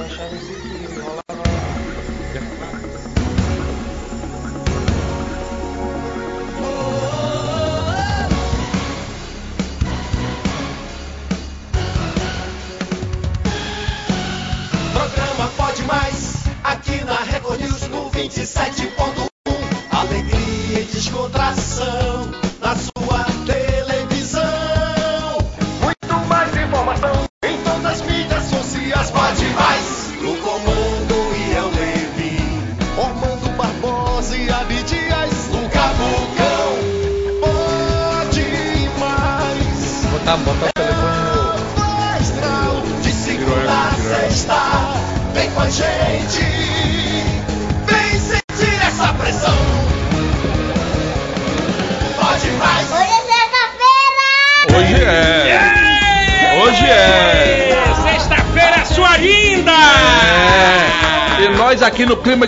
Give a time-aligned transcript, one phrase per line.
[0.00, 1.19] Eu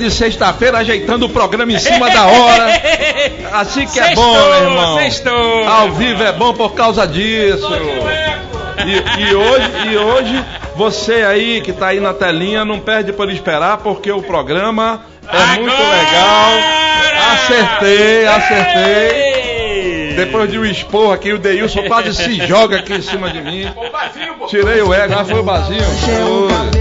[0.02, 2.66] de sexta-feira ajeitando o programa em cima da hora.
[3.52, 4.98] Assim que é bom, meu irmão.
[4.98, 5.68] Sextou!
[5.68, 7.68] Ao vivo é bom por causa disso.
[8.84, 13.30] E, e hoje, e hoje, você aí que tá aí na telinha, não perde por
[13.30, 16.50] esperar, porque o programa é muito legal.
[17.32, 19.42] Acertei, acertei.
[20.16, 23.66] Depois de um esporro aqui, o Deilson quase se joga aqui em cima de mim.
[24.48, 25.82] Tirei o ego, ah, foi o Bazinho.
[25.82, 26.72] Foi.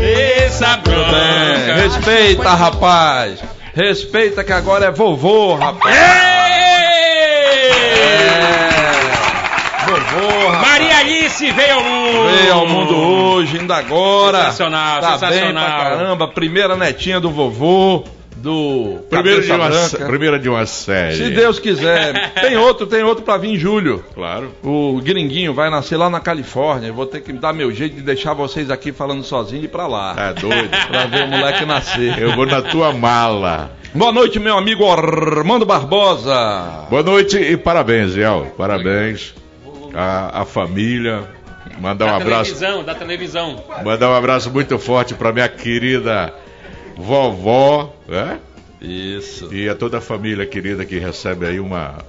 [0.91, 1.83] Tudo bem.
[1.83, 3.39] Respeita, rapaz.
[3.73, 5.95] Respeita que agora é vovô, rapaz.
[5.95, 6.31] É.
[9.85, 10.67] Vovô, rapaz.
[10.69, 12.29] Maria Alice veio ao mundo!
[12.35, 14.39] Veio ao mundo hoje, ainda agora.
[14.39, 15.43] Sensacional, tá sensacional.
[15.43, 16.27] bem pra caramba.
[16.27, 18.03] Primeira netinha do vovô,
[18.41, 19.69] do Primeiro de, uma,
[20.07, 21.15] primeira de uma série.
[21.15, 22.33] Se Deus quiser.
[22.33, 24.03] Tem outro, tem outro pra vir em julho.
[24.13, 24.51] Claro.
[24.63, 26.91] O gringuinho vai nascer lá na Califórnia.
[26.91, 29.87] Vou ter que dar meu jeito de deixar vocês aqui falando sozinho e ir pra
[29.87, 30.15] lá.
[30.15, 30.69] Tá doido?
[30.91, 32.19] Pra ver o moleque nascer.
[32.19, 33.71] Eu vou na tua mala.
[33.93, 36.85] Boa noite, meu amigo Armando Barbosa.
[36.89, 38.53] Boa noite e parabéns, Ziel.
[38.57, 39.33] Parabéns
[39.93, 41.23] à, à família.
[41.79, 42.53] Mandar um da abraço.
[42.53, 43.63] televisão, da televisão.
[43.83, 46.33] Mandar um abraço muito forte pra minha querida
[47.01, 48.39] vovó, né?
[48.81, 49.53] Isso.
[49.53, 51.99] E a toda a família querida que recebe aí uma,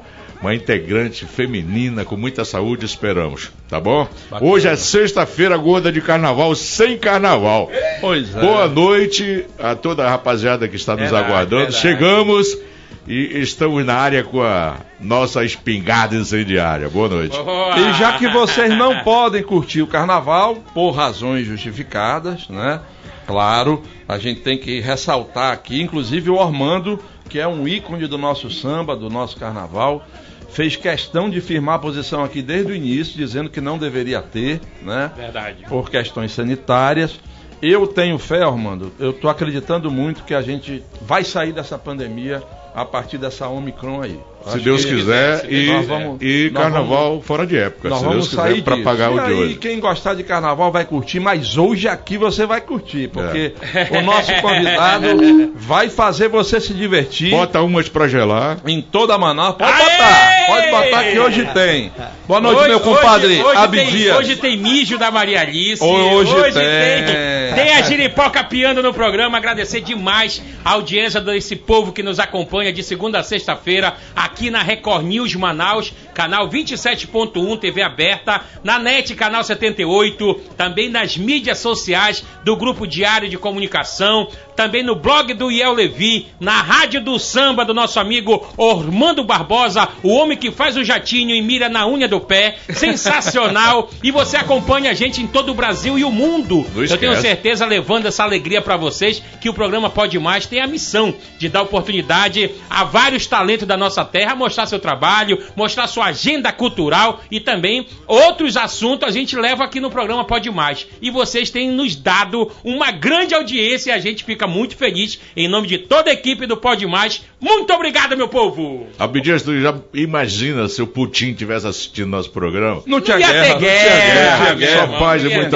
[0.40, 4.08] uma integrante feminina com muita saúde, esperamos, tá bom?
[4.30, 4.50] Bacana.
[4.50, 7.70] Hoje é sexta-feira gorda de carnaval, sem carnaval.
[8.00, 8.40] Pois é.
[8.40, 11.62] Boa noite a toda a rapaziada que está nos Verdade, aguardando.
[11.64, 11.80] verdade.
[11.82, 12.58] Chegamos
[13.06, 16.88] e estamos na área com a nossa espingarda incendiária.
[16.88, 17.36] Boa noite.
[17.36, 22.80] E já que vocês não podem curtir o carnaval, por razões justificadas, né?
[23.26, 26.98] Claro, a gente tem que ressaltar aqui, inclusive o Ormando,
[27.28, 30.04] que é um ícone do nosso samba, do nosso carnaval,
[30.50, 34.60] fez questão de firmar a posição aqui desde o início, dizendo que não deveria ter,
[34.82, 35.10] né?
[35.16, 35.64] Verdade.
[35.68, 37.18] por questões sanitárias.
[37.60, 42.42] Eu tenho fé, Armando, eu estou acreditando muito que a gente vai sair dessa pandemia
[42.74, 44.18] a partir dessa Omicron aí.
[44.44, 47.88] Se Acho Deus que quiser, se e, nós vamos- e nós carnaval fora de época.
[47.90, 49.54] Nós se vamos Deus quiser, sair para pagar e o de aí, hoje.
[49.54, 53.96] quem gostar de carnaval vai curtir, mas hoje aqui você vai curtir, porque É.
[53.96, 55.06] o nosso convidado
[55.54, 58.58] vai fazer você se divertir Bota umas pra gelar.
[58.66, 59.54] em toda Manaus.
[59.54, 59.84] Pode Aê!
[59.84, 61.92] botar, pode botar que hoje tem.
[62.26, 65.80] Boa noite, Hoje- meu compadre hoje, hoje tem, hoje tem mijo da Maria Alice.
[65.84, 66.52] Hoje tem.
[66.52, 67.41] tem.
[67.54, 69.36] Tem a giripoca piando no programa.
[69.36, 74.62] Agradecer demais a audiência desse povo que nos acompanha de segunda a sexta-feira aqui na
[74.62, 82.24] Record News Manaus, canal 27.1, TV aberta, na NET, canal 78, também nas mídias sociais
[82.44, 87.64] do Grupo Diário de Comunicação, também no blog do Iel Levi, na Rádio do Samba
[87.64, 92.08] do nosso amigo Ormando Barbosa, o homem que faz o jatinho e mira na unha
[92.08, 92.56] do pé.
[92.72, 93.90] Sensacional!
[94.02, 96.66] e você acompanha a gente em todo o Brasil e o mundo.
[96.76, 100.66] Eu tenho certeza, levando essa alegria para vocês, que o programa Pode Mais tem a
[100.66, 106.01] missão de dar oportunidade a vários talentos da nossa terra mostrar seu trabalho, mostrar sua
[106.06, 110.86] agenda cultural e também outros assuntos a gente leva aqui no programa Pode Mais.
[111.00, 115.48] E vocês têm nos dado uma grande audiência e a gente fica muito feliz em
[115.48, 117.22] nome de toda a equipe do Pode Mais.
[117.40, 118.86] Muito obrigado, meu povo!
[118.98, 122.82] Abdias, tu já imagina se o Putin tivesse assistindo nosso programa?
[122.86, 124.98] Não tinha Não guerra, não tinha guerra, só não tinha guerra.
[124.98, 125.50] paz e amor.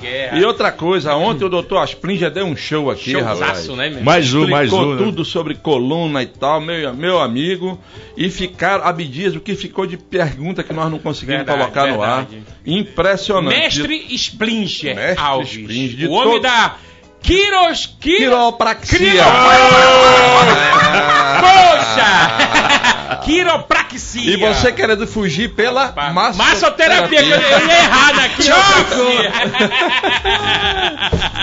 [0.00, 0.38] guerra.
[0.38, 3.38] E outra coisa, ontem o doutor Asplin já deu um show aqui, rapaz.
[3.38, 4.02] Showzaço, né, meu?
[4.02, 4.96] Mais um, mais Explicou um.
[4.96, 5.04] né?
[5.04, 7.78] tudo sobre coluna e tal, meu, meu amigo.
[8.16, 12.02] E ficaram, Abdias, o que ficou de pergunta que nós não conseguimos Verdade, colocar no
[12.02, 12.24] ar.
[12.24, 12.42] verdade.
[12.66, 13.56] Impressionante.
[13.58, 15.48] Mestre Splinger Mestre Alves.
[15.50, 16.76] Splinger, de o homem todo- da
[17.22, 17.86] Quiros...
[18.00, 18.18] Quiro...
[18.18, 18.98] Quiropraxia.
[18.98, 19.24] Quiro-
[21.06, 21.40] Ah.
[21.40, 23.03] Poxa!
[23.24, 24.34] quiropraxia.
[24.34, 26.44] E você querendo fugir pela massoterapia.
[26.44, 29.32] Massoterapia, que eu, eu ia na quiropraxia.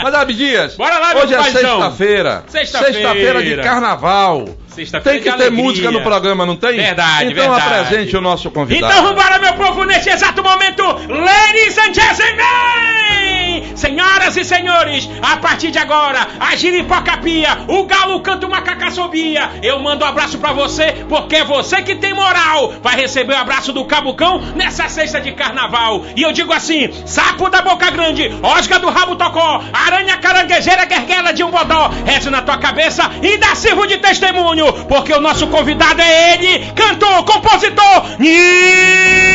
[0.04, 1.62] Mas Abdias, Bora lá, hoje é paizão.
[1.81, 2.44] sexta-feira.
[2.48, 3.44] Sexta-feira.
[3.44, 4.45] de carnaval.
[4.68, 5.63] Sexta-feira Tem que ter alegria.
[5.63, 6.78] música no programa, não tem?
[6.78, 7.74] Verdade, então verdade.
[7.86, 8.92] apresente o nosso convidado.
[8.94, 13.41] Então vambora, meu povo, neste exato momento, ladies and gentlemen!
[13.75, 19.50] Senhoras e senhores, a partir de agora, a giripoca pia, o galo canta uma cacassobia.
[19.62, 22.74] Eu mando um abraço pra você, porque é você que tem moral.
[22.81, 26.03] Vai receber o abraço do Cabucão nessa sexta de carnaval.
[26.15, 31.33] E eu digo assim: sapo da boca grande, osga do rabo tocó, aranha caranguejeira, guerguela
[31.33, 31.89] de um bodó.
[32.06, 36.71] Reze na tua cabeça e dá sirvo de testemunho, porque o nosso convidado é ele,
[36.74, 39.31] cantor, compositor, Nicolas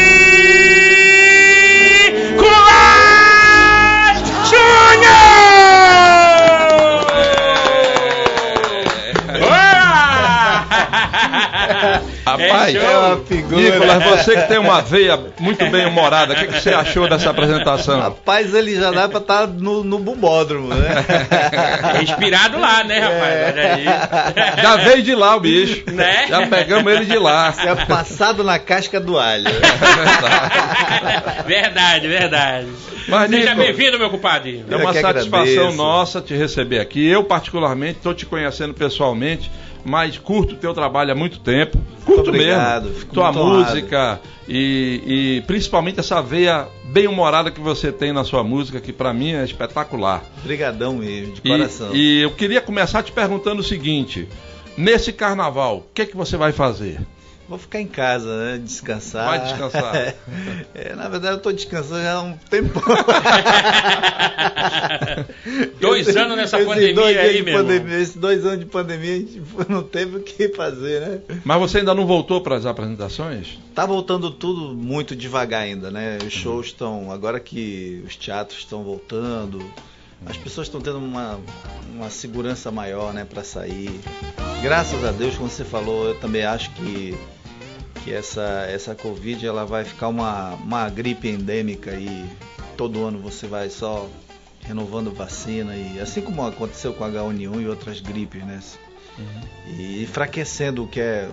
[11.76, 12.12] Júnior!
[12.26, 12.78] Rapaz, É.
[12.78, 13.62] É uma figura.
[13.62, 17.30] Nicolas, você que tem uma veia muito bem humorada, o que, que você achou dessa
[17.30, 18.00] apresentação?
[18.00, 21.04] Rapaz, ele já dá pra estar no, no bubódromo, né?
[22.02, 23.52] Inspirado lá, né, rapaz?
[23.52, 23.84] Olha aí.
[24.62, 25.84] Já veio de lá o bicho.
[25.92, 26.26] Né?
[26.28, 27.54] Já pegamos ele de lá.
[27.64, 29.44] É passado na casca do alho.
[31.46, 32.66] verdade, verdade.
[33.08, 34.64] Mas, Seja bem-vindo, meu compadre.
[34.68, 35.76] É uma satisfação agradeço.
[35.76, 37.06] nossa te receber aqui.
[37.06, 39.50] Eu, particularmente, estou te conhecendo pessoalmente,
[39.86, 41.78] mas curto o teu trabalho há muito tempo.
[42.04, 42.98] Curto obrigado, mesmo.
[42.98, 45.02] fico Tua música e,
[45.38, 49.32] e principalmente essa veia bem humorada que você tem na sua música, que para mim
[49.32, 50.24] é espetacular.
[50.42, 51.94] Obrigadão mesmo, de E- coração.
[51.94, 54.28] E, eu queria começar te perguntando o seguinte:
[54.76, 57.00] nesse carnaval, o que é que você vai fazer?
[57.48, 58.58] Vou ficar em casa, né?
[58.58, 59.26] Descansar.
[59.26, 60.14] Vai descansar.
[60.74, 62.80] É, na verdade, eu tô descansando já há um tempo.
[65.80, 69.40] Dois anos nessa pandemia dois aí, meu pandemia, Esses dois anos de pandemia, a gente
[69.68, 71.20] não teve o que fazer, né?
[71.44, 73.58] Mas você ainda não voltou para as apresentações?
[73.74, 76.18] Tá voltando tudo muito devagar ainda, né?
[76.26, 77.10] Os shows estão.
[77.10, 79.64] Agora que os teatros estão voltando,
[80.24, 81.38] as pessoas estão tendo uma,
[81.94, 84.00] uma segurança maior, né, para sair.
[84.62, 87.16] Graças a Deus, como você falou, eu também acho que,
[88.06, 92.24] que essa, essa Covid ela vai ficar uma, uma gripe endêmica e
[92.76, 94.08] todo ano você vai só
[94.64, 98.60] renovando vacina e assim como aconteceu com H1N1 e outras gripes, né?
[99.76, 101.28] E enfraquecendo o que é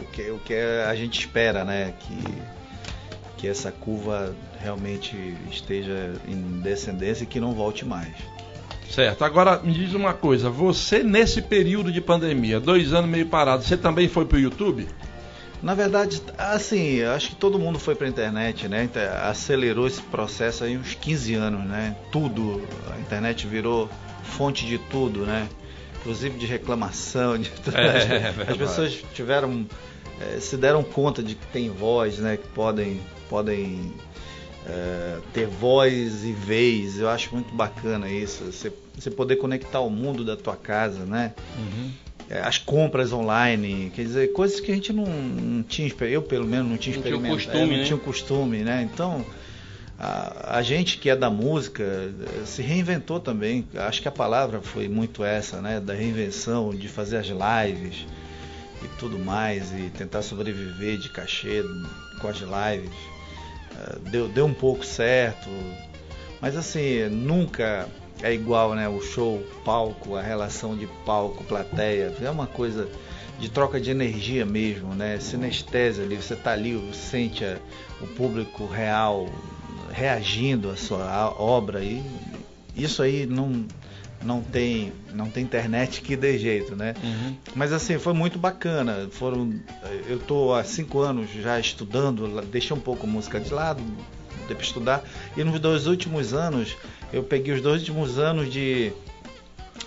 [0.00, 1.92] o que, o que é- a gente espera, né?
[1.98, 2.24] Que,
[3.38, 5.16] que essa curva realmente
[5.50, 8.14] esteja em descendência e que não volte mais.
[8.88, 9.24] Certo.
[9.24, 13.76] Agora me diz uma coisa: você nesse período de pandemia, dois anos meio parado, você
[13.76, 14.86] também foi pro YouTube?
[15.62, 18.88] Na verdade, assim, eu acho que todo mundo foi para a internet, né?
[19.24, 21.94] Acelerou esse processo aí uns 15 anos, né?
[22.10, 23.90] Tudo, a internet virou
[24.22, 25.48] fonte de tudo, né?
[26.00, 27.76] Inclusive de reclamação, de tudo.
[27.76, 29.66] É, As- é As pessoas tiveram,
[30.20, 32.38] eh, se deram conta de que tem voz, né?
[32.38, 32.98] Que podem,
[33.28, 33.92] podem
[34.66, 36.98] eh, ter voz e vez.
[36.98, 38.44] Eu acho muito bacana isso.
[38.44, 41.32] Você, você poder conectar o mundo da tua casa, né?
[41.58, 46.46] É, as compras online, quer dizer, coisas que a gente não, não tinha, eu pelo
[46.46, 47.84] menos não tinha Não tinha o experimentado, costume, é, não né?
[47.84, 48.88] tinha o costume, né?
[48.92, 49.26] Então,
[49.98, 53.66] a, a gente que é da música eh, se reinventou também.
[53.74, 55.78] Acho que a palavra foi muito essa, né?
[55.78, 58.06] Da reinvenção, de fazer as lives
[58.82, 61.62] e tudo mais, e tentar sobreviver de cachê
[62.20, 62.96] com as lives.
[63.76, 65.48] Eh, Deu, deu um pouco certo,
[66.40, 67.86] mas assim, nunca
[68.22, 68.88] é igual, né?
[68.88, 72.12] O show, palco, a relação de palco, plateia.
[72.20, 72.88] É uma coisa
[73.38, 75.18] de troca de energia mesmo, né?
[75.18, 77.56] Sinestesia ali, você tá ali, sente a-
[78.00, 79.26] o público real
[79.92, 82.02] reagindo à sua obra e
[82.76, 83.64] isso aí não
[84.22, 86.94] não tem não tem internet que dê jeito, né?
[87.54, 89.08] Mas assim, foi muito bacana.
[89.10, 89.52] Foram,
[90.08, 93.82] eu tô há cinco anos já estudando, deixei um pouco música de lado,
[94.46, 95.02] para estudar.
[95.36, 96.76] E nos dois últimos anos,
[97.12, 98.92] eu peguei os dois últimos anos de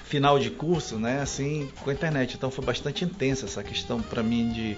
[0.05, 1.21] final de curso, né?
[1.21, 2.35] Assim, com a internet.
[2.35, 4.77] Então foi bastante intensa essa questão para mim de,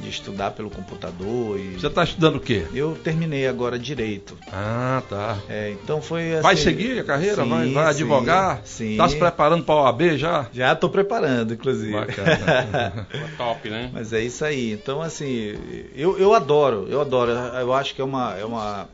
[0.00, 1.58] de estudar pelo computador.
[1.58, 2.64] E Você está estudando o quê?
[2.72, 4.38] eu terminei agora direito.
[4.50, 5.36] Ah, tá.
[5.50, 7.42] É, então foi assim, Vai seguir a carreira?
[7.42, 8.60] sim, vai, vai sim, advogar?
[8.64, 8.92] Sim.
[8.92, 10.46] Está se preparando para a OAB já?
[10.52, 11.92] Já estou preparando, inclusive.
[11.92, 13.06] Bacana.
[13.36, 13.90] Top, né?
[13.92, 14.72] Mas é isso aí.
[14.72, 15.54] Então, assim,
[15.94, 17.32] eu, eu adoro, eu adoro.
[17.32, 18.88] Eu acho que é uma, é uma,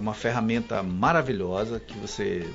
[0.00, 2.48] uma ferramenta maravilhosa que você,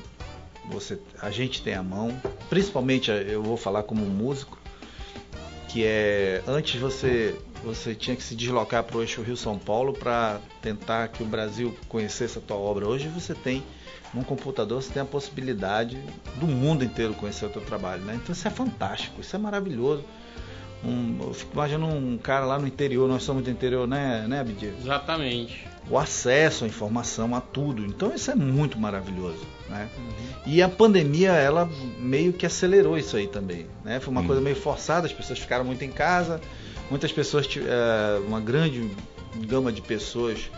[0.69, 2.09] você, a gente tem à mão.
[2.49, 4.57] Principalmente, eu vou falar como músico,
[5.69, 9.93] que é antes você, você tinha que se deslocar para o eixo Rio São Paulo
[9.93, 12.87] para tentar que o Brasil conhecesse a tua obra.
[12.87, 13.63] Hoje você tem
[14.13, 15.99] num computador você tem a possibilidade
[16.39, 18.15] do mundo inteiro conhecer o teu trabalho, né?
[18.15, 20.05] Então isso é fantástico, isso é maravilhoso
[20.85, 24.39] um, eu fico imaginando um cara lá no interior, nós somos do interior, né, né,
[24.39, 24.75] Abdias?
[24.79, 25.67] Exatamente.
[25.89, 27.85] O acesso à informação, a tudo.
[27.85, 29.39] Então isso é muito maravilhoso,
[29.69, 29.87] né?
[30.45, 33.99] E a pandemia, ela meio que acelerou isso aí também, né?
[33.99, 34.27] Foi uma Hum.
[34.27, 36.41] coisa meio forçada, as pessoas ficaram muito em casa,
[36.89, 38.89] muitas pessoas, eh, uma grande
[39.47, 40.49] gama de pessoas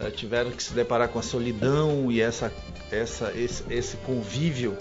[0.00, 2.52] eh, tiveram que se deparar com a solidão e essa,
[2.90, 4.76] essa, esse, esse convívio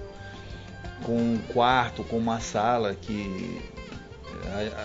[1.04, 3.62] com um quarto, com uma sala que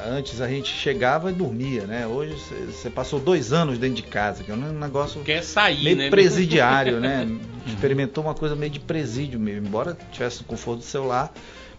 [0.08, 2.06] antes a gente chegava e dormia, né?
[2.06, 2.34] Hoje
[2.66, 6.10] você- passou dois anos dentro de casa, que é um negócio Quer sair, meio né?
[6.10, 7.28] presidiário, né?
[7.66, 11.32] Experimentou uma coisa meio de presídio mesmo, embora tivesse o conforto do celular,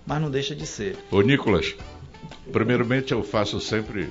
[0.05, 0.97] mas não deixa de ser.
[1.11, 1.73] Ô Nicolas,
[2.51, 4.09] primeiramente eu faço sempre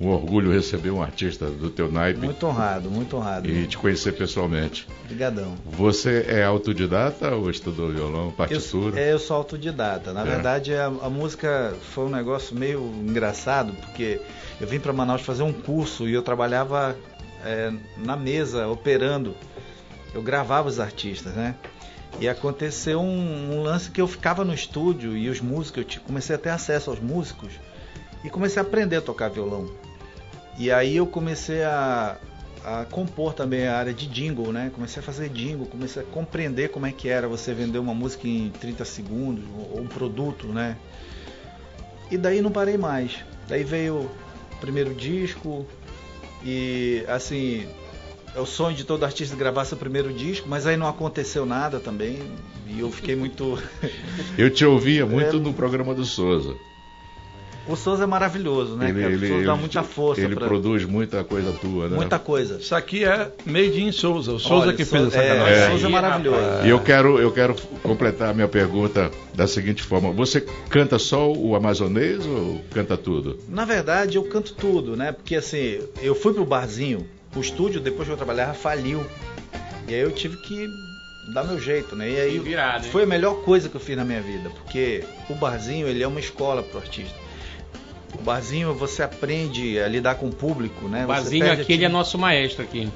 [0.00, 3.48] um orgulho receber um artista do teu naipe Muito honrado, muito honrado.
[3.48, 4.86] e te conhecer pessoalmente.
[5.04, 5.54] Obrigadão.
[5.64, 9.00] Você é autodidata ou estudou violão, Eu, partitura?
[9.00, 10.12] é, eu sou autodidata.
[10.12, 10.24] Na É.
[10.24, 14.20] verdade, a, a música foi um negócio meio engraçado, porque
[14.60, 16.96] eu vim para Manaus fazer um curso e eu trabalhava
[17.44, 19.34] é, na mesa, operando.
[20.12, 21.54] Eu gravava os artistas, né?
[22.20, 26.34] E aconteceu um, um lance que eu ficava no estúdio e os músicos, eu comecei
[26.36, 27.52] a ter acesso aos músicos
[28.24, 29.68] e comecei a aprender a tocar violão.
[30.58, 32.16] E aí eu comecei a,
[32.64, 34.70] a compor também a área de jingle, né?
[34.74, 38.26] Comecei a fazer jingle, comecei a compreender como é que era você vender uma música
[38.26, 40.76] em 30 segundos, ou um produto, né?
[42.10, 43.16] E daí não parei mais.
[43.48, 44.10] Daí veio o
[44.60, 45.66] primeiro disco
[46.44, 47.66] e assim,
[48.34, 51.80] é o sonho de todo artista gravar seu primeiro disco, mas aí não aconteceu nada
[51.80, 52.20] também
[52.66, 53.58] e eu fiquei muito
[54.38, 55.40] Eu te ouvia muito É.
[55.40, 56.54] no programa do Souza.
[57.66, 58.92] O Souza é maravilhoso, né?
[58.92, 59.14] cara?
[59.14, 61.96] o Souza dá muita força Ele pra produz muita coisa tua, né?
[61.96, 62.58] muita coisa.
[62.58, 64.32] Isso aqui é Made in Souza.
[64.32, 65.46] O Souza Olha, que fez essa é, canal.
[65.46, 65.70] É.
[65.70, 66.40] Souza é maravilhoso.
[66.64, 71.32] E eu quero, eu quero completar a minha pergunta da seguinte forma: você canta só
[71.32, 73.38] o amazonês ou canta tudo?
[73.48, 75.12] Na verdade, eu canto tudo, né?
[75.12, 79.04] Porque assim, eu fui pro barzinho, o estúdio, depois que eu trabalhava, faliu.
[79.88, 80.66] E aí eu tive que
[81.32, 82.10] dar meu jeito, né?
[82.10, 82.82] E aí né?
[82.90, 86.06] foi a melhor coisa que eu fiz na minha vida, porque o barzinho, ele é
[86.06, 87.23] uma escola pro artista.
[88.18, 91.04] O barzinho, você aprende a lidar com o público, né?
[91.06, 91.18] O a
[91.52, 92.88] aqui, ele é nosso maestro aqui.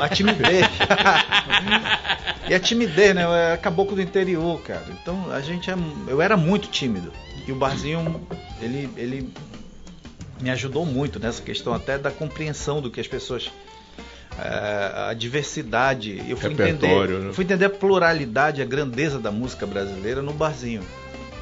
[0.00, 0.66] A timidez.
[2.48, 3.24] e a timidez, né?
[3.24, 4.84] Eu era caboclo do interior, cara.
[5.00, 5.74] Então a gente é.
[6.06, 7.12] Eu era muito tímido.
[7.46, 8.26] E o barzinho,
[8.60, 9.32] ele, ele
[10.40, 13.50] me ajudou muito nessa questão até da compreensão do que as pessoas.
[14.38, 16.22] eh, a diversidade.
[16.26, 17.32] Eu fui Repertório, entender, né?
[17.34, 20.82] fui entender a pluralidade, a grandeza da música brasileira no barzinho.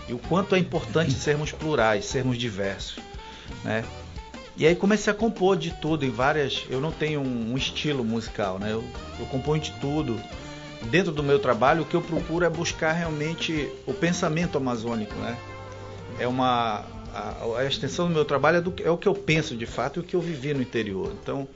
[0.08, 2.98] E o quanto é importante sermos plurais, sermos diversos.
[3.64, 3.84] Né?
[4.56, 6.64] E aí comecei a compor de tudo em várias.
[6.68, 8.72] Eu não tenho um, um estilo musical, né?
[8.72, 8.84] Eu,
[9.18, 10.20] eu componho de tudo.
[10.90, 15.36] Dentro do meu trabalho, o que eu procuro é buscar realmente o pensamento amazônico, né?
[16.18, 19.56] É uma a, a extensão do meu trabalho é, do, é o que eu penso
[19.56, 21.12] de fato e o que eu vivi no interior.
[21.22, 21.48] Então,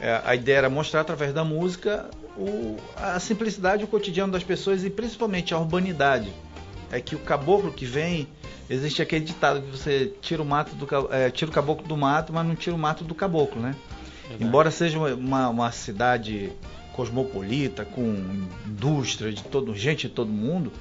[0.00, 4.84] é, a ideia era mostrar através da música o, a simplicidade, o cotidiano das pessoas
[4.84, 6.32] e principalmente a urbanidade.
[6.90, 8.28] É que o caboclo que vem,
[8.72, 12.32] existe aquele ditado que você tira o mato do é, tira o caboclo do mato,
[12.32, 13.74] mas não tira o mato do caboclo, né?
[14.40, 16.50] Embora seja uma, uma cidade
[16.94, 18.02] cosmopolita, com
[18.66, 20.72] indústria de todo, gente de todo mundo,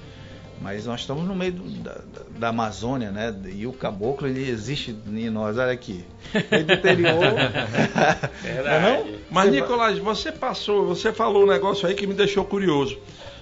[0.62, 1.98] mas nós estamos no meio do- da,
[2.38, 3.34] da- Amazônia, né?
[3.54, 6.06] E o caboclo ele existe em nós, olha aqui.
[6.34, 7.18] Do interior.
[8.46, 9.08] É não?
[9.30, 12.98] Mas, Você Nicolás, você passou, você falou um negócio aí que me deixou curioso.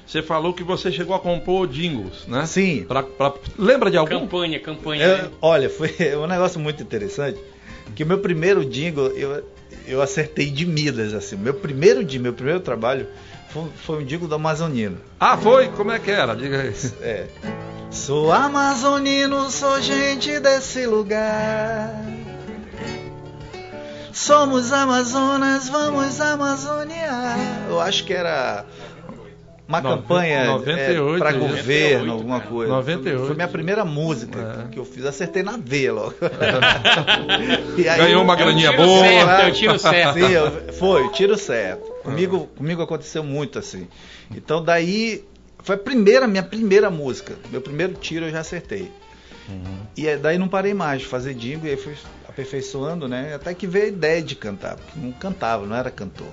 [0.09, 2.43] Você falou que você chegou a compor jingles, né?
[2.47, 2.83] Sim.
[2.87, 4.21] Pra- pra- lembra de algum?
[4.21, 5.03] Campanha, campanha.
[5.05, 5.29] Eu- né?
[5.39, 7.39] olha, foi um negócio muito interessante.
[7.95, 9.43] Que o meu primeiro jingle, eu,
[9.85, 11.35] eu acertei de Midas, assim.
[11.35, 13.05] Meu primeiro jingle, meu primeiro trabalho
[13.49, 14.97] foi, foi um jingle do Amazonino.
[15.19, 15.67] Ah, foi?
[15.67, 16.33] Como é que era?
[16.35, 16.73] Diga aí.
[17.01, 17.27] É.
[17.91, 21.93] Sou amazonino, sou gente desse lugar.
[24.11, 27.37] Somos Amazonas, vamos amazoniar.
[27.69, 28.65] Eu acho que era
[29.69, 31.39] uma campanha 98, para isso.
[31.39, 32.73] governo, alguma coisa.
[32.73, 33.25] 98.
[33.27, 34.71] Foi minha primeira música É.
[34.71, 36.15] que eu fiz, acertei na V logo.
[37.77, 38.99] E aí Ganhou eu- uma É graninha tiro boa.
[39.05, 40.13] certo, é o tiro certo.
[40.15, 41.83] Sim, eu- foi, o tiro certo.
[42.03, 43.87] Comigo, comigo aconteceu muito assim.
[44.35, 45.23] Então daí
[45.63, 47.35] foi a primeira, minha primeira música.
[47.51, 48.91] Meu primeiro tiro eu já acertei.
[49.97, 51.93] E aí, daí não parei mais de fazer jingle e aí fui
[52.27, 53.33] aperfeiçoando, né?
[53.35, 56.27] Até que veio a ideia de cantar, porque não cantava, não era cantor.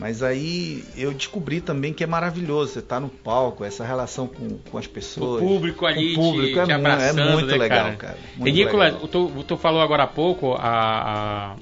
[0.00, 4.56] Mas aí eu descobri também que é maravilhoso você estar no palco, essa relação com,
[4.70, 5.42] com as O pessoas.
[5.42, 7.96] público ali o público, te, é te mu- abraçando, é muito né, legal, cara.
[7.96, 8.18] cara.
[8.36, 9.08] muito Nicolas, legal.
[9.08, 11.56] tu, tu falou agora há pouco a, a,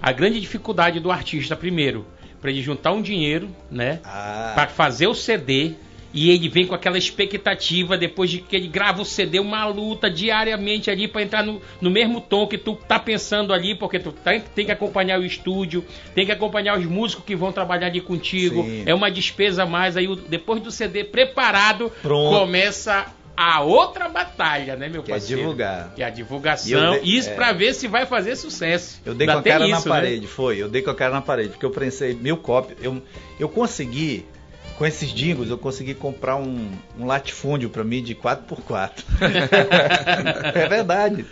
[0.00, 2.06] a grande dificuldade do artista, primeiro,
[2.40, 3.98] para ele juntar um dinheiro, né?
[4.04, 5.72] Ah, Para fazer o CD
[6.14, 10.10] e ele vem com aquela expectativa depois de que ele grava o CD, uma luta
[10.10, 14.12] diariamente ali para entrar no, no mesmo tom que tu tá pensando ali, porque tu
[14.12, 18.00] tem, tem que acompanhar o estúdio, tem que acompanhar os músicos que vão trabalhar ali
[18.00, 18.62] contigo.
[18.62, 18.82] Sim.
[18.86, 22.38] É uma despesa a mais aí depois do CD preparado Pronto.
[22.38, 25.40] começa a outra batalha, né, meu Que é parceiro?
[25.40, 25.94] divulgar.
[25.94, 26.90] Que é a divulgação.
[26.92, 27.34] Dei- Isso é.
[27.34, 29.00] pra ver se vai fazer sucesso.
[29.06, 30.00] Eu dei Ainda com a cara isso, na né?
[30.02, 30.58] parede, foi.
[30.58, 32.76] Eu dei com a cara na parede, porque eu prensei mil cópias.
[32.82, 33.02] Eu,
[33.40, 34.26] eu consegui,
[34.82, 39.04] com esses dingos, eu consegui comprar um, um latifúndio pra mim de 4x4.
[40.56, 41.24] é verdade.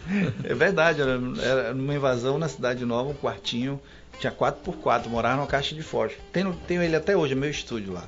[0.44, 1.02] É verdade.
[1.02, 3.80] Era, era numa invasão na Cidade Nova, um quartinho,
[4.20, 6.22] tinha 4x4, morava numa caixa de fósforo.
[6.32, 8.04] Tenho, tenho ele até hoje, é meu estúdio lá.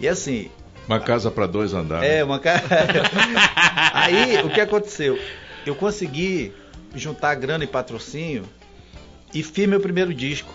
[0.00, 0.50] E assim,
[0.88, 2.10] Uma casa para dois andares.
[2.10, 2.64] é, uma cara.
[3.94, 5.16] Aí, o que aconteceu?
[5.64, 6.52] Eu consegui
[6.92, 8.42] juntar grana e patrocínio
[9.32, 10.52] e fiz meu primeiro disco.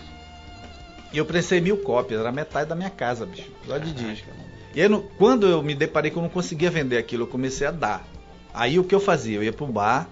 [1.12, 3.50] E eu prensei mil cópias, era metade da minha casa, bicho.
[3.66, 4.30] Só de disco.
[4.74, 7.66] E aí, no- quando eu me deparei que eu não conseguia vender aquilo, eu comecei
[7.66, 8.06] a dar.
[8.54, 9.36] Aí o que eu fazia?
[9.36, 10.08] Eu ia pro bar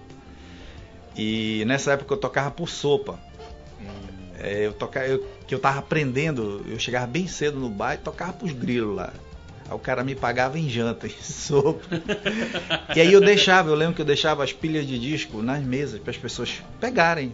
[1.15, 3.19] e nessa época eu tocava por sopa.
[4.39, 7.97] É, eu tocava, eu, que eu tava aprendendo, eu chegava bem cedo no bar e
[7.97, 9.13] tocava pros grilos lá.
[9.69, 11.83] Aí o cara me pagava em janta, em sopa.
[12.95, 15.99] e aí eu deixava, eu lembro que eu deixava as pilhas de disco nas mesas
[15.99, 17.33] para as pessoas pegarem,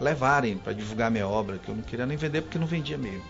[0.00, 3.22] levarem para divulgar minha obra, que eu não queria nem vender porque não vendia mesmo.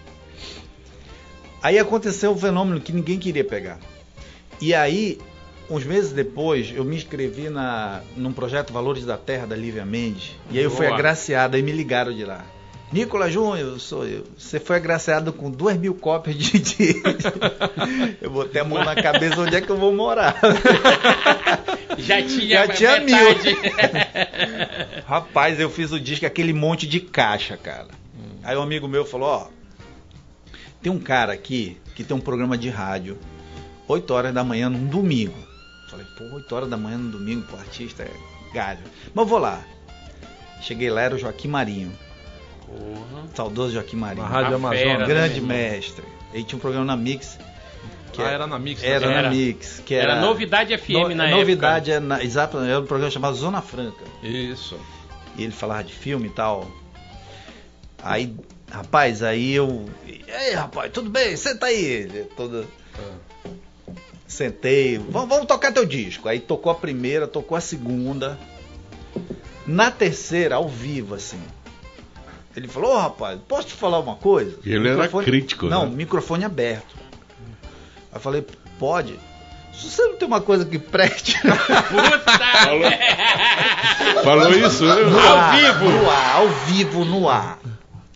[1.63, 3.79] Aí aconteceu um fenômeno que ninguém queria pegar.
[4.61, 5.19] E aí,
[5.71, 10.37] uns meses depois, eu me inscrevi na, num projeto Valores da Terra da Lívia Mendes.
[10.51, 10.99] E aí eu fui Boa.
[10.99, 12.45] agraciado, aí me ligaram de lá.
[12.95, 14.25] Nicolas Júnior, sou eu.
[14.39, 17.09] Você foi agraciado com duas mil cópias de disco.
[18.23, 20.37] eu botei a mão na cabeça onde é que eu vou morar.
[21.99, 23.57] Já tinha, Já tinha metade.
[25.09, 27.89] Rapaz, eu fiz o disco, aquele monte de caixa, cara.
[28.45, 29.49] Aí um amigo meu falou, ó,
[30.81, 33.19] tem um cara aqui que tem um programa de rádio,
[33.89, 35.35] 8 horas da manhã num domingo.
[35.91, 38.11] Falei, pô, 8 horas da manhã no domingo, pro artista é
[38.55, 38.85] galho.
[39.13, 39.65] Mas vou lá.
[40.61, 41.93] Cheguei lá, era o Joaquim Marinho.
[43.35, 44.23] Saudoso Joaquim Marinho.
[44.25, 45.49] Na Rádio A fera, né, grande irmão?
[45.49, 46.05] mestre.
[46.33, 47.39] Ele tinha um programa na Mix.
[48.13, 48.83] Que Ah, era, na Mix.
[48.83, 49.07] era.
[49.07, 49.23] Era.
[49.23, 49.83] na Mix.
[49.85, 53.35] Que Era era, Novidade FM no- na Novidade, é na, exato, era um programa chamado
[53.37, 54.05] Zona Franca.
[54.23, 54.79] Isso.
[55.37, 56.71] e ele falava de filme e tal.
[58.03, 58.35] Aí,
[58.71, 59.89] rapaz, aí eu.
[60.07, 61.37] Ei, rapaz, tudo bem?
[61.37, 61.85] Senta aí.
[61.85, 62.67] Ele Todo...
[64.27, 66.29] Sentei, vamos, vamos tocar teu disco.
[66.29, 68.39] Aí tocou a primeira, tocou a segunda.
[69.67, 71.41] Na terceira, ao vivo, assim.
[72.57, 74.59] Ele falou, ô rapaz, posso te falar uma coisa?
[74.65, 75.97] E ele era crítico, Não, né?
[75.97, 76.95] microfone aberto.
[78.13, 78.47] Aí eu falei,
[78.79, 79.19] pode.
[79.73, 81.37] Se você não tem uma coisa que preste.
[81.43, 82.39] Puta
[84.23, 84.95] Falou isso, né?
[84.95, 85.91] No Ao ar, vivo?
[85.91, 87.59] No ar, ao vivo, no ar.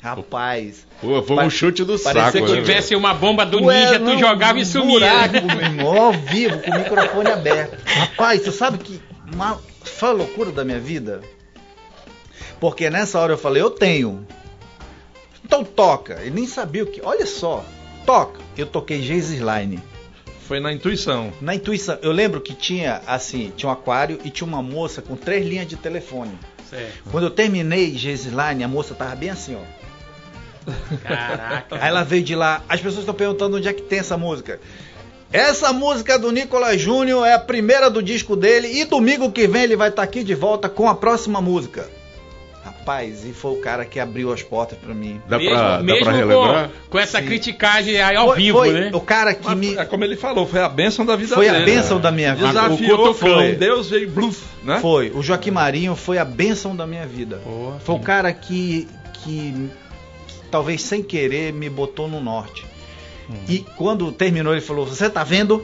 [0.01, 0.87] Rapaz.
[1.01, 2.61] Pô, foi um chute do parecia saco, que Se né?
[2.62, 4.98] tivesse uma bomba do Ué, ninja, não, tu jogava e um sumia.
[5.01, 7.77] Buraco, meu irmão, ao vivo, com o microfone aberto.
[7.85, 9.01] Rapaz, você sabe que
[9.35, 11.20] uma, foi a loucura da minha vida?
[12.61, 14.27] Porque nessa hora eu falei, eu tenho.
[15.44, 16.21] Então toca.
[16.21, 17.01] Ele nem sabia o que.
[17.03, 17.64] Olha só,
[18.05, 18.40] toca.
[18.57, 19.81] Eu toquei Jesus Line.
[20.47, 21.33] Foi na intuição.
[21.40, 25.14] Na intuição, eu lembro que tinha assim, tinha um aquário e tinha uma moça com
[25.14, 26.33] três linhas de telefone.
[26.68, 27.11] Certo.
[27.11, 29.79] Quando eu terminei Jesus Line, a moça tava bem assim, ó.
[31.03, 31.77] Caraca.
[31.77, 32.62] Aí ela veio de lá.
[32.68, 34.61] As pessoas estão perguntando onde é que tem essa música.
[35.31, 39.64] Essa música do Nicolas Júnior é a primeira do disco dele e domingo que vem
[39.64, 41.88] ele vai estar aqui de volta com a próxima música.
[42.88, 45.20] Rapaz, e foi o cara que abriu as portas pra mim.
[45.29, 46.68] Dá mesmo pra, dá mesmo pra relembrar?
[46.68, 47.27] com, com essa Sim.
[47.27, 48.90] criticagem aí ao foi, vivo, foi né?
[48.94, 51.51] o cara que Mas, me é como ele falou, foi a bênção da vida foi
[51.51, 51.62] dele.
[51.62, 52.48] a bênção da minha vida.
[52.48, 53.57] Desafiou, O foi.
[53.57, 54.79] Deus veio bluf, né?
[54.81, 57.42] Foi, o Joaquim Marinho foi a bênção da minha vida.
[57.44, 57.79] Porra.
[57.81, 59.53] Foi o cara que, que,
[60.27, 62.64] que talvez sem querer me botou no norte.
[63.46, 65.62] E quando terminou, ele falou: Você tá vendo?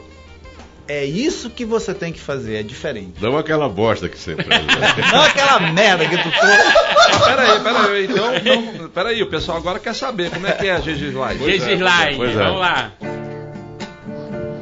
[0.87, 3.15] É isso que você tem que fazer, é diferente.
[3.19, 4.47] Não aquela bosta que você fez.
[4.47, 4.65] né?
[5.11, 6.29] Não aquela merda que tu.
[6.29, 8.05] Mas Peraí, peraí.
[8.05, 8.31] Então,
[8.79, 11.39] não, peraí, o pessoal agora quer saber como é que é a é, Slide,
[12.17, 12.43] pois é.
[12.43, 12.91] vamos lá.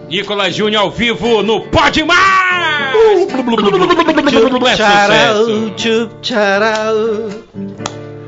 [0.07, 2.63] Nicolas Júnior ao vivo no Pode Mais!
[2.95, 5.73] É Tcharau, sucesso.
[5.77, 7.29] chup tcharau.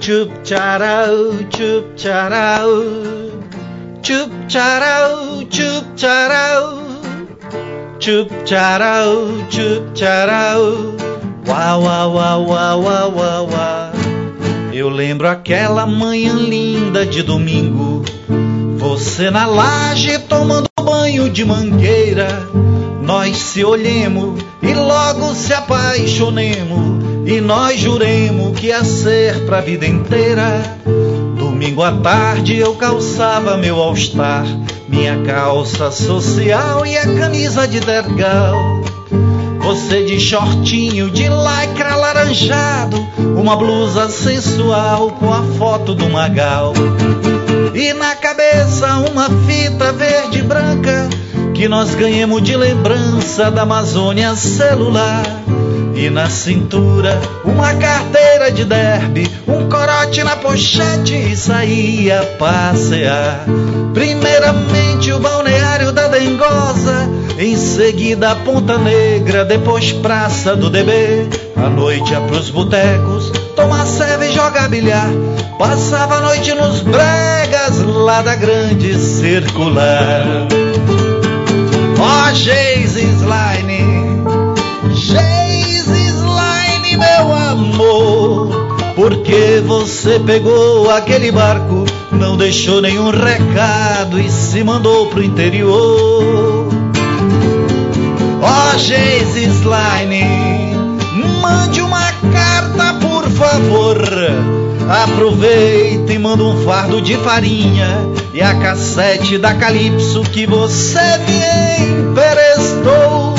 [0.02, 2.72] Chup tcharau, chup tcharau.
[4.04, 6.85] Chup tcharau, chup tcharau.
[8.00, 9.94] Chup tcharau, chup.
[11.48, 13.92] Uau, uau, uau, uau, uau, uau, uau.
[14.74, 18.04] Eu lembro aquela manhã linda de domingo.
[18.78, 22.28] Você na laje tomando banho de mangueira.
[23.02, 27.04] Nós se olhemos e logo se apaixonemos.
[27.26, 30.62] E nós juremos que ia ser pra vida inteira.
[31.56, 34.44] Domingo à tarde eu calçava meu all-star,
[34.90, 38.54] minha calça social e a camisa de dergal.
[39.60, 42.98] Você de shortinho de lycra laranjado,
[43.38, 46.74] uma blusa sensual com a foto do Magal.
[47.74, 51.08] E na cabeça uma fita verde e branca
[51.56, 55.24] que nós ganhamos de lembrança da Amazônia celular.
[55.96, 63.46] E na cintura uma carteira de derby, um corote na pochete e saía passear.
[63.94, 71.30] Primeiramente o balneário da Dengosa, em seguida a Ponta Negra, depois Praça do DB.
[71.56, 75.08] À noite ia pros botecos, tomar cerveja e jogar bilhar.
[75.58, 80.26] Passava a noite nos bregas lá da grande circular.
[82.36, 84.24] Geise Slime,
[84.94, 86.12] Geise
[86.98, 95.24] meu amor, porque você pegou aquele barco, não deixou nenhum recado e se mandou pro
[95.24, 96.68] interior.
[98.42, 99.46] Ó, oh, Geise
[101.42, 104.65] mande uma carta, por favor.
[104.90, 107.88] Aproveita e manda um fardo de farinha
[108.34, 113.34] e a cassete da Calypso que você me emprestou.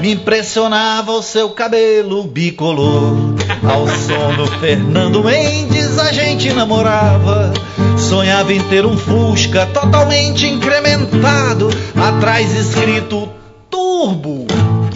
[0.00, 3.34] Me impressionava o seu cabelo bicolor.
[3.68, 7.52] Ao som do Fernando Mendes a gente namorava.
[7.98, 13.28] Sonhava em ter um Fusca totalmente incrementado, atrás escrito
[13.68, 14.46] Turbo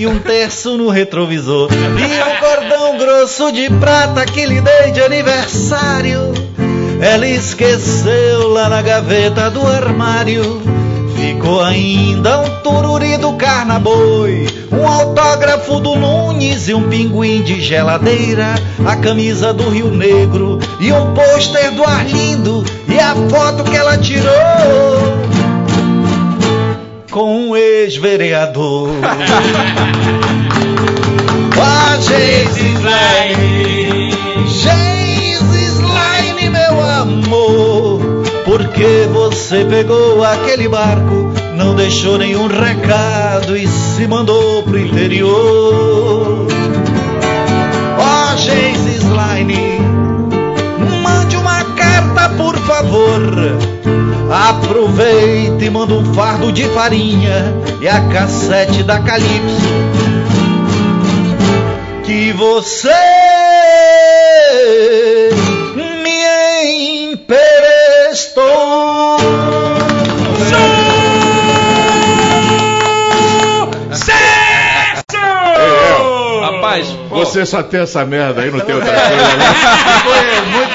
[0.00, 1.68] e um terço no retrovisor.
[1.70, 6.32] E um cordão grosso de prata que lhe dei de aniversário.
[7.02, 10.62] Ela esqueceu lá na gaveta do armário.
[11.14, 18.54] Ficou ainda um tururi do carnaboi, um autógrafo do Nunes e um pinguim de geladeira,
[18.86, 23.98] a camisa do Rio Negro e um pôster do Arlindo e a foto que ela
[23.98, 25.39] tirou
[27.10, 28.88] com um ex-vereador.
[31.62, 34.10] Ah, Geise Slime,
[34.48, 38.00] Geise Slime, meu amor,
[38.46, 46.46] porque você pegou aquele barco, não deixou nenhum recado e se mandou pro interior.
[47.98, 49.80] Ó, oh, Geise Slime,
[51.02, 53.69] mande uma carta, por favor.
[54.30, 59.80] Aproveita e manda um fardo de farinha e a cassete da Calypso
[62.10, 62.90] que você
[65.76, 68.50] me emprestou.
[76.40, 79.54] Rapaz, você só tem essa merda aí, não tem outra coisa, né?
[80.02, 80.69] Foi muito.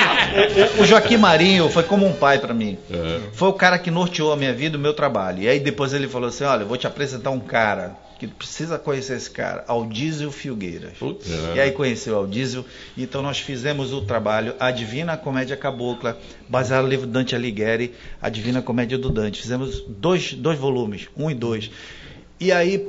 [0.80, 2.78] O, Joaquim Marinho foi como um pai para mim.
[2.90, 3.20] É.
[3.34, 5.44] Foi o cara que norteou a minha vida, o meu trabalho.
[5.44, 8.80] E aí depois ele falou assim: olha, eu vou te apresentar um cara que precisa
[8.80, 10.94] conhecer esse cara, Aldísio Filgueiras.
[10.98, 12.66] Putz, e aí conheceu Aldísio,
[12.98, 18.30] então nós fizemos o trabalho A Divina Comédia Cabocla, baseado no livro Dante Alighieri, A
[18.30, 19.42] Divina Comédia do Dante.
[19.42, 21.70] Fizemos dois, dois volumes, um e dois.
[22.40, 22.88] E aí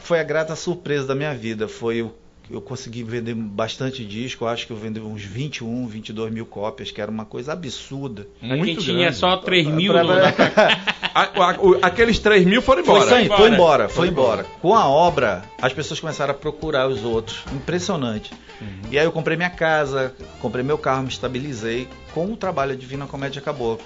[0.00, 2.12] foi a grata surpresa da minha vida, foi o
[2.50, 6.90] eu consegui vender bastante disco, eu acho que eu vendi uns 21, 22 mil cópias,
[6.90, 8.26] que era uma coisa absurda.
[8.40, 9.92] Muito quem tinha só 3 mil.
[9.92, 11.58] Pra, pra...
[11.82, 13.06] Aqueles 3 mil foram embora.
[13.06, 13.38] Foi, embora.
[13.38, 14.44] foi embora, foi embora.
[14.60, 17.42] Com a obra, as pessoas começaram a procurar os outros.
[17.52, 18.32] Impressionante.
[18.60, 18.90] Uhum.
[18.90, 23.06] E aí eu comprei minha casa, comprei meu carro, me estabilizei com o trabalho Divina
[23.06, 23.78] Comédia Acabou.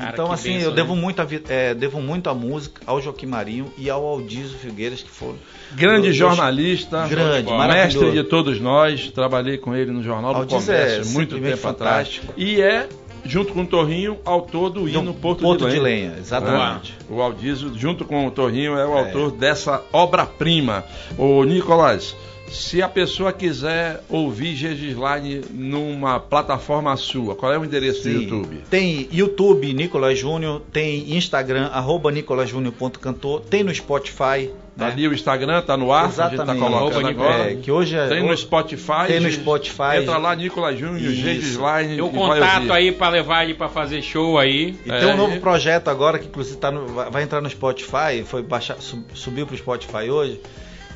[0.00, 1.00] Cara, então, assim, eu devo, né?
[1.00, 5.10] muito a, é, devo muito à música, ao Joaquim Marinho e ao Aldísio Figueiras, que
[5.10, 5.36] foram.
[5.72, 9.10] Grande dois, jornalista, grande, mestre de todos nós.
[9.10, 12.20] Trabalhei com ele no Jornal do Comércio é, muito tempo atrás.
[12.36, 12.88] E é
[13.24, 16.08] junto com o Torrinho, autor do hino Porto, Porto de, Lenha.
[16.08, 16.18] de Lenha.
[16.18, 16.96] exatamente.
[17.08, 19.00] É, o Aldísio, junto com o Torrinho, é o é.
[19.00, 20.82] autor dessa obra-prima.
[21.18, 22.16] O Nicolás,
[22.50, 28.22] se a pessoa quiser ouvir Gegisline numa plataforma sua, qual é o endereço Sim, do
[28.22, 28.56] YouTube?
[28.68, 34.50] Tem YouTube Nicolas Júnior, tem Instagram, arroba nicolasjúnior.cantor, tem no Spotify.
[34.76, 34.92] Tá né?
[34.92, 36.40] ali o Instagram, tá no ar, Exatamente.
[36.40, 37.52] a gente tá colocando agora.
[37.52, 39.06] É, que hoje é, tem no Spotify.
[39.08, 39.98] Tem no Spotify.
[39.98, 41.96] Entra lá, Nicolas Júnior, Gegisline.
[41.96, 44.78] Tem o contato aí para levar ele para fazer show aí.
[44.86, 48.24] E é, tem um novo projeto agora que inclusive tá no, vai entrar no Spotify,
[48.24, 48.76] foi baixar,
[49.12, 50.40] subiu pro Spotify hoje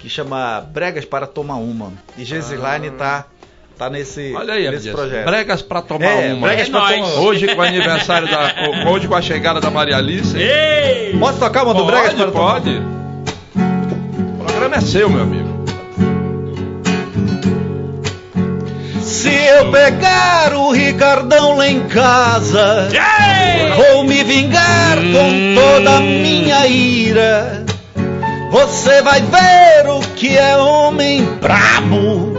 [0.05, 1.91] que chama Bregas para Tomar Uma.
[2.19, 2.99] E Geisline ah.
[2.99, 3.25] tá
[3.79, 5.25] tá nesse, Olha aí, nesse projeto.
[5.25, 6.47] Bregas para tomar é, uma.
[6.47, 9.97] Bregas é pra tomar Hoje com o aniversário da hoje com a chegada da Maria
[9.97, 10.37] Alice.
[10.37, 11.17] Ei!
[11.19, 12.65] Posso tocar uma do Bregas para pode.
[12.67, 12.83] tomar?
[12.83, 14.41] Pode.
[14.43, 15.65] O programa é seu, meu amigo.
[19.01, 22.91] Se eu pegar o Ricardão lá em casa,
[23.75, 27.64] vou me vingar com toda a minha ira.
[28.55, 32.39] Você vai ver o que é homem brabo.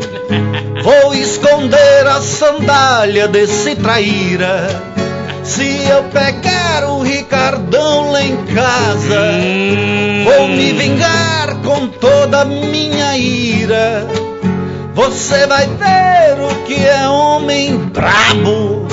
[0.82, 4.66] Vou esconder a sandália desse traíra.
[5.44, 9.30] Se eu pegar o Ricardão lá em casa,
[10.24, 14.08] vou me vingar com toda a minha ira.
[14.94, 18.88] Você vai ver o que é homem brabo.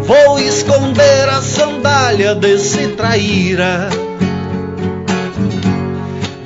[0.00, 3.90] Vou esconder a sandália desse traíra.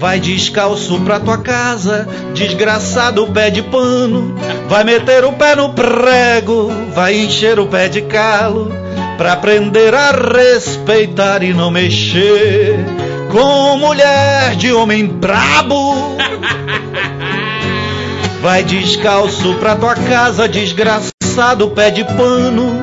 [0.03, 4.35] Vai descalço pra tua casa, desgraçado pé de pano.
[4.69, 8.73] Vai meter o pé no prego, vai encher o pé de calo.
[9.17, 12.85] Pra aprender a respeitar e não mexer
[13.31, 16.17] com mulher de homem brabo.
[18.43, 22.83] Vai descalço pra tua casa, desgraçado pé de pano.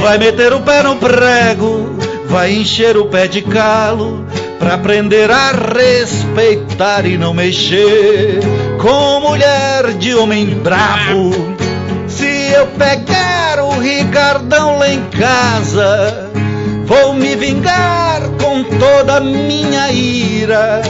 [0.00, 4.24] Vai meter o pé no prego, vai encher o pé de calo.
[4.58, 8.40] Pra aprender a respeitar e não mexer
[8.80, 11.54] com mulher de homem brabo.
[12.06, 16.30] Se eu pegar o Ricardão lá em casa,
[16.84, 20.82] vou me vingar com toda a minha ira.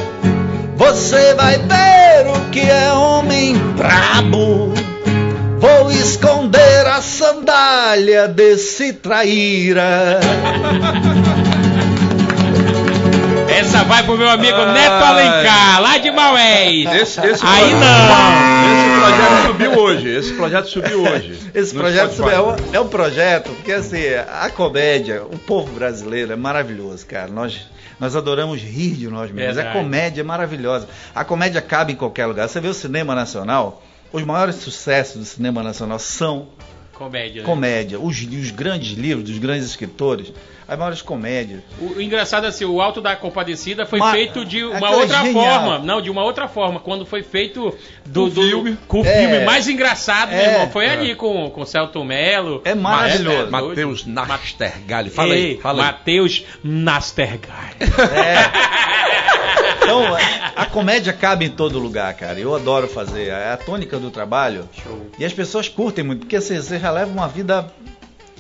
[0.77, 4.72] Você vai ver o que é homem brabo.
[5.59, 10.20] Vou esconder a sandália desse traíra.
[13.58, 14.72] Essa vai pro meu amigo Ai.
[14.72, 16.86] Neto Alencar, lá de Maués.
[16.94, 18.74] Esse, esse Aí projeto- não.
[18.74, 20.08] Esse projeto subiu hoje.
[20.08, 21.50] Esse projeto subiu hoje.
[21.54, 22.34] Esse projeto Spotify.
[22.36, 24.02] é um, é um projeto, porque assim,
[24.42, 27.28] a comédia, o povo brasileiro é maravilhoso, cara.
[27.28, 27.60] Nós,
[28.00, 29.54] nós adoramos rir de nós mesmos.
[29.56, 29.68] Verdade.
[29.76, 30.88] A comédia é maravilhosa.
[31.14, 32.48] A comédia cabe em qualquer lugar.
[32.48, 36.48] Você vê o cinema nacional, os maiores sucessos do cinema nacional são
[36.94, 37.42] Comédia.
[37.42, 37.46] né?
[37.46, 37.98] comédia.
[38.00, 40.33] Os, os grandes livros dos grandes escritores,
[40.66, 41.61] as maiores comédias.
[41.80, 44.96] O, o engraçado é assim, o Alto da Compadecida foi Ma- feito de uma aquela
[44.96, 45.44] outra genial.
[45.44, 45.78] forma.
[45.80, 46.80] Não, de uma outra forma.
[46.80, 47.76] Quando foi feito
[48.07, 48.78] do, Com do- filme.
[48.88, 49.18] com o É.
[49.20, 50.52] filme mais engraçado, meu É.
[50.52, 52.62] irmão, foi ali com, com Celton Mello.
[52.64, 53.50] É maravilhoso.
[53.50, 55.11] Ma- Matheus Nastergalli.
[55.11, 55.87] Fala Ei, aí, fala aí.
[55.92, 57.76] Matheus Nastergaard.
[58.14, 59.03] É.
[59.84, 60.02] Então,
[60.56, 62.38] a, comédia cabe em todo lugar, cara.
[62.38, 63.28] Eu adoro fazer.
[63.28, 64.68] É a tônica do trabalho.
[64.82, 65.10] Show.
[65.18, 67.70] E as pessoas curtem muito, porque assim, você já leva uma vida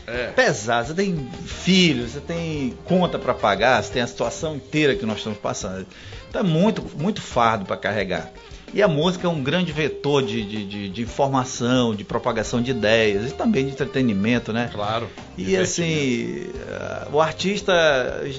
[0.06, 0.28] É.
[0.28, 0.86] pesada.
[0.88, 5.18] Você tem filhos, você tem conta para pagar, você tem a situação inteira que nós
[5.18, 5.86] estamos passando.
[6.28, 8.30] Então é muito, muito fardo para carregar.
[8.72, 12.72] E a música é um grande vetor de, de, de- de informação, de propagação de
[12.72, 14.68] ideias e também de entretenimento, né?
[14.72, 15.08] Claro.
[15.38, 17.72] E assim, eh, o artista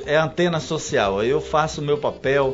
[0.06, 1.24] é antena social.
[1.24, 2.54] Eu faço o meu papel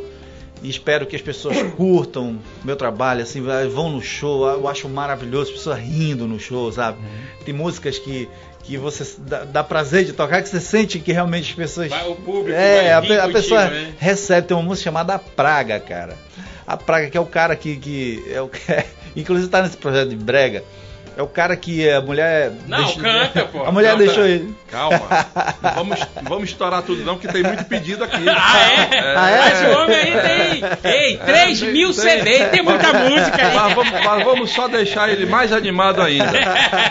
[0.62, 4.48] e espero que as pessoas curtam meu trabalho, assim, vai- vão no show.
[4.48, 6.98] Eu acho maravilhoso, as pessoas rindo no show, sabe?
[7.46, 8.30] Tem músicas que,
[8.64, 11.90] que você dá, dá prazer de tocar, que você sente que realmente as pessoas.
[11.90, 13.94] Vai, o público É, vai a, contigo, pessoa né?
[13.98, 14.48] recebe.
[14.48, 16.16] Tem uma música chamada A Praga, cara.
[16.68, 17.76] A Praga, que é o cara que.
[17.78, 18.60] que é o que
[19.16, 20.64] inclusive tá nesse projeto de Brega.
[21.18, 22.52] É o cara que a mulher.
[22.68, 23.64] Não, canta, pô.
[23.68, 24.04] A mulher Canta.
[24.06, 24.56] deixou ele.
[24.70, 25.00] Calma.
[25.62, 28.24] Não vamos, não vamos estourar tudo não, que tem muito pedido aqui.
[28.28, 29.14] Ah, é?
[29.16, 29.40] Ah, é?
[29.40, 30.92] Mas o homem aí tem.
[30.92, 33.54] Ei, 3 tem- mil tem- CDs, tem muita música aí.
[33.56, 36.32] Mas vamos, mas vamos só deixar ele mais animado ainda.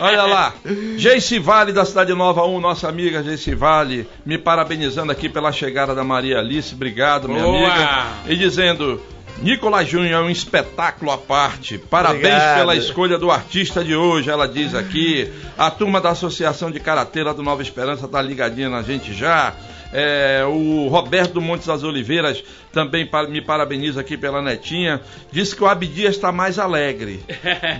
[0.00, 0.52] Olha lá,
[0.96, 5.94] Geice Vale da Cidade Nova 1, nossa amiga Geice Vale, me parabenizando aqui pela chegada
[5.94, 7.68] da Maria Alice, obrigado, minha Boa.
[7.68, 8.04] amiga.
[8.26, 9.00] E dizendo.
[9.40, 11.78] Nicolas Júnior é um espetáculo à parte.
[11.78, 12.58] Parabéns Obrigado.
[12.58, 15.32] pela escolha do artista de hoje, ela diz aqui.
[15.56, 19.54] A turma da Associação de Karateira do Nova Esperança tá ligadinha na gente já.
[19.92, 25.00] É, o Roberto Montes das Oliveiras também me parabeniza aqui pela netinha.
[25.32, 27.20] Diz que o Abdias está mais alegre.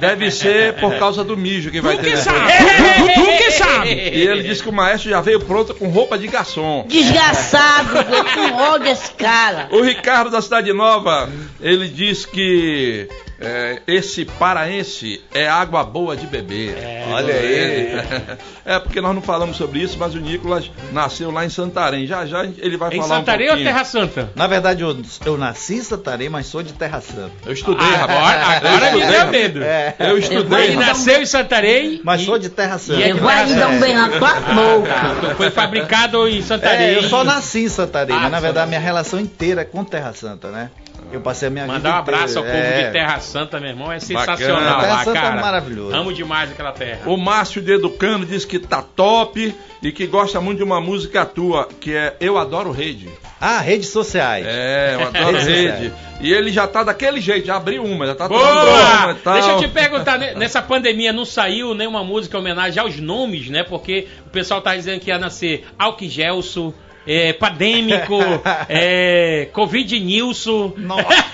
[0.01, 2.11] Deve ser por causa do mijo que vai Tu ter.
[2.13, 2.53] que sabe?
[2.53, 3.89] Tu, tu, tu que sabe?
[3.91, 6.85] E ele disse que o maestro já veio pronto com roupa de garçom.
[6.89, 9.69] Desgraçado, eu com ódio desse cara.
[9.71, 11.29] O Ricardo da Cidade Nova,
[11.61, 13.09] ele diz que
[13.41, 16.77] é, esse paraense é água boa de beber.
[17.13, 18.41] Olha aí.
[18.63, 22.07] É porque nós não falamos sobre isso, mas o Nicolas nasceu lá em Santarém.
[22.07, 23.73] Já já ele vai Em falar Santarém um ou pouquinho.
[23.75, 24.31] Terra Santa?
[24.37, 27.33] Na verdade, eu, eu nasci em Santarém, mas sou de Terra Santa.
[27.47, 28.65] Eu estudei, Agora, rapaz.
[28.65, 29.63] agora eu me estudei, deu medo.
[29.63, 29.95] É.
[29.99, 30.65] Eu estudei.
[30.67, 32.01] Ele nasceu em Santarém.
[32.05, 33.01] Mas e- sou de Terra Santa.
[33.01, 35.35] e é vou aí dar um bem na tua boca.
[35.37, 36.87] Foi fabricado em Santarém.
[36.89, 39.65] É, eu só nasci em Santarém, Ah, mas na só verdade minha relação inteira é
[39.65, 40.71] com Terra Santa, né?
[41.13, 42.87] Eu passei a minha Mandar um vida abraço ao inteira- povo é.
[42.87, 43.93] de Terra Santa, meu irmão.
[43.93, 44.37] É Bacana.
[44.37, 45.41] sensacional Terra lá, Santa é cara.
[45.41, 45.95] maravilhoso.
[45.97, 47.01] Amo demais aquela terra.
[47.07, 51.25] O Márcio de Educano diz que tá top e que gosta muito de uma música
[51.27, 53.09] tua, que é Eu Adoro Rede.
[53.41, 54.45] Ah, redes sociais.
[54.47, 55.93] É, eu adoro Redes rede.
[56.21, 59.13] E ele já tá daquele jeito, já abriu uma, já tá Boa!
[59.13, 59.33] e tal.
[59.35, 63.63] Deixa eu te perguntar, nessa pandemia não saiu nenhuma música em homenagem aos nomes, né?
[63.65, 66.75] Porque o pessoal tá dizendo que ia nascer Alquigelso,
[67.13, 68.19] é, Pandêmico,
[68.69, 70.75] é, Covid Nilson.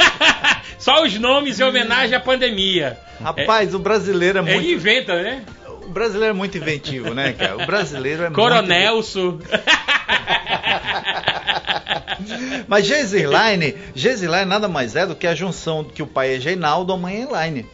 [0.79, 2.97] Só os nomes em homenagem à pandemia.
[3.23, 4.59] Rapaz, o brasileiro é É, muito.
[4.61, 5.43] ele inventa, né?
[5.83, 7.57] O brasileiro é muito inventivo, né, cara?
[7.57, 9.39] O brasileiro é Coronelso.
[12.67, 16.93] Mas Geisline, Geisline nada mais é do que a junção que o pai é Geinaldo,
[16.93, 17.67] a mãe é Elaine.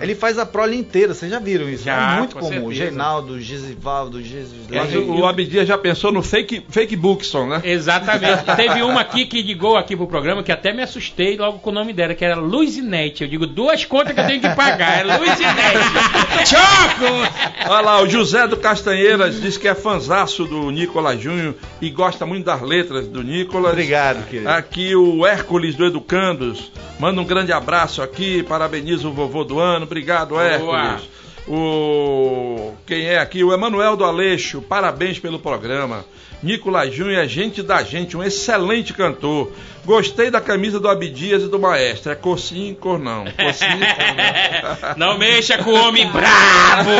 [0.00, 1.84] Ele faz a prole inteira, vocês já viram isso?
[1.84, 2.50] Já, é muito com comum.
[2.52, 2.74] certeza.
[2.74, 4.66] Geinaldo, Gisivaldo, Jesus.
[4.68, 7.62] Mas o, o Abdias já pensou no fake, fake Bookson, né?
[7.64, 8.44] Exatamente.
[8.56, 11.72] Teve uma aqui que ligou aqui pro programa que até me assustei logo com o
[11.72, 13.22] nome dela, que era Luzinete.
[13.22, 15.00] Eu digo, duas contas que eu tenho que pagar.
[15.00, 16.46] É Luzinete.
[16.48, 17.70] Choco!
[17.70, 22.26] Olha lá, o José do Castanheiras diz que é fanzaço do Nicolas Júnior e gosta
[22.26, 23.72] muito das letras do Nicolas.
[23.72, 24.48] Obrigado, querido.
[24.48, 26.70] Aqui o Hércules do Educandos.
[26.98, 29.84] Manda um grande abraço aqui, parabeniza o vovô do ano.
[29.84, 31.08] Obrigado, Hércules.
[31.46, 33.42] O quem é aqui?
[33.42, 34.60] O Emanuel do Aleixo.
[34.62, 36.04] Parabéns pelo programa.
[36.42, 39.52] Nicolas Júnior é gente da gente, um excelente cantor.
[39.84, 42.10] Gostei da camisa do Abdias e do Maestro.
[42.10, 43.24] É cor sim, cor não.
[43.24, 44.96] Cor sim, cor não.
[45.12, 46.90] Não mexa com o homem bravo!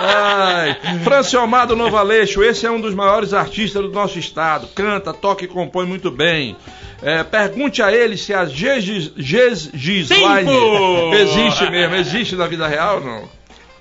[0.00, 4.68] Ai, Franciomar do Novo Aleixo, esse é um dos maiores artistas do nosso estado.
[4.68, 6.56] Canta, toca e compõe muito bem.
[7.02, 11.14] É, pergunte a ele se a Gis- Gis- Gisline Tempo!
[11.14, 13.28] existe mesmo, existe na vida real ou não?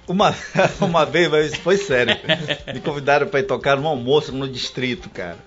[0.08, 0.36] Uma,
[0.80, 2.15] uma vez, mas isso foi sério.
[2.73, 5.38] Me convidaram pra ir tocar num almoço no distrito, cara.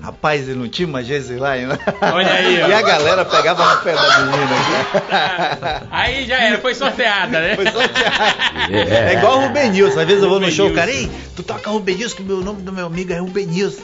[0.00, 1.78] Rapaz, e não tinha uma Geisline, né?
[2.12, 2.68] Olha aí, ó.
[2.68, 5.86] E a galera pegava no pé da menina aqui.
[5.90, 7.56] Aí já era, foi sorteada, né?
[7.56, 8.74] Foi sorteado.
[8.74, 10.00] É igual o Rubem Nilson.
[10.00, 12.40] Às vezes eu vou no show, cara, ei, tu toca Rubem Nilson, que o meu
[12.42, 13.82] nome do meu amigo é Rubem Nilson.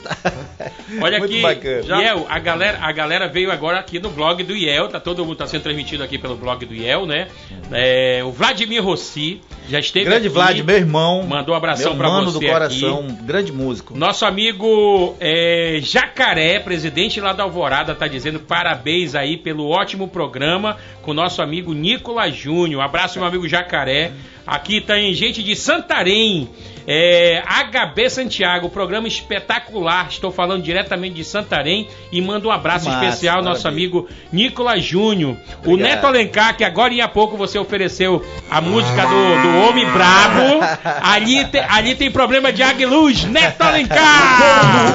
[1.01, 2.03] Olha Muito aqui, bacana.
[2.03, 5.37] Iel, a galera, a galera veio agora aqui no blog do Iel, tá todo mundo
[5.37, 7.29] tá sendo transmitido aqui pelo blog do Iel, né?
[7.73, 11.23] É, o Vladimir Rossi já esteve Grande aqui, Vlad, meu irmão.
[11.23, 13.13] mandou um abração meu pra mano você do coração, aqui.
[13.13, 13.97] um grande músico.
[13.97, 20.77] Nosso amigo é, Jacaré, presidente lá da Alvorada, tá dizendo parabéns aí pelo ótimo programa
[21.03, 22.81] com nosso amigo Nicolas Júnior.
[22.81, 24.13] Abraço, meu amigo Jacaré.
[24.47, 26.49] Aqui tem gente de Santarém,
[26.87, 30.09] é, HB Santiago, programa espetacular.
[30.11, 34.83] Estou falando diretamente de Santarém e mando um abraço Massa, especial ao nosso amigo Nicolas
[34.85, 35.37] Júnior.
[35.65, 35.77] O.
[35.77, 40.61] Neto Alencar, que agora em a pouco você ofereceu a música do, do Homem Brabo.
[41.03, 43.25] Ali, te- ali tem problema de Aguiluz.
[43.25, 44.95] Neto Alencar!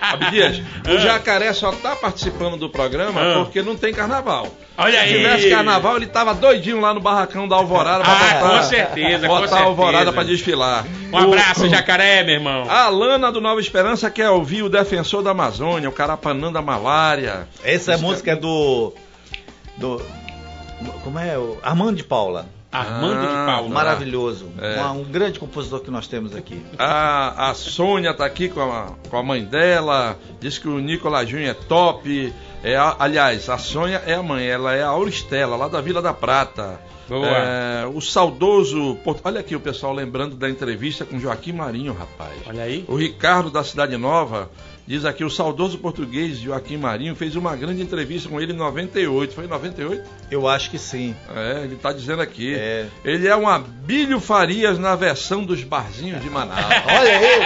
[0.00, 3.34] Abdias, o Jacaré só tá participando do programa Ah.
[3.44, 4.48] porque não tem carnaval.
[4.76, 5.14] Olha Se aí.
[5.14, 9.28] tivesse carnaval, ele tava doidinho lá no barracão da Alvorada pra Ah, botar, com certeza,
[9.28, 10.12] com botar a Alvorada certeza.
[10.12, 10.84] pra desfilar.
[11.12, 12.64] Um abraço, Jacaré, meu irmão.
[12.68, 17.46] A Alana do Nova Esperança quer ouvir o defensor da Amazônia, o Carapanã da Malária.
[17.62, 18.92] Essa música é do.
[19.76, 20.02] do.
[21.04, 21.38] Como é?
[21.38, 22.46] O Armando de Paula.
[22.72, 23.68] Armando de Ah, Paula.
[23.68, 24.48] Maravilhoso.
[24.58, 24.80] É.
[24.80, 26.64] Uma- um grande compositor que nós temos aqui.
[26.78, 31.28] A, a Sônia tá aqui com a, com a mãe dela, diz que o Nicolas
[31.28, 32.32] Júnior é top.
[32.64, 36.00] É a- aliás, a Sônia é a mãe, ela é a Auristela, lá da Vila
[36.00, 36.80] da Prata.
[37.18, 37.28] Boa.
[37.28, 38.98] É, o saudoso.
[39.22, 42.32] Olha aqui o pessoal lembrando da entrevista com Joaquim Marinho, rapaz.
[42.46, 42.84] Olha aí.
[42.88, 44.50] O Ricardo da Cidade Nova
[44.86, 49.34] diz aqui: o saudoso português Joaquim Marinho fez uma grande entrevista com ele em 98.
[49.34, 50.02] Foi em 98?
[50.30, 51.14] Eu acho que sim.
[51.34, 52.54] É, ele tá dizendo aqui.
[52.54, 52.86] É.
[53.04, 56.60] Ele é um Abílio Farias na versão dos barzinhos de Manaus.
[56.86, 57.40] Olha aí.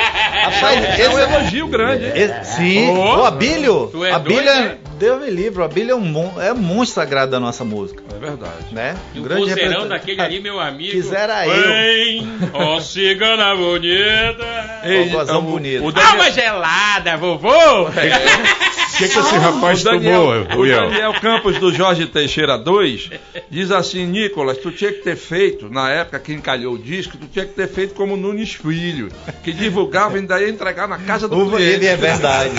[0.44, 2.12] Rapaz, É um esse elogio grande, hein?
[2.14, 3.88] Esse- sim, Ô, o Abílio.
[3.90, 4.78] tu é Abílio doido, é, né?
[4.98, 8.02] Deus me livre, o Abílio é um, mon, é um monstro sagrado da nossa música.
[8.14, 8.72] É verdade.
[8.72, 8.96] Né?
[9.14, 9.88] E o grande representante.
[9.88, 10.90] daquele ali, meu amigo.
[10.90, 11.66] Quisera eu.
[11.68, 14.80] Vem, ó cigana bonita.
[14.84, 15.84] Ei, Vovózão o- bonito.
[15.84, 17.82] O Daniel, Alma gelada, vovô.
[17.88, 17.90] O
[18.98, 20.88] que, que esse rapaz o Daniel, tomou, o Iel?
[20.88, 23.10] Daniel Campos do Jorge Teixeira 2
[23.50, 27.26] diz assim: Nicolas, tu tinha que ter feito, na época que encalhou o disco, tu
[27.26, 29.10] tinha que ter feito como Nunes Filho,
[29.44, 31.74] que divulgava e ainda ia entregar na casa do O cliente.
[31.74, 32.52] ele é verdade.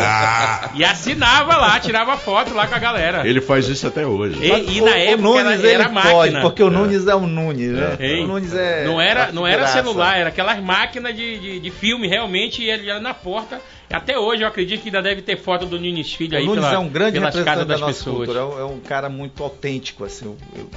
[0.76, 3.28] E assinava lá, tirava foto lá com a galera.
[3.28, 4.38] Ele faz isso até hoje.
[4.40, 6.14] E, e O- na o época Nunes, era, era máquina.
[6.14, 7.98] pode, porque o Nunes é o Nunes, né?
[8.00, 8.26] Hein?
[8.26, 8.86] O Nunes é.
[8.86, 12.86] Não era, não era celular, era aquelas máquinas de, de, de filme realmente, e ele
[12.86, 16.34] ia na porta Até hoje eu acredito que ainda deve ter foto do Nunes Filho
[16.34, 18.18] O aí Nunes pela, é um grande pelas casas representante da das nossa pessoas.
[18.28, 20.26] cultura, é um, é um cara muito autêntico, assim.
[20.26, 20.70] eu- eu-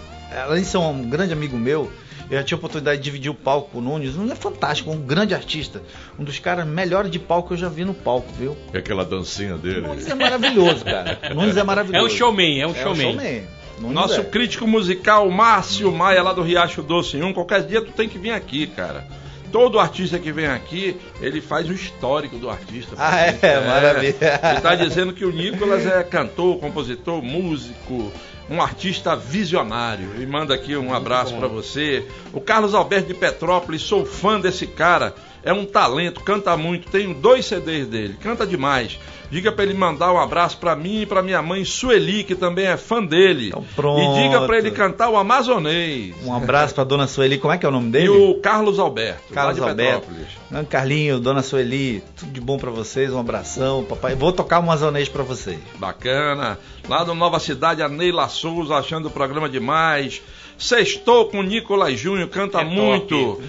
[0.42, 1.90] além de ser um grande amigo meu,
[2.30, 4.14] eu já tive a oportunidade de dividir o palco com o Nunes.
[4.14, 5.82] O Nunes é fantástico, um grande artista.
[6.16, 8.56] Um dos caras melhores de palco que eu já vi no palco, viu?
[8.72, 9.80] E aquela dancinha O dele.
[9.80, 11.18] Nunes é maravilhoso, cara.
[11.32, 12.06] O Nunes é É maravilhoso.
[12.06, 13.12] um showman, é um É um showman.
[13.12, 13.42] showman.
[13.80, 14.24] Nunes Nosso é.
[14.24, 17.32] crítico musical Márcio Maia, lá do Riacho Doce 1.
[17.32, 19.04] Qualquer dia tu tem que vir aqui, cara.
[19.52, 22.94] Todo artista que vem aqui, ele faz o histórico do artista.
[22.96, 23.66] Ah, é?
[23.66, 24.40] Maravilha.
[24.50, 28.12] Ele tá dizendo que o Nicolas é cantor, compositor, músico,
[28.48, 30.10] um artista visionário.
[30.20, 32.06] E manda aqui um abraço pra você.
[32.32, 35.14] O Carlos Alberto de Petrópolis, sou fã desse cara.
[35.42, 36.90] É um talento, canta muito.
[36.90, 38.98] Tenho dois CDs dele, canta demais.
[39.30, 42.66] Diga pra ele mandar um abraço pra mim e pra minha mãe Sueli, que também
[42.66, 43.48] é fã dele.
[43.48, 44.18] Então pronto.
[44.18, 46.14] E diga pra ele cantar o Amazonês.
[46.24, 47.38] Um abraço pra dona Sueli.
[47.38, 48.06] Como é que é o nome dele?
[48.06, 50.00] E o Carlos Alberto, Carlos lá de Alberto.
[50.00, 50.28] Petrópolis.
[50.50, 54.16] Não, Carlinho, dona Sueli, tudo de bom pra vocês, um abração, papai.
[54.16, 55.60] Vou tocar um azonês pra vocês.
[55.76, 56.58] Bacana.
[56.88, 60.20] Lá do Nova Cidade, a Neila Souza achando o programa demais.
[60.58, 63.42] Sextou com o Nicolas Júnior, canta É top.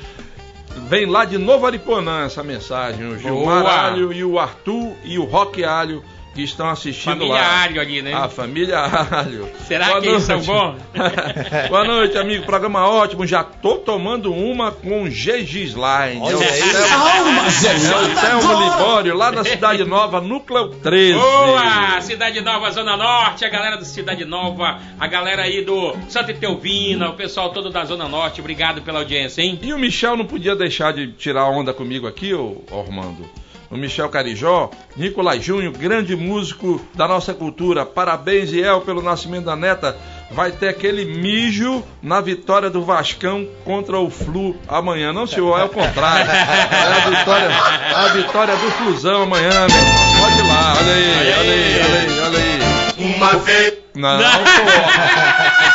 [0.88, 3.08] Vem lá de Novo Ariponã essa mensagem.
[3.08, 3.72] O Gilmar Boa.
[3.72, 6.04] Alho e o Arthur e o Rock Alho
[6.34, 7.62] que estão assistindo Família lá.
[7.64, 8.14] Alho ali, né?
[8.14, 9.50] A família Alho.
[9.68, 10.48] Será Boa que eles são noite.
[10.48, 10.82] bons?
[11.70, 12.46] Boa noite, amigo.
[12.46, 13.28] Programa ótimo.
[13.28, 16.22] Já tô tomando uma com GG Line.
[16.22, 16.62] Olha é o aí.
[16.62, 21.20] Telmo- é o Telmo Libório, lá da Cidade Nova, Núcleo 13.
[21.20, 22.00] Boa!
[22.02, 27.10] Cidade Nova, Zona Norte, a galera do Cidade Nova, a galera aí do Santa Teovina,
[27.10, 29.60] o pessoal todo da Zona Norte, obrigado pela audiência, hein?
[29.62, 33.30] E o Michel não podia deixar de tirar onda comigo aqui, ô Ormando.
[33.72, 37.86] O Michel Carijó, Nicolás Júnior, grande músico da nossa cultura.
[37.86, 39.96] Parabéns, El, pelo nascimento da neta.
[40.30, 45.14] Vai ter aquele mijo na vitória do Vascão contra o Flu amanhã.
[45.14, 46.30] Não, senhor, é o contrário.
[46.30, 47.50] É a vitória,
[47.96, 50.22] a vitória do Flusão amanhã, meu.
[50.22, 53.16] Pode ir lá, olha aí, olha aí, olha aí, olha aí.
[53.16, 53.74] Uma vez.
[53.96, 55.71] Não, pô.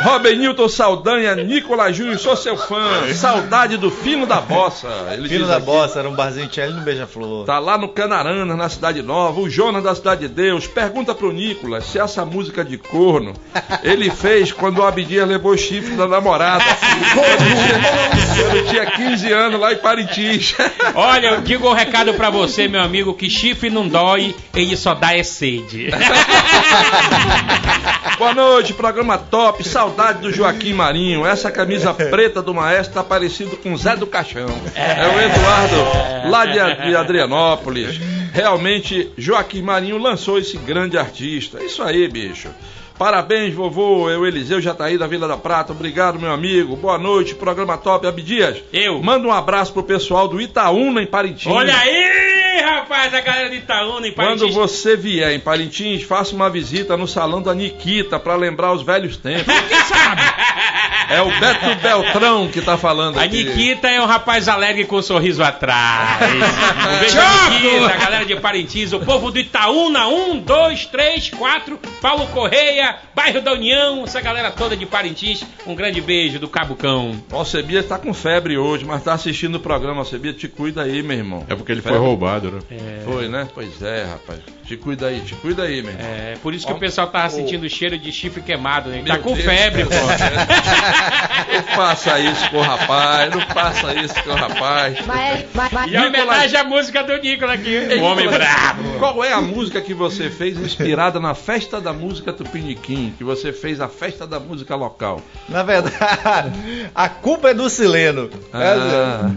[0.00, 3.12] Robin Newton Saldanha, Nicolas Júnior, sou seu fã.
[3.12, 4.86] Saudade do Fino da Bossa.
[5.12, 5.66] Ele Filho diz da aqui.
[5.66, 7.44] Bossa, era um barzinho que tinha ali no Beija-Flor.
[7.44, 9.40] Tá lá no Canarana, na Cidade Nova.
[9.40, 13.34] O Jonas da Cidade de Deus pergunta pro Nicolas se essa música de corno
[13.82, 16.64] ele fez quando o Abdias levou o chifre da namorada.
[17.14, 20.54] Quando tinha, quando tinha 15 anos lá em Parintins.
[20.94, 24.94] Olha, eu digo um recado pra você, meu amigo, que chifre não dói, ele só
[24.94, 25.88] dá é sede.
[28.16, 29.66] Boa noite, programa top.
[29.66, 29.87] Saudade
[30.20, 31.26] do Joaquim Marinho.
[31.26, 34.48] Essa camisa preta do maestro tá parecido com Zé do Caixão.
[34.74, 38.00] É o Eduardo, lá de, de Adrianópolis.
[38.32, 41.62] Realmente, Joaquim Marinho lançou esse grande artista.
[41.62, 42.48] Isso aí, bicho.
[42.98, 44.10] Parabéns, vovô.
[44.10, 45.72] Eu, Eliseu Jataí da Vila da Prata.
[45.72, 46.74] Obrigado, meu amigo.
[46.76, 48.06] Boa noite, programa top.
[48.06, 49.00] Abdias, Eu.
[49.00, 51.52] manda um abraço pro pessoal do Itaúna, em Parintins.
[51.52, 54.54] Olha aí, rapaz, a galera de Itaúna em Quando Parintins.
[54.54, 59.16] você vier em Parintins, faça uma visita no salão da Nikita para lembrar os velhos
[59.16, 59.46] tempos.
[59.68, 60.20] Quem sabe?
[61.10, 63.44] É o Beto Beltrão que tá falando A aqui.
[63.44, 66.18] Nikita é um rapaz alegre com um sorriso atrás.
[66.88, 71.28] Um beijo, a Nikita, a galera de Parintins, o povo do Itaúna, um, dois, três,
[71.30, 76.48] quatro, Paulo Correia, bairro da União, essa galera toda de Parintins, um grande beijo do
[76.48, 77.22] Cabucão.
[77.30, 80.00] O Alcebias tá com febre hoje, mas tá assistindo o programa.
[80.00, 81.44] Alcebias, te cuida aí, meu irmão.
[81.48, 82.06] É porque ele foi Febre.
[82.06, 82.60] roubado, né?
[83.04, 83.48] Foi, né?
[83.54, 84.40] Pois é, rapaz.
[84.64, 86.06] Te cuida aí, te cuida aí, meu irmão.
[86.06, 89.02] É, por isso que o pessoal tava sentindo o cheiro de chifre queimado, né?
[89.06, 89.44] Tá Meu com Deus.
[89.44, 89.90] febre, pô.
[91.52, 94.98] Não faça isso com o rapaz, não faça isso com o rapaz.
[95.06, 95.88] Vai, vai, vai.
[95.88, 98.98] E a homenagem à música do Nicolas aqui, o homem brabo.
[98.98, 103.14] Qual é a música que você fez inspirada na festa da música Tupiniquim?
[103.16, 105.20] Que você fez a festa da música local?
[105.48, 106.52] Na verdade,
[106.94, 108.28] a culpa é do Sileno.
[108.52, 109.30] Ah,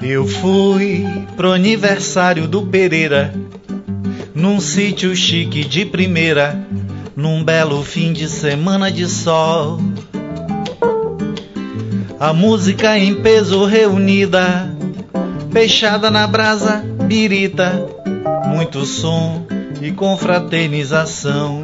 [0.00, 1.04] Eu fui
[1.36, 3.34] pro aniversário do Pereira,
[4.38, 6.64] num sítio chique de primeira,
[7.16, 9.80] num belo fim de semana de sol.
[12.20, 14.72] A música em peso reunida,
[15.50, 17.84] fechada na brasa birita,
[18.46, 19.44] muito som
[19.82, 21.60] e confraternização.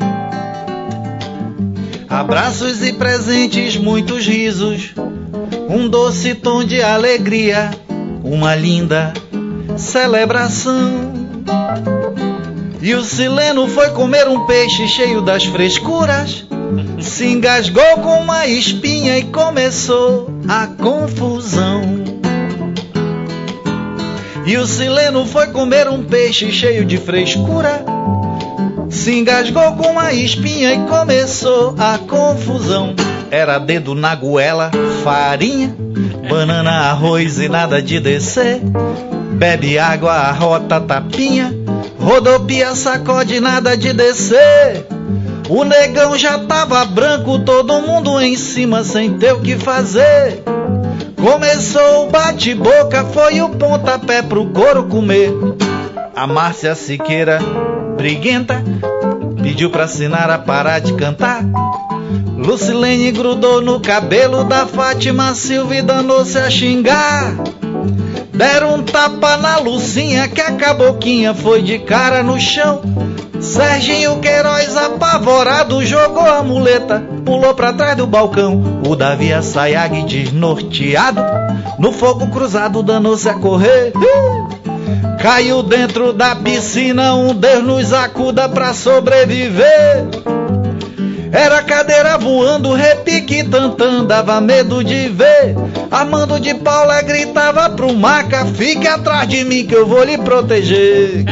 [2.08, 4.92] Abraços e presentes, muitos risos,
[5.68, 7.70] um doce tom de alegria,
[8.24, 9.14] uma linda
[9.76, 11.24] celebração.
[12.84, 16.44] E o Sileno foi comer um peixe cheio das frescuras,
[17.00, 21.80] se engasgou com uma espinha e começou a confusão.
[24.44, 27.82] E o Sileno foi comer um peixe cheio de frescura,
[28.90, 32.94] se engasgou com uma espinha e começou a confusão.
[33.30, 34.70] era dedo na goela,
[35.02, 35.74] farinha,
[36.28, 38.60] banana, arroz e nada de descer.
[39.34, 41.52] Bebe água, arrota, tapinha,
[41.98, 44.86] rodopia, sacode, nada de descer.
[45.48, 50.42] O negão já tava branco, todo mundo em cima sem ter o que fazer.
[51.20, 55.32] Começou o bate-boca, foi o pontapé pro couro comer.
[56.14, 57.40] A Márcia Siqueira,
[57.96, 58.62] briguenta,
[59.42, 61.44] pediu pra Sinara parar de cantar.
[62.36, 67.34] Lucilene grudou no cabelo da Fátima Silva e danou-se a xingar.
[68.34, 72.82] Deram um tapa na Lucinha que a caboquinha foi de cara no chão.
[73.40, 78.80] Serginho Queiroz apavorado jogou a muleta, pulou pra trás do balcão.
[78.88, 81.22] O Davi Assayag desnorteado,
[81.78, 83.92] no fogo cruzado danou-se a correr.
[85.22, 90.33] Caiu dentro da piscina, um Deus nos acuda pra sobreviver.
[91.34, 95.56] Era cadeira voando, repique tantã, dava medo de ver.
[95.90, 101.24] Armando de Paula gritava pro maca, fique atrás de mim que eu vou lhe proteger.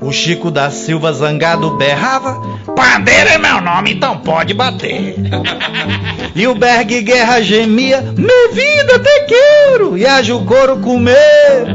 [0.00, 5.16] O Chico da Silva zangado berrava: Pandeiro é meu nome, então pode bater.
[6.32, 9.98] E o Berg Guerra gemia: Me vida te quero!
[9.98, 11.66] E a Jucoro comer.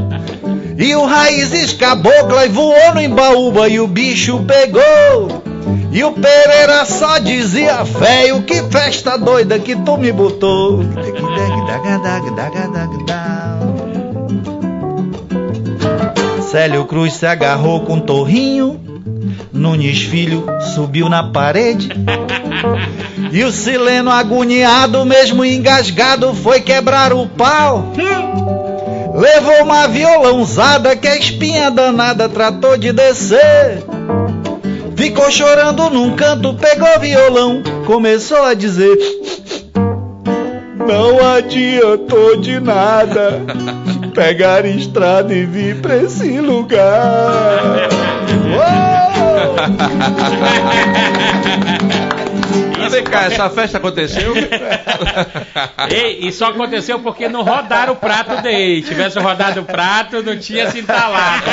[0.78, 5.44] E o Raízes Cabocla voou no Embaúba e o bicho pegou.
[5.92, 10.86] E o Pereira só dizia: Véio, que festa doida que tu me botou.
[16.50, 18.83] Célio Cruz se agarrou com um torrinho.
[19.54, 21.90] Nunes Filho subiu na parede.
[23.32, 27.94] E o Sileno agoniado, mesmo engasgado, foi quebrar o pau.
[29.14, 33.84] Levou uma violãozada que a espinha danada tratou de descer.
[34.96, 38.98] Ficou chorando num canto, pegou violão, começou a dizer:
[40.76, 43.42] Não adiantou de nada
[44.16, 47.90] pegar estrada e vir pra esse lugar.
[52.84, 54.34] Mas Vem cá, essa festa aconteceu?
[55.90, 58.82] Ei, e só aconteceu porque não rodaram o prato dele.
[58.82, 61.46] Tivesse rodado o prato, não tinha se entalado.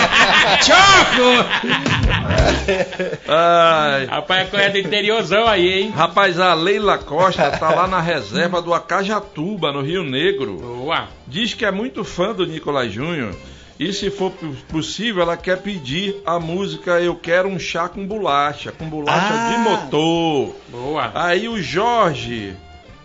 [0.61, 1.47] Choco!
[3.29, 4.07] Ai.
[4.07, 5.93] Rapaz, é do interiorzão aí, hein?
[5.95, 10.57] Rapaz, a Leila Costa tá lá na reserva do Acajatuba, no Rio Negro.
[10.57, 11.09] Boa.
[11.27, 13.35] Diz que é muito fã do Nicolás Júnior.
[13.81, 14.31] E se for
[14.69, 19.51] possível, ela quer pedir a música Eu Quero um Chá com Bolacha, com bolacha Ah.
[19.51, 20.55] de motor.
[20.71, 21.11] Boa.
[21.15, 22.55] Aí o Jorge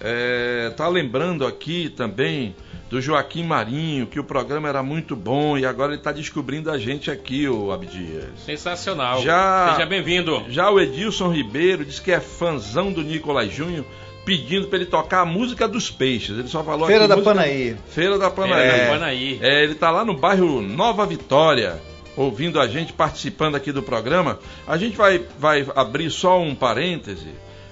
[0.01, 2.53] é, tá lembrando aqui também
[2.89, 6.78] do Joaquim Marinho, que o programa era muito bom e agora ele tá descobrindo a
[6.78, 8.26] gente aqui, o Abdias.
[8.45, 9.21] Sensacional.
[9.21, 10.43] Já- Seja bem-vindo.
[10.49, 13.86] Já o Edilson Ribeiro diz que é fãzão do Nicolás Júnior,
[14.26, 16.38] pedindo para ele tocar a música dos peixes.
[16.38, 17.78] Ele só falou Feira aqui, da música- Panaí.
[17.88, 18.69] Feira da Panaí.
[18.71, 19.39] Feira da Panaí.
[19.41, 21.80] É, ele tá lá no bairro Nova Vitória,
[22.17, 24.39] ouvindo a gente, participando aqui do programa.
[24.67, 27.30] A gente vai, vai abrir só um parêntese.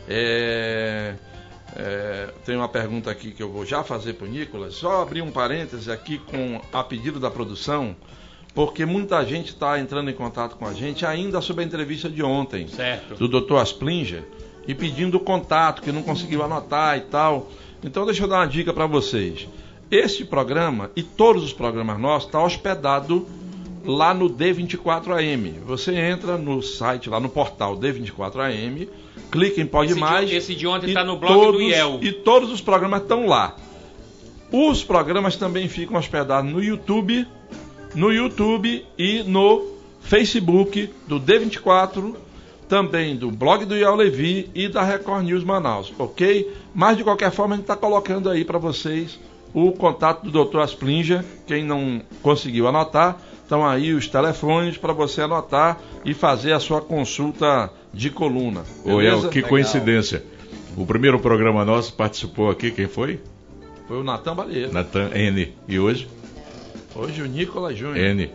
[0.07, 1.15] É,
[1.75, 4.75] é, tem uma pergunta aqui que eu vou já fazer para o Nicolas.
[4.75, 7.95] Só abrir um parêntese aqui com a pedido da produção,
[8.53, 12.21] porque muita gente está entrando em contato com a gente ainda sobre a entrevista de
[12.21, 13.15] ontem Certo.
[13.15, 13.55] do Dr.
[13.55, 14.23] Asplinger
[14.67, 17.49] e pedindo contato, que não conseguiu anotar e tal.
[17.83, 19.47] Então deixa eu dar uma dica para vocês.
[19.91, 23.27] Este programa e todos os programas nossos está hospedado
[23.85, 25.59] lá no D24AM.
[25.65, 28.87] Você entra no site, lá no portal D24AM,
[29.31, 30.29] clica em Pode Esse de Mais.
[30.31, 31.99] on- esse de ontem e tá no blog do todos- IEL.
[32.01, 33.55] E todos os programas estão lá.
[34.51, 37.27] Os programas também ficam hospedados no YouTube,
[37.95, 42.15] no YouTube e no Facebook do D24,
[42.73, 46.51] também do blog do Ial Levi e da Record News Manaus, ok?
[46.73, 49.19] Mas de qualquer forma a gente está colocando aí para vocês
[49.53, 50.57] o contato do Dr.
[50.57, 56.59] Asplinger, quem não conseguiu anotar, estão aí os telefones para você anotar e fazer a
[56.59, 58.63] sua consulta de coluna.
[58.83, 59.27] Beleza?
[59.27, 60.23] El, que coincidência.
[60.75, 63.19] O primeiro programa nosso participou aqui, quem foi?
[63.87, 64.73] Foi o Natan Baleiro.
[64.73, 65.53] Natan N.
[65.67, 66.07] E hoje?
[66.95, 67.97] Hoje o Nicolas Júnior.
[67.97, 68.31] N.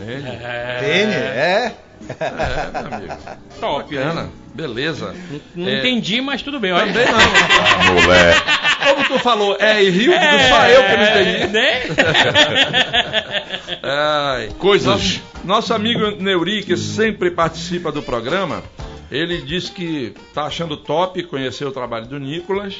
[0.00, 0.22] N.
[0.22, 1.76] N, é?
[2.08, 3.14] É, meu amigo.
[3.60, 3.94] Top.
[3.94, 4.30] Bacana.
[4.54, 5.14] Beleza.
[5.54, 6.72] Não É, entendi, mas tudo bem.
[6.72, 6.86] Olha.
[6.92, 7.18] Também não.
[7.18, 8.40] Ah, moleque.
[8.84, 11.46] Como tu falou, é e Rio, digo só eu que não entendi.
[11.52, 11.82] Né?
[13.82, 14.86] Ai, Coisas.
[14.86, 18.62] Nosso, nosso amigo Neuri, que sempre participa do programa,
[19.10, 22.76] ele disse que tá achando top conhecer o trabalho do Nicolas.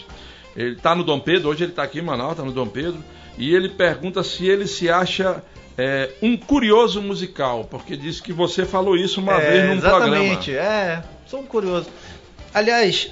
[0.56, 3.02] Ele tá no Dom Pedro, hoje ele tá aqui em Manaus, tá no Dom Pedro.
[3.36, 5.42] e ele pergunta se ele se acha
[5.76, 10.52] é, um curioso musical, porque disse que você falou isso uma É, vez num exatamente,
[10.52, 10.70] programa.
[10.70, 11.88] é, sou um curioso.
[12.52, 13.10] Aliás,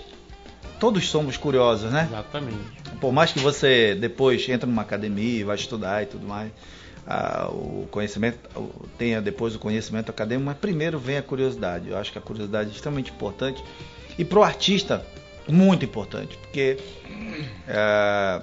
[0.79, 2.07] todos somos curiosos, né?
[2.11, 2.59] Exatamente.
[3.01, 6.53] Por mais que você depois entre numa academia e vai estudar e tudo mais,
[7.05, 8.39] ah, o conhecimento
[8.97, 11.89] tenha depois o conhecimento acadêmico, mas primeiro vem a curiosidade.
[11.89, 13.63] Eu acho que a curiosidade é extremamente importante
[14.17, 15.05] e para o artista
[15.49, 16.79] muito importante, porque
[17.69, 18.43] ah,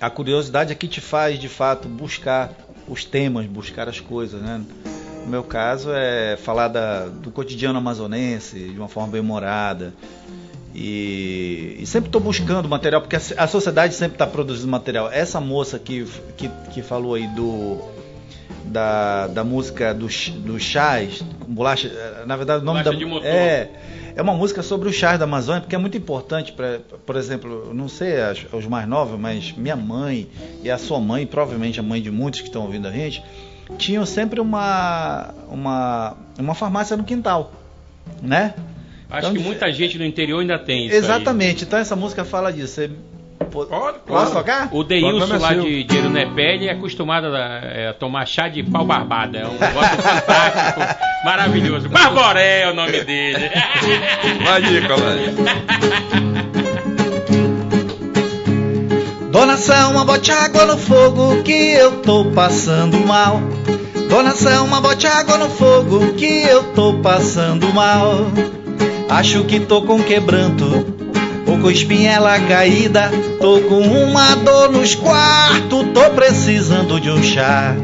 [0.00, 2.52] a curiosidade é que te faz de fato buscar
[2.88, 4.60] os temas, buscar as coisas, né?
[5.24, 9.94] No meu caso é falar da- do cotidiano amazonense de uma forma bem humorada.
[10.74, 15.10] E, e sempre estou buscando material, porque a, a sociedade sempre está produzindo material.
[15.10, 16.04] Essa moça que,
[16.36, 17.78] que, que falou aí do
[18.64, 20.06] da, da música do,
[20.40, 21.90] do chás, bolacha,
[22.26, 23.26] na verdade o nome Bolacha da de motor.
[23.26, 23.70] é
[24.14, 27.72] é uma música sobre o chás da Amazônia, porque é muito importante para, por exemplo,
[27.72, 30.28] não sei as- os mais novos, mas minha mãe
[30.62, 33.22] e a sua mãe, provavelmente a mãe de muitos que estão ouvindo a gente,
[33.78, 37.52] tinham sempre uma uma uma farmácia no quintal,
[38.20, 38.52] né?
[39.08, 40.94] Acho Então, que muita gente no interior ainda tem isso.
[40.94, 40.98] aí.
[41.02, 42.74] Exatamente, então essa música fala disso.
[42.74, 42.90] Você
[43.44, 44.68] Pode, Posso tocar?
[44.72, 45.62] O Deilson é lá seu.
[45.62, 49.38] de, de Erunepé, é acostumado a, é, a tomar chá de pau barbada.
[49.38, 50.80] É um negócio fantástico,
[51.24, 51.88] maravilhoso.
[51.88, 53.50] Barboré é o nome dele.
[54.44, 55.20] Vai, Nicolas.
[59.30, 63.40] Dona Selma, bote água no fogo que eu tô passando mal.
[64.08, 68.26] Dona Selma, bote água no fogo que eu tô passando mal.
[69.08, 70.64] Acho que tô com quebranto,
[71.62, 73.10] com espinhela caída.
[73.40, 77.74] Tô com uma dor nos quartos, tô precisando de um chá.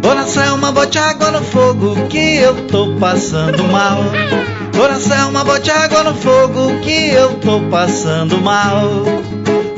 [0.00, 4.02] Dona Selma, bote água no fogo que eu tô passando mal.
[4.72, 9.04] Dona Selma, bote água no fogo que eu tô passando mal.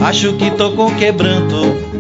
[0.01, 1.92] Acho que tô com quebranto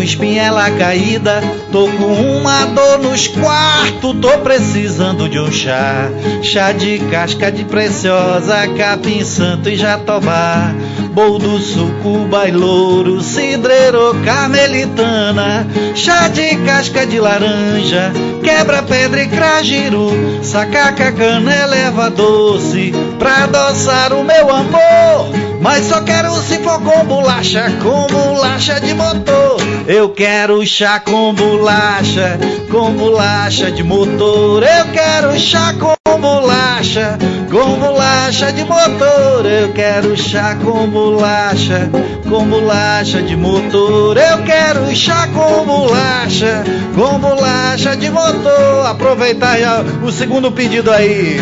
[0.00, 1.42] com espinhela caída.
[1.70, 6.08] Tô com uma dor nos quartos, tô precisando de um chá.
[6.42, 10.74] Chá de casca de preciosa, capim santo e jatobá.
[11.12, 15.66] Boldo, suco, bailouro, cidreiro, carmelitana.
[15.94, 18.10] Chá de casca de laranja,
[18.42, 20.40] quebra pedra e crajiru.
[20.42, 25.50] Sacaca, canela, erva doce, pra adoçar o meu amor.
[25.60, 29.59] Mas só quero se for com bolacha, com bolacha de motor.
[29.86, 32.38] Eu quero chá com bolacha,
[32.70, 34.62] com bolacha de motor.
[34.62, 37.18] Eu quero chá com bolacha,
[37.50, 39.46] com bolacha de motor.
[39.46, 41.90] Eu quero chá com bolacha,
[42.28, 44.16] com bolacha de motor.
[44.16, 46.64] Eu quero chá com bolacha,
[46.94, 48.86] com bolacha de motor.
[48.86, 51.38] Aproveitar já o segundo pedido aí.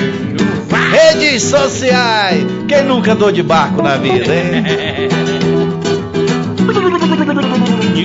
[0.91, 2.45] Redes sociais.
[2.66, 5.09] Quem nunca andou de barco na vida, hein?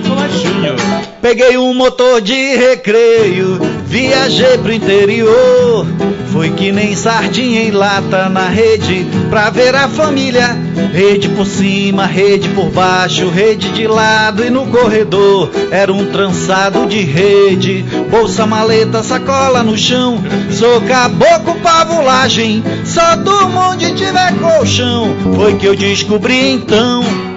[0.02, 0.76] Júnior.
[1.22, 5.86] Peguei um motor de recreio, viajei pro interior.
[6.32, 10.58] Foi que nem sardinha em lata na rede pra ver a família.
[10.92, 15.52] Rede por cima, rede por baixo, rede de lado e no corredor.
[15.72, 20.24] Era um trançado de rede, bolsa, maleta, sacola no chão.
[20.52, 25.16] Sou caboclo pavulagem, só durmo onde tiver colchão.
[25.36, 27.33] Foi que eu descobri então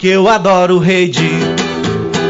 [0.00, 1.28] que eu adoro rede.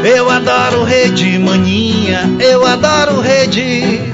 [0.03, 4.11] Eu adoro rede maninha, eu adoro rede.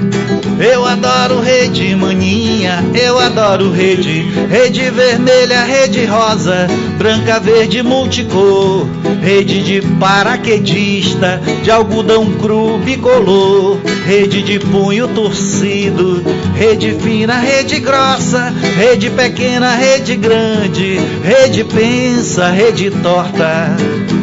[0.60, 4.26] Eu adoro rede maninha, eu adoro rede.
[4.48, 6.68] Rede vermelha, rede rosa,
[7.00, 8.86] branca, verde, multicor.
[9.24, 13.80] Rede de paraquedista, de algodão cru bicolor.
[14.06, 16.24] Rede de punho torcido,
[16.58, 18.54] rede fina, rede grossa.
[18.78, 21.00] Rede pequena, rede grande.
[21.24, 23.76] Rede pensa, rede torta.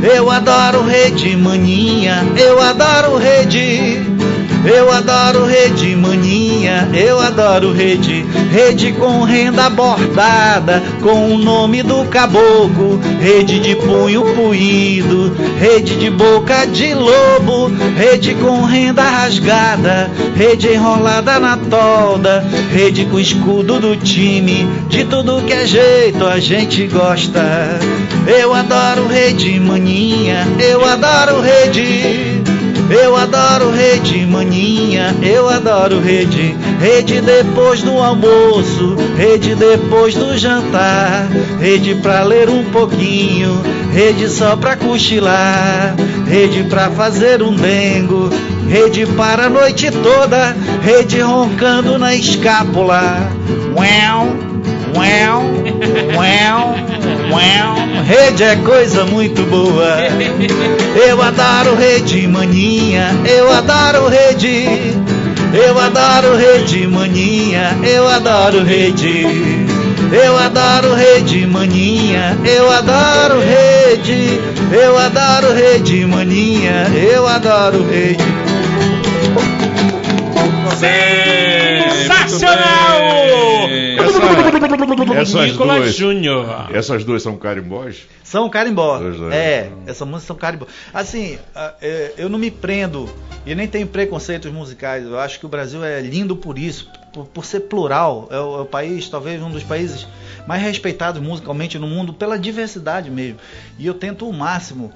[0.02, 4.13] Eu adoro rede maninha, eu adoro rede.
[4.66, 12.06] Eu adoro rede maninha, eu adoro rede, rede com renda bordada, com o nome do
[12.06, 20.68] caboclo, rede de punho puído, rede de boca de lobo, rede com renda rasgada, rede
[20.68, 22.42] enrolada na tolda,
[22.72, 27.78] rede com escudo do time, de tudo que é jeito a gente gosta.
[28.26, 32.33] Eu adoro rede maninha, eu adoro rede.
[32.94, 41.26] Eu adoro rede maninha, eu adoro rede, rede depois do almoço, rede depois do jantar,
[41.60, 43.60] rede pra ler um pouquinho,
[43.92, 45.96] rede só pra cochilar,
[46.28, 48.30] rede pra fazer um dengo,
[48.68, 53.28] rede para a noite toda, rede roncando na escápula.
[53.74, 54.28] Uau,
[54.94, 55.42] uau,
[56.14, 57.13] uau.
[58.06, 59.96] Rede é coisa muito boa.
[61.08, 64.66] Eu adoro rede maninha, eu adoro rede.
[65.52, 69.24] Eu adoro rede maninha, eu adoro rede.
[70.12, 74.40] Eu adoro rede maninha, eu adoro rede.
[74.72, 78.24] Eu adoro rede maninha, eu adoro rede.
[81.90, 83.68] Sensacional!
[85.14, 86.68] Essa- essas Nicolas duas, Júnior.
[86.72, 88.06] essas duas são carimbós?
[88.22, 89.00] São carimbó.
[89.32, 89.36] É.
[89.36, 90.66] É, essa música são carimbó.
[90.92, 91.38] Assim,
[91.80, 93.08] é, eu não me prendo
[93.46, 95.04] e nem tenho preconceitos musicais.
[95.04, 98.28] Eu acho que o Brasil é lindo por isso, por, por ser plural.
[98.30, 100.06] É o, é o país, talvez um dos países
[100.46, 103.38] mais respeitados musicalmente no mundo pela diversidade mesmo.
[103.78, 104.92] E eu tento o máximo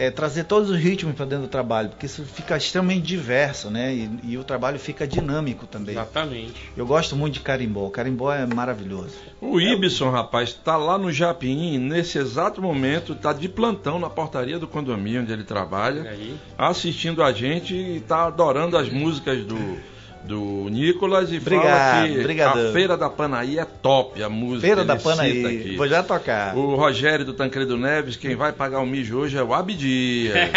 [0.00, 3.94] é, trazer todos os ritmos para dentro do trabalho, porque isso fica extremamente diverso, né?
[3.94, 5.94] E, e o trabalho fica dinâmico também.
[5.94, 6.54] Exatamente.
[6.74, 7.84] Eu gosto muito de carimbó.
[7.84, 9.14] O carimbó é maravilhoso.
[9.42, 14.58] O Ibson, rapaz, tá lá no Japim, nesse exato momento, tá de plantão na portaria
[14.58, 16.34] do condomínio onde ele trabalha, Aí.
[16.56, 19.76] assistindo a gente e tá adorando as músicas do,
[20.24, 24.66] do Nicolas e Obrigado, fala que a Feira da Panaí é top, a música.
[24.66, 25.44] Feira da Panaí.
[25.44, 25.76] aqui.
[25.76, 26.56] Vou já tocar.
[26.56, 30.34] O Rogério do Tancredo Neves, quem vai pagar o mijo hoje é o Abdias.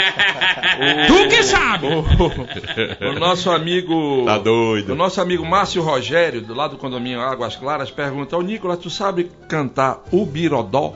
[1.07, 1.87] Tu que sabe!
[1.87, 4.23] O, o nosso amigo.
[4.25, 4.93] Tá doido.
[4.93, 8.89] O nosso amigo Márcio Rogério, do lado do condomínio Águas Claras, pergunta: Ô Nicolas, tu
[8.89, 10.95] sabe cantar o Birodó?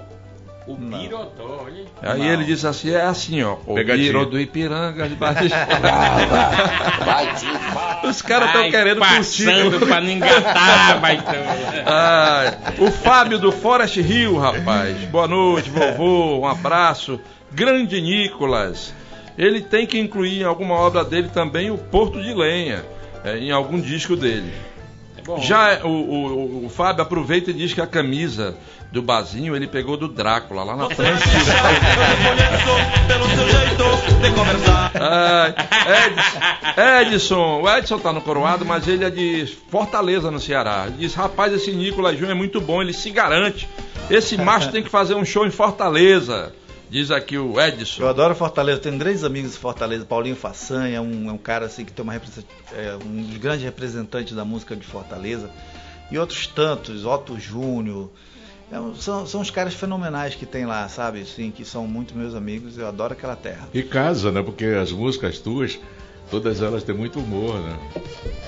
[0.68, 1.86] O Birodó, olha.
[2.02, 2.26] Aí Não.
[2.34, 3.56] ele disse assim: é assim, ó.
[3.66, 4.12] O Pegadinha.
[4.12, 5.46] Biro do Ipiranga de Baixo
[8.04, 9.86] Os caras estão querendo passando curtir.
[9.86, 11.34] pra não engatar, baitão.
[11.86, 14.98] Ah, o Fábio do Forest Hill, rapaz.
[15.06, 16.40] Boa noite, vovô.
[16.40, 17.20] Um abraço.
[17.52, 18.94] Grande Nicolas.
[19.38, 22.84] Ele tem que incluir em alguma obra dele também o Porto de Lenha,
[23.24, 24.52] é, em algum disco dele.
[25.34, 25.42] É bom.
[25.42, 28.56] Já o, o- o Fábio aproveita e diz que a camisa
[28.92, 31.24] do Bazinho ele pegou do Drácula, lá na França.
[35.00, 35.54] Ah,
[37.06, 40.86] Edson, Edson, o Edson tá no coroado, mas ele é de Fortaleza, no Ceará.
[40.88, 43.68] Ele diz: rapaz, esse Nicolas Júnior é muito bom, ele se garante.
[44.10, 46.54] Esse macho tem que fazer um show em Fortaleza.
[46.90, 48.08] Diz aqui o Eu Edson.
[48.08, 50.06] adoro Fortaleza, tenho grandes amigos de Fortaleza.
[50.06, 53.38] Paulinho Façanha é um, é um cara assim que tem uma represent- é um dos
[53.38, 55.50] grandes representantes da música de Fortaleza.
[56.10, 58.10] E outros tantos, Otto Júnior.
[58.72, 61.22] É são, são os caras fenomenais que tem lá, sabe?
[61.22, 62.78] Assim, que são muito meus amigos.
[62.78, 63.68] Eu adoro aquela terra.
[63.74, 64.42] E casa, né?
[64.42, 65.78] Porque as músicas tuas,
[66.30, 67.78] todas elas têm muito humor, né?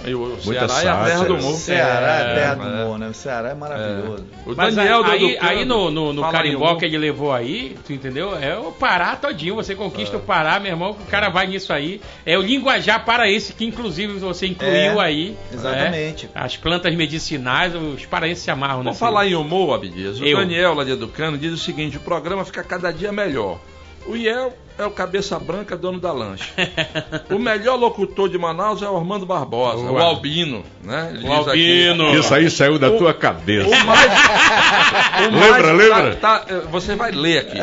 [0.06, 1.52] E o Muita Ceará é a terra do humor.
[1.54, 2.84] O Ceará é, É, terra do é.
[2.84, 3.08] humor, né?
[3.10, 4.26] O Ceará é maravilhoso.
[4.46, 7.76] O Mas Daniel do aí, Educando, aí no, no, no carimbó que ele levou aí,
[7.86, 8.38] tu entendeu?
[8.38, 10.20] É o Pará todinho, você conquista É.
[10.20, 12.00] o Pará, meu irmão, o cara vai nisso aí.
[12.26, 15.38] É o linguajar paraense, que inclusive você incluiu É, aí.
[15.54, 16.26] exatamente.
[16.28, 16.32] né?
[16.36, 20.20] As plantas medicinais, os paraenses se amarram Vamos falar em humor, Abdias.
[20.20, 20.38] O Eu.
[20.38, 23.60] Daniel lá de Educano diz o seguinte: o programa fica cada dia melhor.
[24.08, 26.46] O Iel é o cabeça branca, dono da lancha.
[27.30, 30.04] o melhor locutor de Manaus é o Armando Barbosa, o Boa.
[30.04, 31.12] Albino, né?
[31.14, 31.90] Ele O diz aqui.
[31.90, 32.20] Albino.
[32.20, 33.68] Isso aí saiu da O- tua cabeça.
[33.68, 34.12] O mais,
[35.28, 36.16] o Lembra, mais- lembra?
[36.16, 37.58] tá- tá, você vai ler aqui.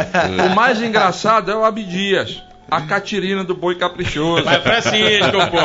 [0.50, 2.42] O mais engraçado é o Abdias.
[2.70, 4.42] A Catirina do Boi Caprichoso.
[4.44, 5.56] Vai Francisco, pô.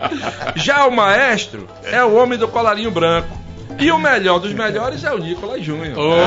[0.58, 3.28] Já o maestro é o homem do colarinho branco.
[3.78, 5.94] E o melhor dos melhores é o Nicolas Júnior.
[5.94, 6.18] Boa!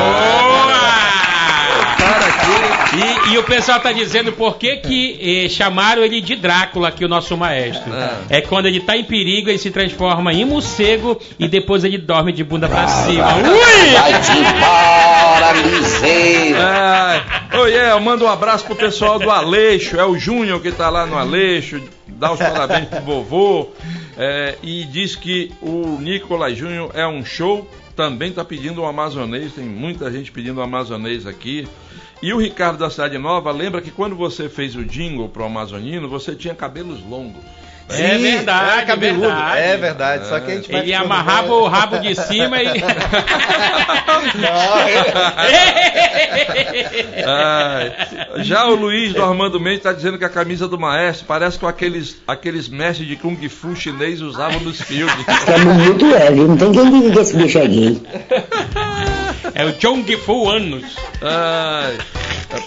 [2.12, 3.32] Cara aqui.
[3.32, 7.06] E, e o pessoal tá dizendo por que, que eh, chamaram ele de Drácula aqui,
[7.06, 7.92] o nosso maestro.
[8.30, 8.42] É.
[8.42, 12.44] quando ele tá em perigo, ele se transforma em morcego e depois ele dorme de
[12.44, 13.36] bunda pra cima.
[13.36, 13.94] Ui!
[13.94, 15.22] Vai-te embora.
[16.58, 17.24] Ai,
[17.60, 21.06] oi, é, manda um abraço pro pessoal do Aleixo, é o Júnior que tá lá
[21.06, 23.70] no Aleixo, dá os parabéns pro vovô
[24.18, 27.68] é, e diz que o Nicolas Júnior é um show,
[28.02, 31.68] também tá pedindo um amazonês, tem muita gente pedindo um amazonês aqui.
[32.20, 36.10] E o Ricardo da Cidade Nova lembra que quando você fez o jingle pro Amazonino,
[36.10, 37.44] você tinha cabelos longos.
[37.90, 39.28] É verdade, era cabeludo.
[39.28, 39.62] verdade.
[39.62, 42.68] É verdade, só que a gente vai Ele amarrava o rabo de cima e.
[47.26, 51.60] Ai, já o Luiz do Armando Mendes está dizendo que a camisa do maestro parece
[51.60, 55.14] com aqueles, aqueles mestres de Kung Fu chinês usavam nos filmes.
[55.48, 56.48] É bonito, é, viu?
[56.48, 58.02] Não tem quem diga que esse bicho é gay.
[59.54, 60.96] É o Jong Fu Anos.
[61.22, 61.98] Ai,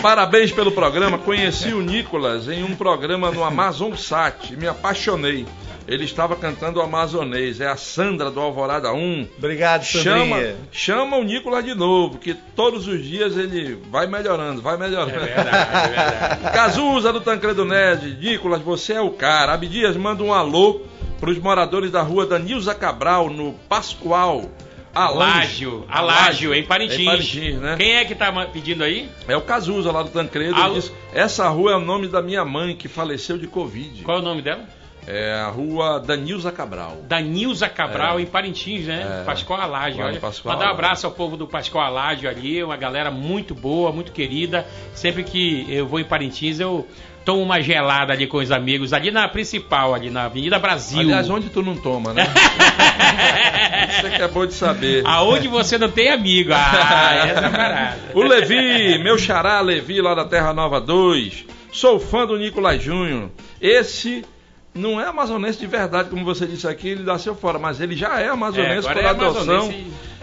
[0.01, 1.19] parabéns pelo programa.
[1.19, 5.47] Conheci o Nicolas em um programa no Amazon Sat me apaixonei.
[5.87, 7.61] Ele estava cantando o amazonês.
[7.61, 9.29] É a Sandra do Alvorada 1.
[9.37, 10.57] Obrigado, Chama, Sandrinha.
[10.73, 15.11] chama o Nicolas de novo, que todos os dias ele vai melhorando, vai melhorando.
[15.17, 16.53] É verdade, é verdade.
[16.55, 19.53] Cazuza do Tancredo Nerd, Nicolas, você é o cara.
[19.53, 20.81] Abdias manda um alô
[21.21, 24.51] para os moradores da rua Danilza Cabral, no Pascoal.
[24.95, 27.01] Alágio, Alágio, em Parintins.
[27.01, 27.77] Em Parintins, né?
[27.77, 29.09] Quem é que tá pedindo aí?
[29.27, 30.59] É o Cazuza lá do Tancredo.
[30.59, 34.03] Ele disse, essa rua é o nome da minha mãe que faleceu de Covid.
[34.03, 34.65] Qual é o nome dela?
[35.07, 36.97] É a rua Danilza Cabral.
[37.07, 38.23] Da Nilza Cabral, É.
[38.23, 39.21] em Parintins, né?
[39.21, 39.25] É.
[39.25, 39.99] Pascoal Alágio.
[39.99, 43.11] Lá no Olha, Pascoal mandar um abraço ao povo do Pascoal Alágio ali, uma galera
[43.11, 44.67] muito boa, muito querida.
[44.95, 46.87] Sempre que eu vou em Parintins, eu
[47.25, 51.01] tomo uma gelada ali com os amigos, ali na principal, ali na Avenida Brasil.
[51.01, 52.27] Aliás, onde tu não toma, né?
[54.01, 55.03] Você acabou de saber.
[55.07, 56.53] Aonde você não tem amigo.
[56.53, 58.01] Ah, essa é parada.
[58.13, 61.45] O Levi, meu xará Levi lá da Terra Nova 2.
[61.73, 63.31] Sou fã do Nicolás Júnior.
[63.61, 64.25] Esse
[64.75, 68.21] não é amazonense de verdade, como você disse aqui, ele nasceu fora, mas ele já
[68.21, 69.73] é amazonense É, por é adoção.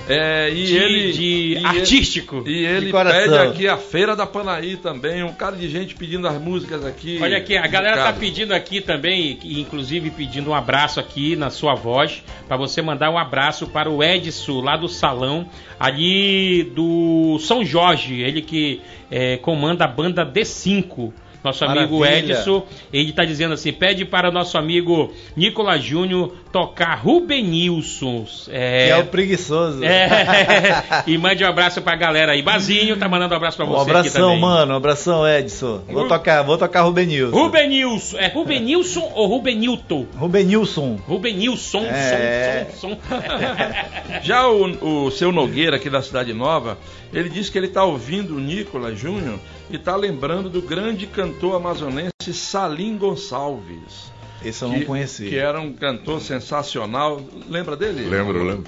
[0.10, 2.44] É, e de- ele de e ele- artístico.
[2.48, 6.42] E ele pede aqui a Feira da Panaí também, um cara de gente pedindo as
[6.42, 7.20] músicas aqui.
[7.22, 11.76] Olha aqui, a galera tá pedindo aqui também, inclusive pedindo um abraço aqui na sua
[11.76, 15.48] voz, para você mandar um abraço para o Edson, lá do salão,
[15.80, 21.14] ali do São Jorge, ele que eh, comanda a banda D5.
[21.44, 22.34] Nosso amigo Maravilha.
[22.34, 28.26] Edson, ele tá dizendo assim: pede para nosso amigo Nicolas Júnior tocar Rubenilson.
[28.50, 29.84] É, Que é o preguiçoso.
[29.84, 32.42] é, e mande um abraço pra galera aí.
[32.42, 34.42] Bazinho tá mandando um abraço pra Um você aqui abração, também.
[34.42, 34.74] mano.
[34.74, 35.82] Um abração, Edson.
[35.90, 37.36] Vou tocar, vou tocar Rubenilson.
[37.36, 38.18] Rubenilson.
[38.18, 40.06] É Rubenilson ou Rubenilton?
[40.18, 40.98] Rubenilson.
[41.08, 42.68] Rubenilson, É.
[42.76, 42.98] som, som, som.
[44.22, 46.78] Já o, o seu Nogueira, aqui da Cidade Nova,
[47.14, 49.40] ele disse que ele está ouvindo o Nicolas Júnior
[49.70, 54.12] e está lembrando do grande cantor amazonense Salim Gonçalves.
[54.44, 55.26] Esse eu que, não conheci.
[55.30, 57.22] Que era um cantor sensacional.
[57.50, 58.08] Lembra dele?
[58.10, 58.64] Lembro, lembro.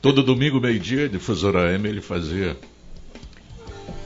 [0.00, 2.56] Todo domingo, meio-dia, difusora M, ele fazia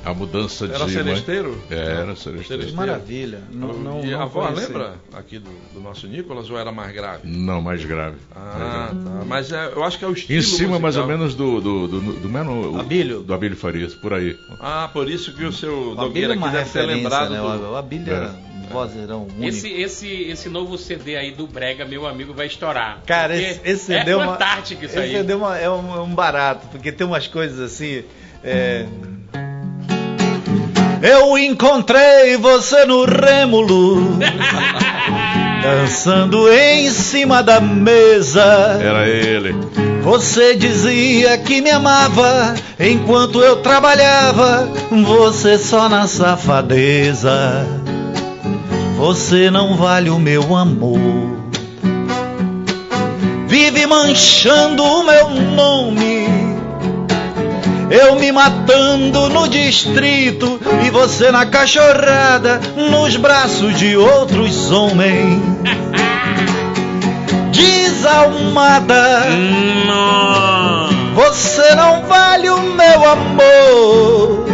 [0.04, 0.74] a mudança de.
[0.74, 1.58] Era seresteiro?
[1.70, 2.66] É, era seresteiro.
[2.66, 3.40] Que maravilha.
[3.52, 4.66] Não, não, e não a voz conheci.
[4.66, 7.20] lembra aqui do, do nosso Nicolas ou era mais grave?
[7.26, 8.16] Não, mais grave.
[8.34, 9.24] Ah, tá.
[9.26, 11.18] Mas é, eu acho que é o estilo Em cima, mais ou musical.
[11.18, 11.60] menos, do.
[11.60, 13.22] do, do, do, mesmo- Abílio.
[13.22, 14.36] Do Abílio Farias, por aí.
[14.60, 17.38] Ah, por isso que o seu O Abílio é ter referência, lembrado né?
[17.40, 17.70] do...
[17.70, 18.16] O Abílio É.
[18.16, 19.44] era um vozeirão único.
[19.44, 22.98] Esse, esse, esse novo CD aí do Brega, meu amigo, vai estourar.
[23.06, 25.12] Cara, esse, esse é CD é uma- fantástico isso esse aí.
[25.12, 28.02] CD é, uma- é um, é um barato, porque tem umas coisas assim.
[28.42, 28.86] é,
[31.02, 34.18] Eu encontrei você no Rêmulo,
[35.62, 38.42] dançando em cima da mesa.
[38.80, 39.54] Era ele.
[40.02, 47.66] Você dizia que me amava enquanto eu trabalhava, você só na safadeza.
[48.96, 50.98] Você não vale o meu amor.
[53.48, 56.28] Vive manchando o meu nome.
[57.90, 65.42] Eu me matando no distrito e você na cachorrada, nos braços de outros homens.
[67.52, 69.26] Desalmada.
[71.14, 74.53] Você não vale o meu amor.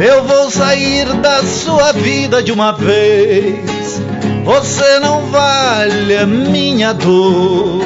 [0.00, 4.00] Eu vou sair da sua vida de uma vez.
[4.44, 7.82] Você não vale a minha dor.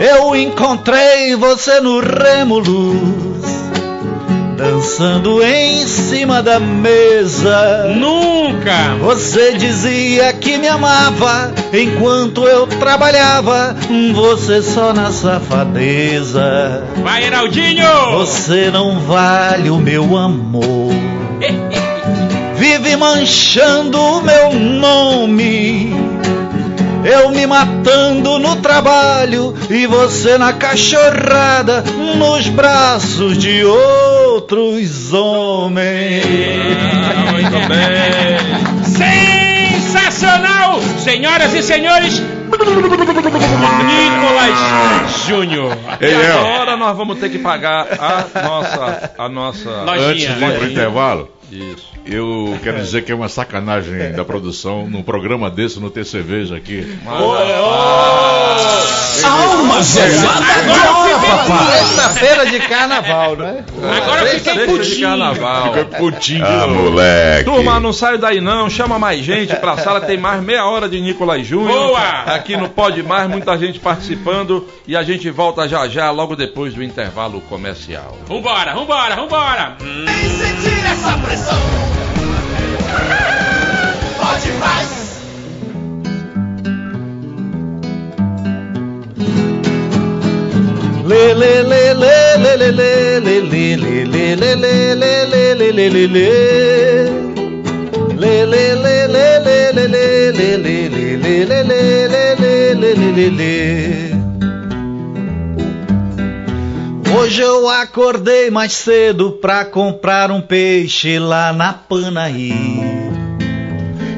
[0.00, 3.19] Eu encontrei você no Rêmulos,
[4.60, 7.94] dançando em cima da mesa.
[7.96, 8.94] Nunca!
[9.00, 13.74] Você dizia que me amava enquanto eu trabalhava,
[14.14, 16.84] você só na safadeza.
[17.02, 17.88] Vai, Heraldinho!
[18.12, 20.92] Você não vale o meu amor.
[22.56, 25.90] Vive manchando o meu nome.
[27.04, 31.82] Eu me matando no trabalho e você na cachorrada,
[32.16, 36.24] nos braços de outros homens.
[36.92, 38.38] Ah, muito bem.
[39.80, 40.80] Sensacional!
[40.98, 42.20] Senhoras e senhores,
[43.88, 45.76] Nicolas Júnior.
[46.00, 49.12] E agora nós vamos ter que pagar a nossa...
[49.16, 49.70] A nossa...
[49.84, 50.08] Lojinha.
[50.08, 51.90] antes de ir pro intervalo, Isso.
[52.06, 56.56] eu quero dizer que é uma sacanagem da produção num programa desse não ter cerveja
[56.56, 56.98] aqui.
[59.24, 59.82] Alma
[61.80, 63.64] Sexta-feira de carnaval, né?
[63.76, 65.08] Agora eu fiquei putinho.
[65.08, 65.72] carnaval.
[65.72, 66.46] Fica putinho.
[66.46, 67.44] Ah, moleque.
[67.44, 71.00] Turma, não sai daí não, chama mais gente pra sala, tem mais meia hora de
[71.00, 71.88] Nicolas Júnior.
[71.88, 72.20] Boa!
[72.34, 76.74] Aqui no Pode Mais, muita gente participando e a gente volta já já, logo depois
[76.74, 78.16] do intervalo comercial.
[78.26, 79.76] Vambora, vambora, vambora.
[79.82, 80.04] Hum.
[84.18, 84.90] Pode mais.
[91.08, 95.54] Lê, lê, lê, lê, lê, lê, lê, lê, lê, lê, lê, lê, lê, lê, lê,
[95.54, 96.30] lê, lê, lê, lê.
[98.20, 103.28] Lê, lê, lê, lê, lê, lê, lê, lê, lê, lê, lê, lê, lê, lê, lê,
[103.30, 104.19] lê,
[107.30, 112.52] Hoje eu acordei mais cedo pra comprar um peixe lá na Panaí.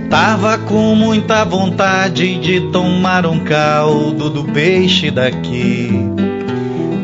[0.08, 5.90] Tava com muita vontade de tomar um caldo do peixe daqui.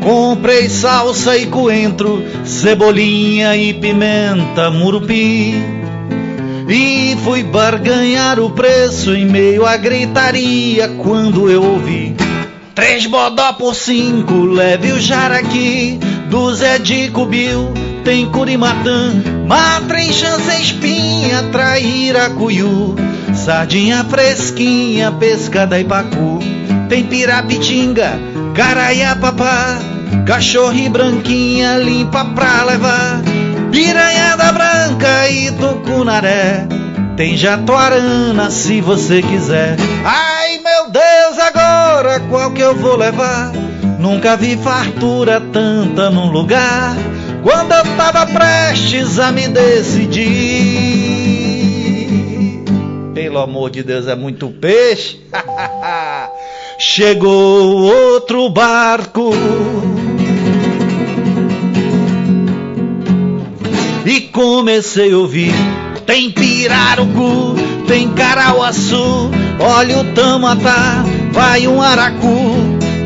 [0.01, 5.53] Comprei salsa e coentro, cebolinha e pimenta murupi.
[6.67, 12.28] E fui barganhar o preço em meio à gritaria quando eu ouvi
[12.75, 15.99] Três bodó por cinco, leve o jaraqui.
[16.29, 17.71] Do Zé de Cubil,
[18.03, 19.11] tem curimatã.
[19.47, 22.95] Matrincha sem espinha, traíra cuiu
[23.33, 26.39] Sardinha fresquinha, pesca da Ipacu
[26.87, 28.19] Tem pirapitinga,
[28.53, 29.79] caraiá papá.
[30.25, 33.21] Cachorro branquinha, limpa pra levar.
[33.71, 36.67] Piranhada branca e tucunaré
[37.19, 43.51] Tem jatuarana se você quiser Ai meu Deus, agora qual que eu vou levar?
[43.99, 46.95] Nunca vi fartura tanta num lugar
[47.43, 50.23] Quando eu tava prestes a me decidir
[53.13, 55.19] Pelo amor de Deus, é muito peixe
[56.79, 59.33] Chegou outro barco
[64.05, 65.53] e comecei a ouvir.
[66.09, 67.55] Tem pirarucu,
[67.85, 69.29] tem carauaçu,
[69.59, 72.55] olha o tamatá, vai um aracu,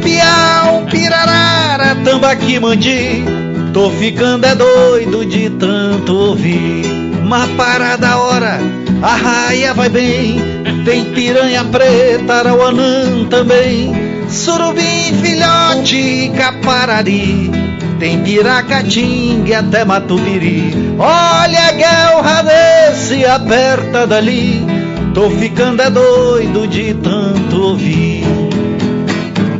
[0.01, 3.26] piau, pirarara, tambaqui, mandi.
[3.74, 6.86] Tô ficando é doido de tanto ouvir.
[7.22, 8.58] Uma parada hora,
[9.01, 10.41] a raia vai bem,
[10.86, 13.91] tem piranha preta, arauanã também,
[14.30, 17.52] surubim, filhote, caparari.
[18.00, 24.66] Tem piracatinga e até matupiri Olha a guerra desse aperta dali
[25.14, 28.24] Tô ficando é doido de tanto ouvir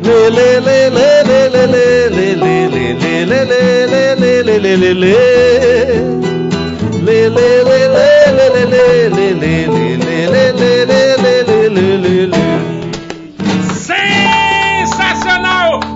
[0.04, 3.46] lê, lê, lê, lê, lê, lê, lê, lê, lê, lê,
[4.16, 5.14] lê, lê, lê, lê, lê.
[7.06, 8.13] Lê, lê, lê, lê, lê, lê,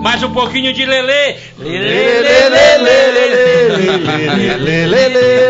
[0.00, 1.36] Mais um pouquinho de Lelê.
[1.58, 3.68] Lelê, Lê, lelê, lê,
[4.56, 5.48] lê, lelê,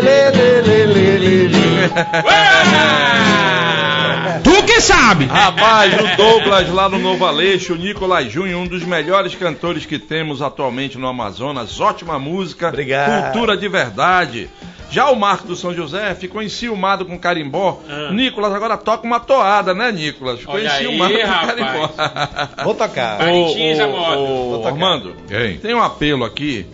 [4.43, 5.27] Tu que sabe!
[5.27, 9.99] Rapaz, o Douglas lá no Novo Aleixo, o Nicolas Júnior, um dos melhores cantores que
[9.99, 11.81] temos atualmente no Amazonas.
[11.81, 13.33] Ótima música, Obrigado.
[13.33, 14.51] cultura de verdade.
[14.91, 17.81] Já o Marco do São José ficou enciumado com carimbó.
[17.89, 18.11] Ah.
[18.11, 20.41] Nicolas agora toca uma toada, né, Nicolas?
[20.41, 21.47] Ficou Olha aí, enciumado com rapaz.
[21.55, 21.91] carimbó.
[22.65, 23.19] Vou tocar.
[23.19, 24.69] Parintins, ô, Vou tocar.
[24.71, 25.59] Armando, Quem?
[25.59, 26.67] tem um apelo aqui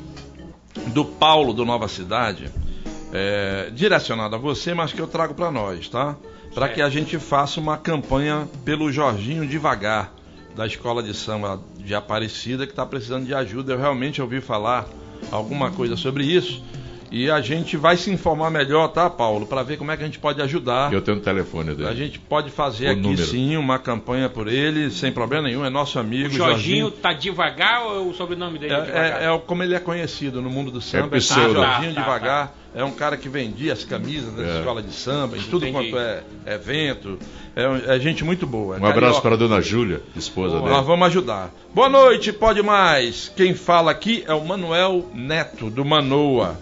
[0.88, 2.48] do Paulo do Nova Cidade,
[3.12, 6.14] é, direcionado a você, mas que eu trago para nós, tá?
[6.54, 10.12] Para que a gente faça uma campanha pelo Jorginho Devagar,
[10.54, 13.72] da Escola de Samba de Aparecida, que está precisando de ajuda.
[13.72, 14.86] Eu realmente ouvi falar
[15.32, 16.62] alguma coisa sobre isso.
[17.10, 19.46] E a gente vai se informar melhor, tá, Paulo?
[19.46, 20.92] Para ver como é que a gente pode ajudar.
[20.92, 21.88] Eu tenho o telefone dele.
[21.88, 23.24] A gente pode fazer O aqui número.
[23.24, 25.64] sim uma campanha por ele, sem problema nenhum.
[25.64, 26.30] É nosso O amigo.
[26.34, 29.74] Jorginho tá devagar ou é o sobrenome dele é, É, é, é o- como ele
[29.74, 31.16] é conhecido no mundo do samba.
[31.16, 31.54] É pseudo.
[31.54, 32.54] Jorginho Tá, tá, Devagar.
[32.76, 34.58] É um cara que vendia as camisas da É.
[34.58, 35.90] escola de samba, em tudo Entendi.
[35.92, 37.16] quanto é evento.
[37.54, 38.76] É, um- é gente muito boa.
[38.76, 39.20] é Um abraço carioca.
[39.22, 40.82] para a dona Júlia, esposa Nós dele.
[40.84, 41.52] vamos ajudar.
[41.72, 43.30] Boa noite, pode mais.
[43.36, 46.58] Quem fala aqui é o Manuel Neto, do Manoa.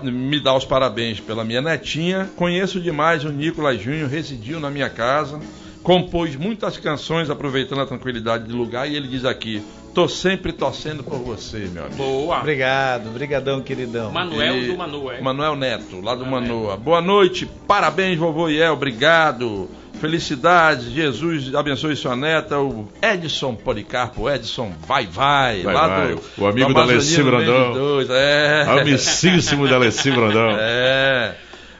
[0.00, 2.30] Me dá os parabéns pela minha netinha.
[2.36, 5.40] Conheço demais o Nicolas Júnior, residiu na minha casa.
[5.82, 8.88] Compôs muitas canções aproveitando a tranquilidade do lugar.
[8.88, 9.60] E ele diz aqui:
[9.92, 11.96] tô sempre torcendo por você, meu amigo.
[11.96, 12.38] Boa.
[12.38, 14.12] Obrigado, brigadão, queridão.
[14.12, 15.20] Manuel E- do Manu, é?
[15.20, 16.76] Manuel Neto, lá do Manuel Manoa.
[16.76, 19.68] Boa noite, parabéns, vovô Iel, obrigado.
[20.02, 26.20] Felicidades, Jesus abençoe sua neta, o Edson Policarpo, Edson Vai Vai, Vai, lá vai, do
[26.38, 27.68] o amigo da Amazonino Alessi Brandão.
[27.68, 28.64] 22, É.
[28.80, 30.56] Amicíssimo da Alessi Brandão.
[30.58, 31.34] É.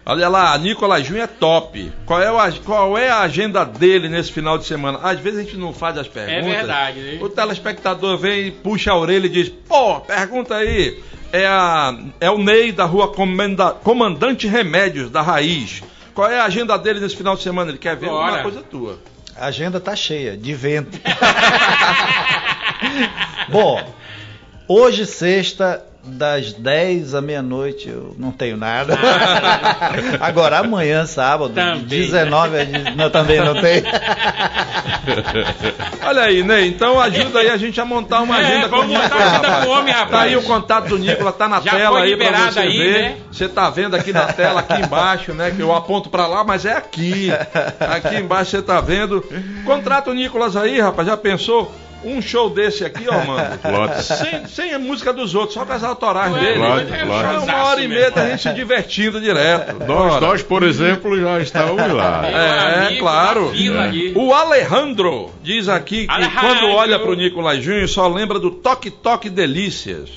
[0.07, 1.91] Olha lá, Nicolas Júnior é top.
[2.07, 5.01] Qual é, o qual é a agenda dele nesse final de semana?
[5.03, 6.45] Às vezes a gente não faz as perguntas.
[6.47, 7.19] verdade, né?
[7.21, 10.97] O telespectador vem e puxa a orelha e diz: pô, pergunta aí.
[11.33, 15.83] É, a, é o Ney da rua Comenda- Comandante Remédios, da Raiz.
[16.15, 17.71] Qual é a agenda dele nesse final de semana?
[17.71, 18.35] Ele quer ver Bora.
[18.35, 18.99] uma coisa tua.
[19.37, 20.99] A agenda tá cheia de vento.
[23.49, 23.83] Bom,
[24.69, 28.99] hoje, sexta, das 10 à meia-noite, eu não tenho nada.
[30.21, 31.83] Agora, amanhã, sábado, Também.
[31.85, 32.97] 19 a 19.
[32.97, 33.83] Não, também não tem.
[36.05, 38.93] Olha aí, Ney, então ajuda aí a gente a montar uma É, agenda vamos com
[38.93, 39.65] o montar Nicolas, a agenda rapaz.
[39.65, 40.11] com o homem, rapaz.
[40.11, 43.03] Tá aí o contato do Nicolas, tá na Já tela aí pra você aí, ver.
[43.03, 43.17] né?
[43.31, 45.51] Você tá vendo aqui na tela, aqui embaixo, né?
[45.51, 47.31] Que eu aponto pra lá, mas é aqui.
[47.81, 49.25] Aqui embaixo você tá vendo.
[49.65, 51.73] Contrata o Nicolas aí, rapaz, já pensou?
[52.05, 53.59] Um show desse aqui, ó, mano.
[54.03, 56.59] Sem, sem a música dos outros, só com as autorais dele.
[56.59, 57.43] Claro, é claro.
[57.43, 59.85] Uma hora e meia da gente se divertindo direto.
[59.87, 62.27] Nós, nós, por exemplo, já estávamos lá.
[62.27, 63.53] É, amigo, claro.
[63.55, 64.19] É.
[64.19, 66.41] O Alejandro diz aqui que Alejandro.
[66.41, 70.11] quando olha pro Nicolás Júnior só lembra do Toque Toque Delícias.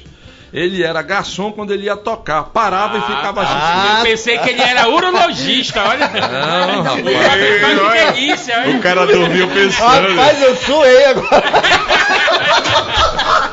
[0.56, 3.54] Ele era garçom quando ele ia tocar, parava e ficava assim.
[3.54, 6.08] Ah, Eu pensei que ele era urologista, olha.
[6.08, 7.04] Não, rapaz.
[7.04, 8.78] Que delícia, olha.
[8.78, 10.16] O cara dormiu pensando.
[10.16, 11.44] Rapaz, eu suei agora.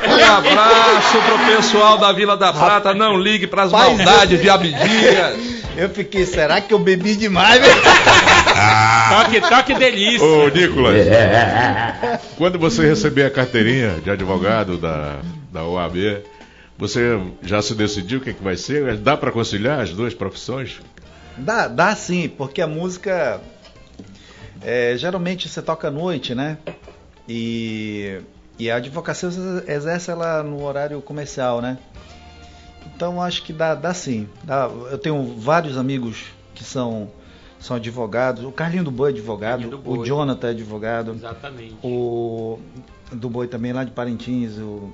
[0.07, 2.93] Um abraço pro pessoal da Vila da Prata.
[2.93, 5.35] Não ligue pras Rapaz, maldades de Abdias.
[5.75, 7.81] Eu fiquei, será que eu bebi demais, velho?
[9.09, 10.25] Toque, toque delícia.
[10.25, 11.05] Ô, Nicolas,
[12.37, 15.15] quando você receber a carteirinha de advogado da,
[15.51, 15.95] da OAB,
[16.77, 18.97] você já se decidiu o que, é que vai ser?
[18.97, 20.81] Dá para conciliar as duas profissões?
[21.37, 23.41] Dá, dá sim, porque a música.
[24.61, 26.57] é, geralmente você toca à noite, né?
[27.27, 28.19] E,
[28.59, 31.77] e a advocacia você exerce ela no horário comercial, né?
[32.95, 34.27] Então acho que dá, dá sim.
[34.43, 34.69] Dá.
[34.91, 37.09] Eu tenho vários amigos que são,
[37.59, 38.43] são advogados.
[38.43, 39.99] O Carlinho do Boi é advogado, Carlinho do Boi.
[39.99, 41.75] o Jonathan é advogado, Exatamente.
[41.81, 42.59] o
[43.11, 44.91] do Boi também lá de Parintins, o.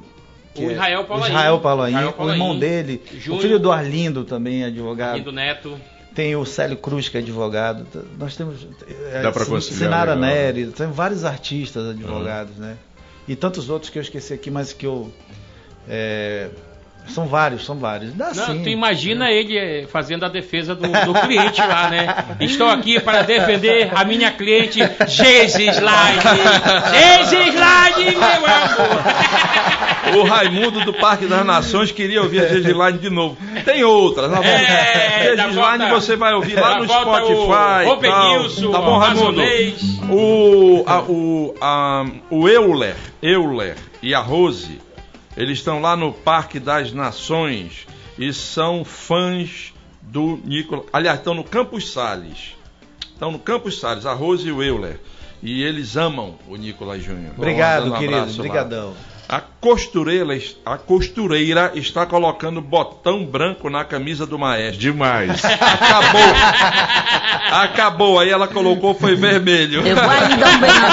[0.60, 1.30] que O é- Israel Paulaim.
[1.30, 3.39] Israel Paulaim, Israel o irmão dele, Júnior.
[3.39, 5.18] o filho do Arlindo também é advogado.
[5.18, 5.80] Lindo Neto.
[6.14, 7.86] Tem o Célio Cruz, que é advogado.
[8.18, 8.68] Nós temos.
[9.14, 10.30] é, Dá pra conciliar Sinara legal.
[10.36, 12.76] Neri, tem vários artistas advogados, né?
[13.28, 15.12] E tantos outros que eu esqueci aqui, mas que eu.
[15.88, 16.49] é,
[17.10, 18.14] são vários, são vários.
[18.14, 18.64] Dá Não, sim.
[18.64, 22.16] tu imagina ele eh, fazendo a defesa do, do cliente lá, né?
[22.39, 26.20] Estou aqui para defender a minha cliente Gesislade.
[26.93, 28.49] Gesislade, meu amor.
[30.18, 33.38] O Raimundo do Parque das Nações queria ouvir a Gigiline de novo.
[33.64, 34.60] Tem outras, nós vamos.
[34.60, 37.86] É, da Gigiline volta- você vai ouvir lá no volta Spotify.
[37.88, 38.39] o Open tal.
[38.39, 39.41] Nilson, tá bom, o Raimundo?
[40.10, 44.80] O, a, o, a, o Euler, Euler e a Rose,
[45.36, 50.86] eles estão lá no Parque das Nações e são fãs do Nicolas.
[50.92, 52.56] Aliás, estão no Campos Sales.
[53.02, 55.00] Estão no Campos Sales, a Rose e o Euler.
[55.42, 57.34] E eles amam o Nicolas Júnior.
[57.38, 58.18] Obrigado, um querido.
[58.18, 58.94] abraço lá.
[59.32, 60.26] A costureira,
[60.66, 64.80] a costureira está colocando botão branco na camisa do maestro.
[64.80, 65.46] Demais.
[65.46, 66.34] Acabou.
[67.52, 68.20] Acabou.
[68.20, 69.86] Aí ela colocou, foi vermelho.
[69.86, 70.90] Eu vou aí dar um beijo na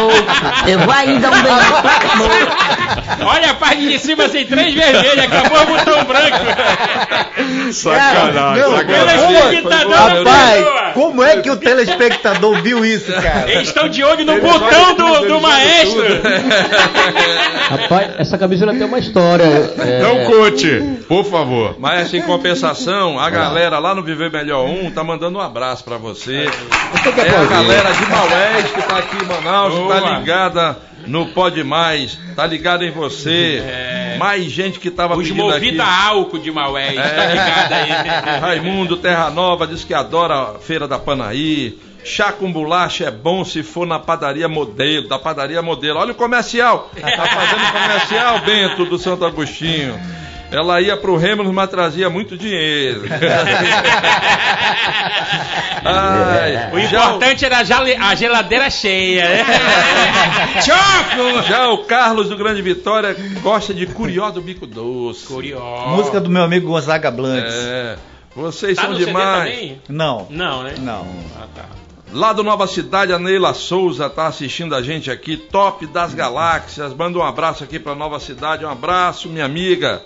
[0.00, 0.70] boca.
[0.70, 3.24] Eu vou aí dar um beijo na boca.
[3.24, 7.72] Olha a parte de cima sem três vermelhas, acabou o botão branco.
[7.72, 9.18] Sacanagem, Não, sacanagem.
[9.18, 13.50] como- Telespectador Foi da Rapaz, como é que o telespectador viu isso, cara?
[13.50, 16.02] Eles estão de olho no botão do, do maestro.
[17.82, 19.44] Rapaz, essa camiseta tem uma história.
[19.44, 21.76] é, Não conte, por favor.
[21.78, 25.96] Mas em compensação, a galera lá no Viver Melhor 1 tá mandando um abraço pra
[25.96, 26.46] você.
[27.14, 30.18] Quer É a galera de Maués que tá aqui em Manaus, que tá Boa.
[30.18, 30.76] ligada
[31.06, 33.62] no Pode Mais, tá ligada em você.
[34.18, 35.52] Mais gente que tava Os pedindo aqui.
[35.66, 37.30] movida álcool de Maués, tá É.
[37.30, 38.38] ligado aí.
[38.40, 41.78] Raimundo Terra Nova diz que adora a Feira da Panaí.
[42.04, 45.98] Chá com bolacha é bom se for na padaria modelo, da padaria modelo.
[45.98, 46.90] Olha o comercial.
[47.00, 49.98] Tá fazendo comercial, Bento, do Santo Agostinho.
[50.50, 53.02] Ela ia pro Rêmulos, mas trazia muito dinheiro.
[55.84, 59.44] Ai, O já, o, importante era a geladeira cheia, né?
[60.64, 61.42] Choco!
[61.46, 65.26] já o Carlos do Grande Vitória gosta de Curió do Bico Doce.
[65.26, 65.88] Curioso.
[65.90, 67.54] Música do meu amigo Gonzaga Blancs.
[67.54, 67.96] É,
[68.34, 69.50] vocês Tá são demais.
[69.50, 69.82] também?
[69.88, 70.74] Não, Não, né?
[70.78, 71.06] não.
[71.40, 71.64] Ah, tá.
[72.10, 76.94] Lá do Nova Cidade, a Neila Souza tá assistindo a gente aqui, top das galáxias.
[76.94, 80.02] Manda um abraço aqui pra Nova Cidade, um abraço, minha amiga.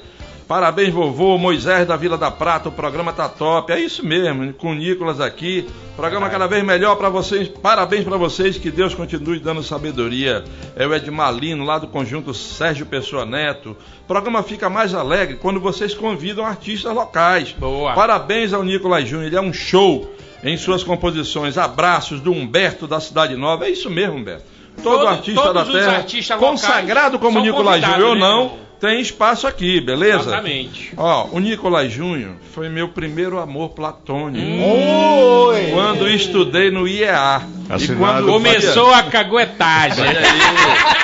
[0.47, 3.73] Parabéns, vovô Moisés da Vila da Prata, o programa tá top.
[3.73, 5.67] É isso mesmo, com o Nicolas aqui.
[5.97, 7.49] Programa cada vez melhor pra vocês.
[7.49, 10.45] Parabéns pra vocês, que Deus continue dando sabedoria.
[10.77, 13.77] É o Edmar Lino, lá do conjunto Sérgio Pessoa Neto.
[14.03, 17.53] O programa fica mais alegre quando vocês convidam artistas locais.
[17.59, 17.95] Boa.
[17.95, 20.13] Parabéns ao Nicolas Júnior, ele é um show
[20.45, 21.57] em suas composições.
[21.57, 23.67] Abraços do Humberto da Cidade Nova.
[23.67, 24.45] É isso mesmo, Humberto.
[24.83, 26.05] Todo, Todo- artista da terra,
[26.39, 28.53] consagrado como Nicolas Júnior ou né, não?
[28.83, 30.23] Tem espaço aqui, beleza?
[30.23, 30.93] Exatamente.
[30.97, 34.45] Ó, o Nicolas Júnior foi meu primeiro amor platônico.
[34.45, 35.47] Hum.
[35.47, 35.71] Oi!
[35.71, 37.43] Quando estudei no IEA.
[37.71, 40.05] E Assinado quando Começou a caguetagem.
[40.05, 41.03] Olha aí.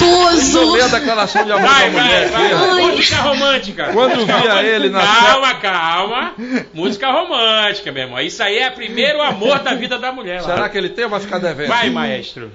[0.00, 0.72] Eu gostoso.
[0.74, 2.54] ler a declaração de amor Vai, da mulher vai, aqui.
[2.54, 2.82] vai.
[2.82, 3.92] Música romântica.
[3.92, 6.34] Quando via ele na Calma, calma.
[6.72, 8.20] Música romântica, meu irmão.
[8.20, 10.40] Isso aí é primeiro amor da vida da mulher.
[10.42, 10.54] lá.
[10.54, 11.68] Será que ele tem ou vai ficar devendo?
[11.68, 12.48] Vai, maestro.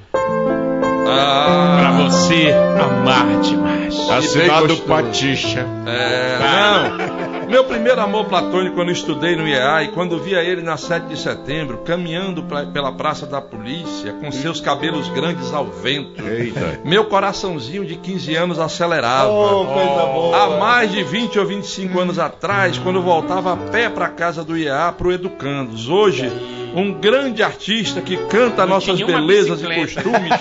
[1.08, 2.52] Ah, Pra você
[2.82, 4.10] amar demais.
[4.10, 4.84] Assinado gostoso.
[4.84, 5.66] Patixa.
[5.86, 7.14] É, não.
[7.50, 11.18] Meu primeiro amor platônico quando estudei no IEA e quando via ele na 7 de
[11.20, 16.26] setembro, caminhando pra- pela Praça da Polícia, com seus cabelos grandes ao vento.
[16.28, 16.80] Eita.
[16.84, 19.30] Meu coraçãozinho de 15 anos acelerava.
[19.30, 20.38] Oh, coisa boa.
[20.38, 24.44] Há mais de 20 ou 25 anos atrás, quando eu voltava a pé para casa
[24.44, 25.90] do IEA pro Educandos.
[25.90, 26.32] Hoje,
[26.74, 30.34] um grande artista que canta Não nossas belezas e costumes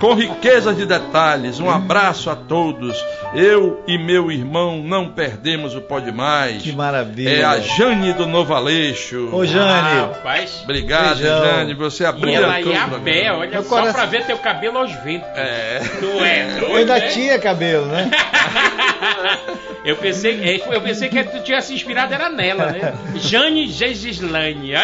[0.00, 1.58] com riqueza de detalhes.
[1.60, 2.96] Um abraço a todos.
[3.34, 6.62] Eu e meu irmão não perdemos o Pode Mais.
[6.62, 7.28] Que maravilha.
[7.30, 9.28] É a Jane do Novo Aleixo.
[9.32, 10.00] Ô, Jane.
[10.00, 10.60] Rapaz.
[10.64, 11.44] Obrigado, Beijão.
[11.44, 11.74] Jane.
[11.74, 13.04] Você E abriu ela tudo ia a pra mim.
[13.04, 15.28] pé, olha Meu só coração- pra ver teu cabelo aos ventos.
[15.34, 15.80] É.
[15.98, 17.08] Tu é doido, Eu ainda né?
[17.08, 18.10] tinha cabelo, né?
[19.82, 22.92] Eu pensei, é, eu pensei que tu tinha se inspirado era nela, né?
[23.16, 24.74] Jane Gegislane.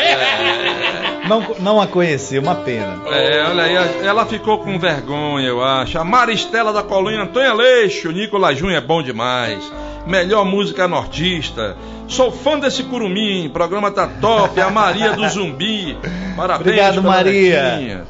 [1.29, 3.03] Não, não a conheci, uma pena.
[3.07, 5.99] É, olha aí, ela ficou com vergonha, eu acho.
[5.99, 9.73] A Maristela da Colônia Antônia Leixo, Nicolas Júnior é bom demais.
[10.07, 11.77] Melhor música nortista.
[12.07, 14.61] Sou fã desse curumim, programa tá top.
[14.61, 15.99] A Maria do Zumbi.
[16.37, 17.77] Parabéns, Obrigado, Maria.
[17.77, 18.07] Netinha.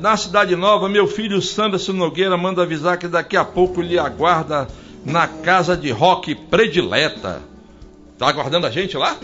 [0.00, 4.66] Na Cidade Nova, meu filho Sanderson Nogueira manda avisar que daqui a pouco lhe aguarda
[5.04, 7.42] na casa de rock predileta.
[8.18, 9.14] Tá aguardando a gente lá?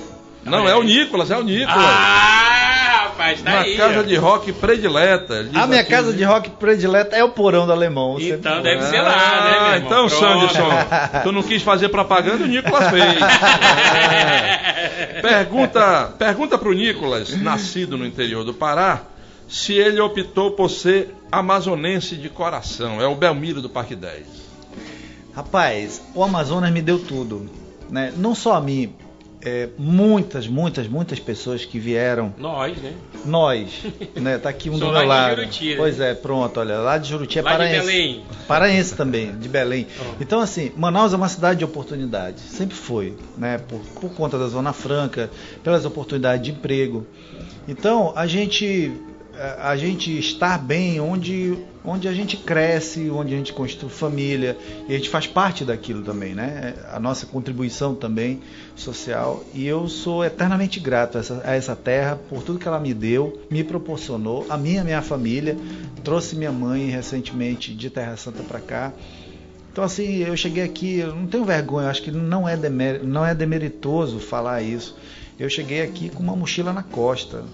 [0.44, 1.77] Não, é o Nicolas, é o Nicolas.
[1.78, 2.49] Ah,
[3.20, 3.76] rapaz, tá na aí.
[3.76, 4.02] casa ó.
[4.02, 5.47] de rock predileta.
[5.55, 8.14] A minha aqui, casa de rock predileta é o porão do alemão.
[8.14, 9.76] Você- Então deve ser lá, né, meu Ah, irmão?
[9.86, 10.20] então, Pronto.
[10.55, 10.68] Sanderson,
[11.22, 13.16] tu não quis fazer propaganda, o Nicolas fez.
[14.02, 15.20] É.
[15.20, 19.02] Pergunta, pergunta pro Nicolas, nascido no interior do Pará,
[19.48, 23.01] se ele optou por ser amazonense de coração.
[23.01, 24.24] É o Belmiro do Parque 10.
[25.34, 27.48] Rapaz, o Amazonas me deu tudo.
[27.90, 28.12] Né?
[28.16, 28.94] Não só a mim,
[29.43, 32.93] é, muitas, muitas, muitas pessoas que vieram, Nós, né?
[33.25, 33.83] nós,
[34.15, 34.39] né?
[34.39, 35.37] Tá aqui um do lá meu de lado.
[35.37, 35.77] Juruti, né?
[35.77, 37.87] Pois é, pronto, olha, lá de Juruti é Lá de paraense.
[37.87, 38.25] Belém.
[38.47, 39.87] Paraense também, de Belém.
[39.99, 40.15] Oh.
[40.21, 43.59] Então, assim, Manaus é uma cidade de oportunidade, sempre foi, né?
[43.59, 45.31] Por, por conta da Zona Franca,
[45.62, 47.07] pelas oportunidades de emprego.
[47.67, 48.93] Então, a gente
[49.59, 54.57] a gente estar bem onde, onde a gente cresce, onde a gente construi família,
[54.87, 56.75] e a gente faz parte daquilo também, né?
[56.93, 58.41] A nossa contribuição também
[58.77, 59.43] social.
[59.55, 62.93] E eu sou eternamente grato a essa, a essa terra por tudo que ela me
[62.93, 65.57] deu, me proporcionou, a minha, minha família.
[66.05, 68.93] Trouxe minha mãe recentemente de Terra Santa para cá.
[69.73, 73.25] Então assim, eu cheguei aqui, eu não tenho vergonha, acho que não é, demer, não
[73.25, 74.97] é demeritoso falar isso.
[75.39, 77.45] Eu cheguei aqui com uma mochila na costa.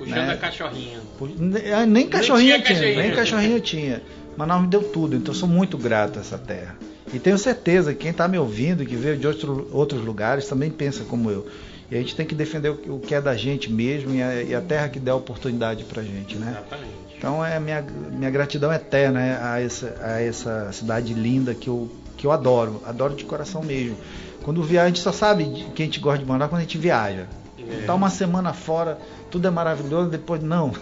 [0.00, 0.32] Puxando né?
[0.32, 0.98] a cachorrinha.
[1.38, 3.00] Ne- Nem cachorrinho tinha tinha, cachorrinho.
[3.02, 4.02] nem cachorrinho tinha.
[4.36, 6.76] Manaus me deu tudo, então eu sou muito grato a essa terra.
[7.12, 10.70] E tenho certeza que quem está me ouvindo, que veio de outro, outros lugares, também
[10.70, 11.46] pensa como eu.
[11.90, 14.54] E a gente tem que defender o, que é da gente mesmo e a, e
[14.54, 16.52] a terra que der oportunidade pra gente, né?
[16.52, 16.92] Exatamente.
[17.18, 21.90] Então é minha, minha gratidão eterna né, a essa, a essa cidade linda que eu,
[22.16, 23.96] que eu adoro, adoro de coração mesmo.
[24.42, 25.44] Quando viaja, a gente só sabe
[25.74, 27.26] que a gente gosta de Manaus quando a gente viaja.
[27.70, 27.84] É.
[27.86, 28.98] Tá uma semana fora,
[29.30, 30.72] tudo é maravilhoso, depois não.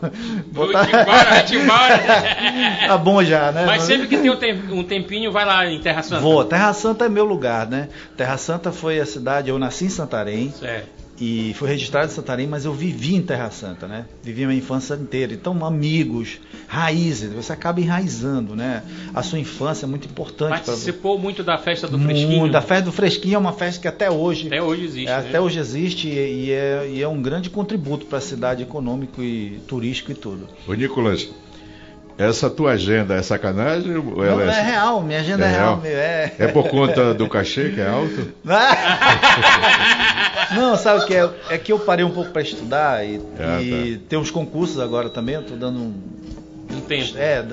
[0.52, 1.98] Vou te embora, vai te embora.
[2.88, 3.64] tá bom já, né?
[3.66, 6.20] Mas sempre que tem um tem- um tempinho, vai lá em Terra Santa.
[6.20, 6.44] Vou.
[6.44, 7.88] Terra Santa é meu lugar, né?
[8.16, 11.07] Terra Santa foi a cidade, eu nasci em Santarém Certo.
[11.20, 14.06] E fui registrado em Santarém, mas eu vivi em Terra Santa, né?
[14.22, 15.32] Vivi a minha infância inteira.
[15.32, 16.38] Então, amigos,
[16.68, 18.82] raízes, você acaba enraizando, né?
[19.12, 20.70] A sua infância é muito importante para você.
[20.70, 22.38] Participou muito da festa do Fresquinho.
[22.38, 22.56] Muito.
[22.56, 25.08] A festa do Fresquinho é uma festa que até hoje, Até hoje existe.
[25.08, 25.28] é, né?
[25.28, 29.22] até hoje existe e, e é, e é um grande contributo para a cidade econômico
[29.22, 30.48] e turístico e tudo.
[30.66, 31.28] Ô Nicolas,
[32.18, 33.96] essa tua agenda é sacanagem?
[33.96, 35.66] Ou ela Não, é real, minha agenda é, É real.
[35.66, 35.76] real?
[35.80, 36.32] meu, É...
[36.38, 38.32] É por conta do cachê que é alto?
[40.54, 41.30] Não, sabe o que é?
[41.50, 45.08] É que eu parei um pouco para estudar e, Ah, e tem uns concursos agora
[45.10, 45.94] também, eu tô dando um.
[46.70, 47.12] Um tempo.
[47.16, 47.44] É,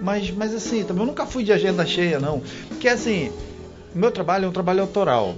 [0.00, 2.42] mas, mas assim, também eu nunca fui de agenda cheia, não.
[2.68, 3.30] Porque assim,
[3.94, 5.36] meu trabalho é um trabalho autoral.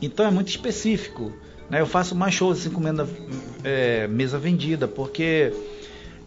[0.00, 1.32] Então é muito específico.
[1.70, 1.80] Né?
[1.80, 3.06] Eu faço mais shows assim, comendo
[3.62, 5.52] é, mesa vendida, porque.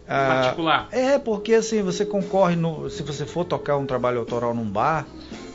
[0.07, 0.87] Ah, Particular.
[0.91, 5.05] é, porque assim, você concorre, no, se você for tocar um trabalho autoral num bar,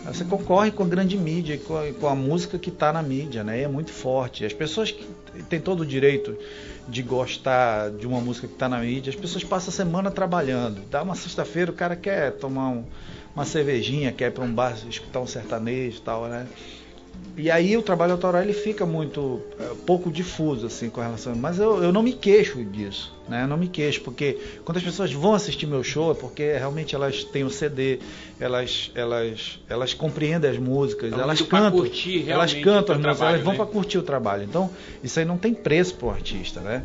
[0.05, 3.45] você concorre com a grande mídia, com a, com a música que está na mídia,
[3.45, 3.61] né?
[3.61, 4.45] E é muito forte.
[4.45, 5.05] As pessoas que
[5.49, 6.35] têm todo o direito
[6.89, 10.81] de gostar de uma música que está na mídia, as pessoas passam a semana trabalhando.
[10.91, 12.85] Dá uma sexta-feira, o cara quer tomar um-
[13.37, 16.47] uma cervejinha, quer ir para um bar escutar um sertanejo e tal, né?
[17.37, 21.59] E aí o trabalho autoral ele fica muito é, pouco difuso assim com relação, mas
[21.59, 23.45] eu, eu não me queixo disso, né?
[23.45, 26.95] Eu não me queixo porque quando as pessoas vão assistir meu show é porque realmente
[26.95, 27.99] elas têm o CD,
[28.39, 33.35] elas elas elas compreendem as músicas, Elas elas cantam, curtir elas cantam as músicas, trabalho,
[33.35, 33.59] elas vão né?
[33.59, 34.45] para curtir o trabalho.
[34.45, 34.71] Então
[35.03, 36.85] isso aí não tem preço para o artista, né?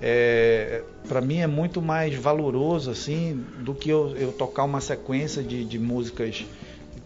[0.00, 5.42] É, para mim é muito mais valoroso assim do que eu, eu tocar uma sequência
[5.42, 6.44] de, de músicas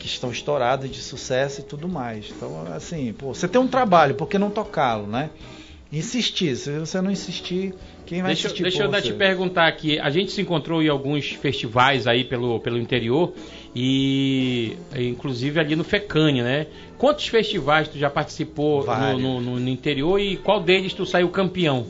[0.01, 2.33] que estão estouradas de sucesso e tudo mais.
[2.35, 5.31] Então, assim, pô, você tem um trabalho, por que não tocá-lo, né?
[5.93, 7.75] Insistir, se você não insistir,
[8.07, 9.03] quem vai Deixa, insistir deixa eu você?
[9.03, 9.99] te perguntar aqui.
[9.99, 13.33] A gente se encontrou em alguns festivais aí pelo, pelo interior
[13.75, 16.67] e inclusive ali no Fecânia, né?
[16.97, 21.29] Quantos festivais tu já participou no, no- no- no interior e qual deles tu saiu
[21.29, 21.87] campeão?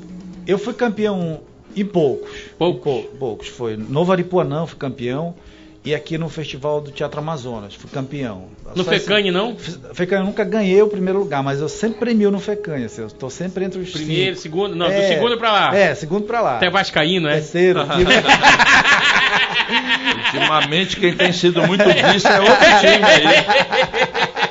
[0.47, 1.41] Eu fui campeão
[1.77, 2.31] em poucos.
[2.59, 2.83] Poucos?
[2.83, 3.49] Pou- poucos.
[3.49, 5.35] Foi Novo Aripuanã, fui campeão.
[5.83, 8.49] E aqui no Festival do Teatro Amazonas, fui campeão.
[8.77, 9.57] No Só esse- Fecânia, não?
[9.95, 12.85] Fecânia, eu nunca ganhei o primeiro lugar, mas eu sempre premio no Fecânia.
[12.85, 14.43] assim, eu estou sempre entre os Primeiro, cinco.
[14.43, 15.75] segundo, não, do É, segundo pra lá.
[15.75, 16.57] É, segundo pra lá.
[16.57, 17.33] Até Vascaíno, é?
[17.35, 17.81] Terceiro.
[20.27, 23.45] Ultimamente quem tem sido muito disso é outro time aí.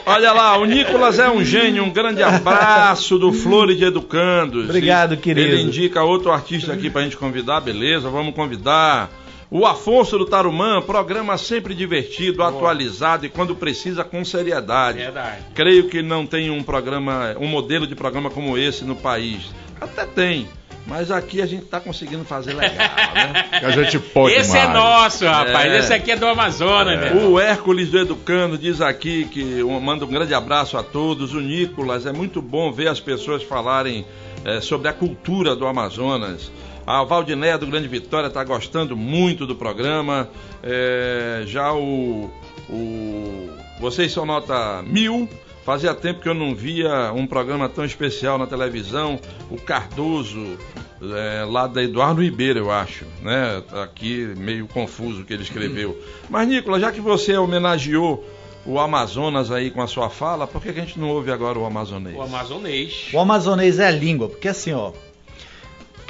[0.05, 4.65] Olha lá, o Nicolas é um gênio, um grande abraço do Flores de Educandos.
[4.65, 5.53] Obrigado, querido.
[5.53, 8.09] Ele indica outro artista aqui pra gente convidar, beleza?
[8.09, 9.09] Vamos convidar.
[9.51, 14.99] O Afonso do Tarumã, programa sempre divertido, atualizado e quando precisa com seriedade.
[14.99, 15.43] Verdade.
[15.55, 19.49] Creio que não tem um programa, um modelo de programa como esse no país.
[19.81, 20.47] Até tem,
[20.85, 23.45] mas aqui a gente tá conseguindo fazer legal, né?
[23.59, 24.69] Que a gente pode Esse mais.
[24.69, 25.71] é nosso, rapaz.
[25.71, 25.79] É.
[25.79, 27.13] Esse aqui é do Amazonas, né?
[27.13, 31.33] O Hércules do Educando diz aqui que manda um grande abraço a todos.
[31.33, 34.05] O Nicolas, é muito bom ver as pessoas falarem
[34.45, 36.51] eh, sobre a cultura do Amazonas.
[36.85, 40.29] A Valdinéia do Grande Vitória está gostando muito do programa.
[40.63, 42.31] Eh, já o,
[42.69, 43.49] o.
[43.79, 45.29] Vocês são nota mil.
[45.63, 49.19] Fazia tempo que eu não via um programa tão especial na televisão.
[49.51, 50.57] O Cardoso,
[50.99, 53.61] é, lá da Eduardo Ribeiro, eu acho, né?
[53.69, 55.95] Tá Aqui meio confuso o que ele escreveu.
[56.27, 58.25] Mas, Nicolas, já que você homenageou
[58.65, 61.59] o Amazonas aí com a sua fala, por que, que a gente não ouve agora
[61.59, 62.15] o amazonês?
[62.15, 63.09] O amazonês.
[63.13, 64.91] O amazonês é a língua, porque assim, ó,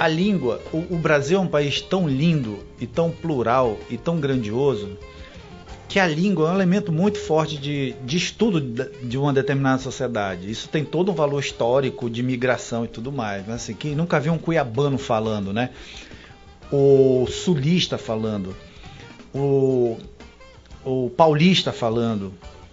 [0.00, 4.18] a língua, o, o Brasil é um país tão lindo e tão plural e tão
[4.18, 4.96] grandioso
[5.86, 8.62] que a língua é um elemento muito forte de, de estudo
[9.02, 10.50] de uma determinada sociedade.
[10.50, 13.46] Isso tem todo um valor histórico de migração e tudo mais.
[13.46, 15.68] Mas assim, quem nunca viu um cuiabano falando, né?
[16.72, 18.56] O sulista falando,
[19.34, 19.98] o,
[20.82, 22.32] o paulista falando,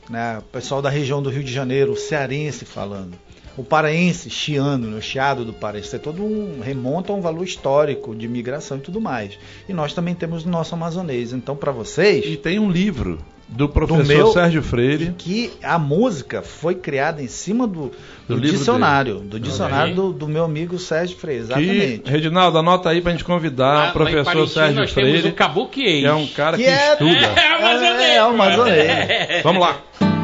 [0.09, 0.37] né?
[0.37, 3.17] O pessoal da região do Rio de Janeiro, o cearense falando
[3.57, 7.43] o paraense, chiano, né, o chiado do paraense, é todo um remonta a um valor
[7.43, 9.37] histórico de migração e tudo mais.
[9.67, 11.33] E nós também temos o nosso amazonês.
[11.33, 13.17] Então, para vocês, E tem um livro
[13.49, 15.15] do professor meu- Sérgio Freire.
[15.17, 17.91] que a música foi criada em cima do,
[18.27, 19.95] Do do, dicionário, do dicionário aí.
[19.95, 22.11] do, do meu amigo Sérgio Freire, Que, exatamente.
[22.11, 26.05] Reginaldo, anota aí pra gente convidar o professor Sérgio nós temos Freire, o Kabuki que
[26.05, 27.11] é um cara que, Que é- estuda.
[27.39, 28.01] É, amazonês.
[28.01, 29.43] É, é o amazonês.
[29.43, 29.77] Vamos lá.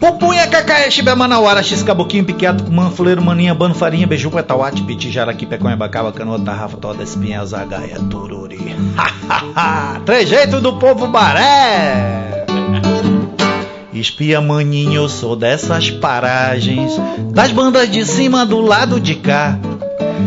[0.00, 5.10] Pupunha, cacaé, chibé, manauara, x, caboquinho, piqueado, cumã, fuleiro, maninha, bano, farinha, beiju, petauate, piti,
[5.10, 8.76] jaraqui, peconha, bacaba, canoa, tarrafa, toda, espinha, zagaia, tururi.
[10.06, 12.46] Trejeito do povo baré.
[13.92, 16.92] Espia maninho, eu sou dessas paragens,
[17.32, 19.58] das bandas de cima do lado de cá.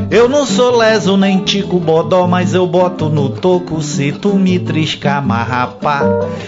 [0.10, 4.60] Eu não sou leso nem tico bodó, mas eu boto no toco se tu me
[4.60, 6.02] triscar, marrapá.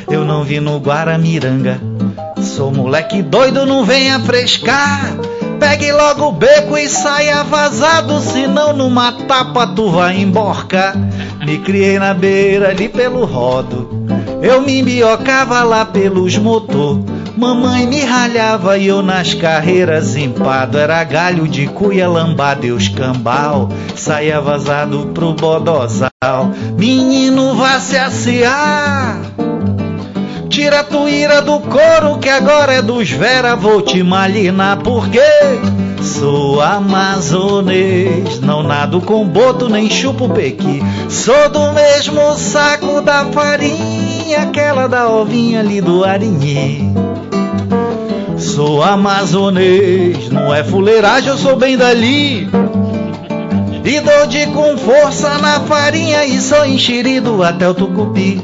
[0.10, 1.80] Eu não vi no Guaramiranga,
[2.42, 5.16] sou moleque doido, não venha frescar.
[5.60, 10.94] Pegue logo o beco e saia vazado, senão numa tapa tu vai emborcar.
[11.46, 13.90] Me criei na beira ali pelo rodo,
[14.42, 17.00] eu me embiocava lá pelos motor.
[17.36, 20.78] Mamãe me ralhava e eu nas carreiras empado.
[20.78, 26.12] Era galho de cuia lambada e os cambal Saia vazado pro bodozal.
[26.78, 29.20] Menino vá se assear
[30.48, 33.56] Tira a tuíra do couro que agora é dos Vera.
[33.56, 35.20] Vou te malinar porque
[36.04, 38.40] Sou amazonês.
[38.42, 40.84] Não nado com boto nem chupo pequi.
[41.10, 47.13] Sou do mesmo saco da farinha Aquela da ovinha ali do arinhê
[48.44, 52.48] Sou amazonês, não é fuleiragem, eu sou bem dali.
[53.86, 58.42] E dou de com força na farinha e sou enxerido até o tucupi.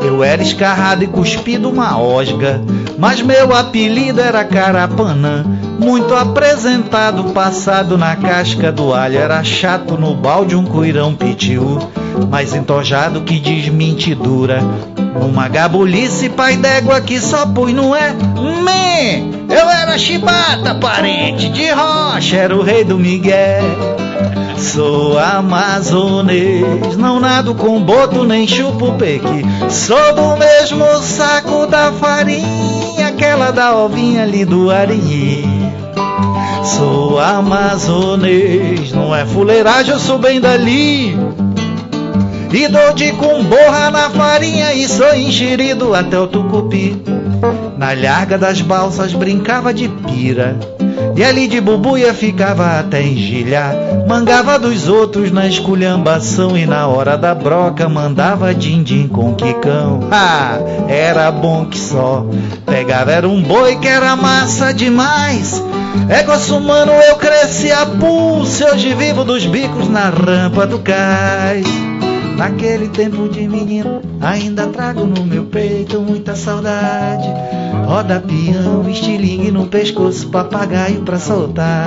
[0.00, 2.62] Eu era escarrado e cuspido uma osga,
[2.96, 5.44] mas meu apelido era Carapanã.
[5.78, 11.78] Muito apresentado, passado na casca do alho, era chato no balde um cuirão pitiu,
[12.30, 14.60] mais entojado que desmentidura.
[15.16, 18.12] Uma gabulice, pai d'égua que só pus, não é?
[18.12, 23.98] Me, eu era chibata, parente de rocha, era o rei do Miguel.
[24.58, 29.44] Sou amazonês, não nado com boto nem chupo pequi.
[29.70, 35.44] Sou do mesmo saco da farinha, aquela da ovinha ali do arinhê.
[36.64, 41.16] Sou amazonês, não é fuleiragem, eu sou bem dali.
[42.50, 46.96] E dou de com borra na farinha e sou enxerido até o tucupi.
[47.76, 50.56] Na larga das balsas brincava de pira.
[51.14, 53.74] E ali de bubuia ficava até engilhar.
[54.08, 56.56] Mangava dos outros na esculhambação.
[56.56, 60.00] E na hora da broca mandava din-din com quicão.
[60.10, 60.58] Ah,
[60.88, 62.24] era bom que só.
[62.64, 65.62] Pegava era um boi que era massa demais.
[66.08, 68.64] É gosto humano, eu cresci a pulso.
[68.64, 71.87] Hoje vivo dos bicos na rampa do cais.
[72.38, 77.26] Naquele tempo de menino, ainda trago no meu peito muita saudade.
[77.84, 81.84] Roda peão, estilingue no pescoço, papagaio pra soltar.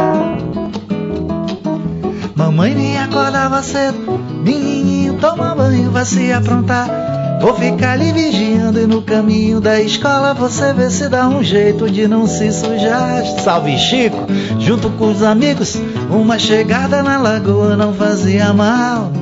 [2.36, 7.40] Mamãe me acordava cedo, menininho toma banho, vai se aprontar.
[7.40, 11.90] Vou ficar ali vigiando e no caminho da escola você vê se dá um jeito
[11.90, 13.24] de não se sujar.
[13.42, 14.28] Salve Chico,
[14.60, 15.78] junto com os amigos,
[16.10, 19.21] uma chegada na lagoa não fazia mal.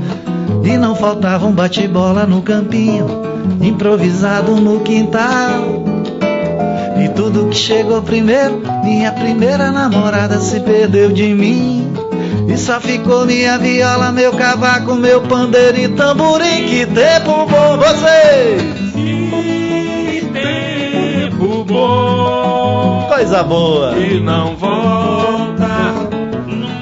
[0.64, 3.08] E não faltava um bate-bola no campinho,
[3.62, 5.84] improvisado no quintal.
[7.04, 11.94] E tudo que chegou primeiro, minha primeira namorada se perdeu de mim.
[12.48, 16.66] E só ficou minha viola, meu cavaco, meu pandeiro e tamborim.
[16.68, 18.62] Que tempo bom vocês!
[18.94, 23.94] Que tempo bom Coisa boa!
[23.94, 25.94] que não volta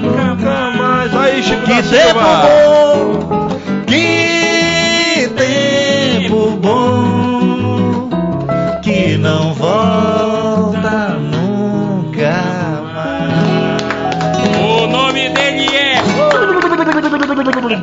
[0.01, 1.15] nunca mais.
[1.15, 3.36] Aí, Chico Que da tempo bom!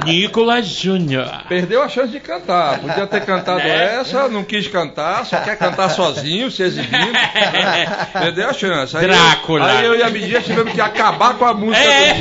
[0.04, 1.28] Nicolas Júnior.
[1.48, 2.78] Perdeu a chance de cantar.
[2.80, 3.96] Podia ter cantado Né?
[4.00, 7.12] essa, não quis cantar, só quer cantar sozinho, se exibindo.
[8.12, 8.96] Perdeu a chance.
[8.96, 9.66] Aí, Drácula.
[9.66, 12.12] Aí eu e a Midia tivemos que acabar com a música É.
[12.14, 12.18] do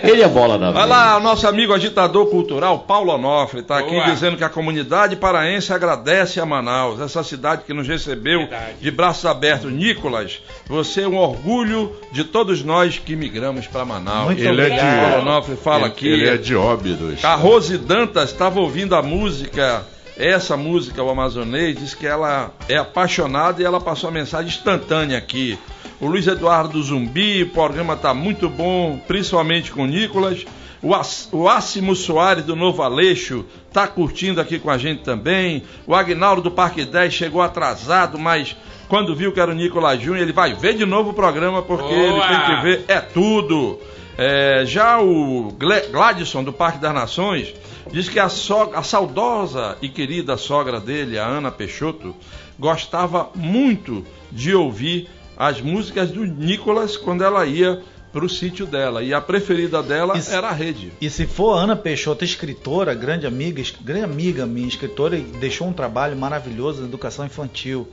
[0.04, 0.10] dia.
[0.12, 4.00] Ele é bola na Vai lá, o nosso amigo agitador cultural, Paulo Onofre, está aqui
[4.04, 8.74] dizendo que a comunidade paraense agradece a Manaus, essa cidade que nos recebeu Verdade.
[8.80, 9.72] de braços abertos.
[9.72, 14.26] Nicolas, você é um orgulho de todos nós que migramos para Manaus.
[14.26, 16.08] Muito Ele é de- Paulo Onofre fala ele, aqui.
[16.08, 17.24] Ele é de Óbidos.
[17.24, 19.84] A Rose Dantas estava ouvindo a música,
[20.16, 25.18] essa música, o amazonês, disse que ela é apaixonada e ela passou a mensagem instantânea
[25.18, 25.58] aqui.
[26.00, 30.46] O Luiz Eduardo Zumbi, o programa está muito bom, principalmente com o Nicolas.
[30.82, 35.62] O, As, o Ácimo Soares do Novo Aleixo está curtindo aqui com a gente também.
[35.86, 38.56] O Agnaldo do Parque 10 chegou atrasado, mas
[38.88, 41.94] quando viu que era o Nicolas Júnior, ele vai ver de novo o programa porque
[41.94, 42.00] Boa!
[42.00, 43.78] ele tem que ver é tudo.
[44.22, 47.54] É, já o Gladson do Parque das Nações
[47.90, 52.14] diz que a, a saudosa e querida sogra dele, a Ana Peixoto,
[52.58, 57.82] gostava muito de ouvir as músicas do Nicolas quando ela ia
[58.12, 59.02] para o sítio dela.
[59.02, 60.34] E a preferida dela Isso.
[60.34, 60.92] era a rede.
[61.00, 65.66] E se for a Ana Peixoto, escritora, grande amiga, grande amiga minha, escritora, e deixou
[65.66, 67.88] um trabalho maravilhoso na educação infantil.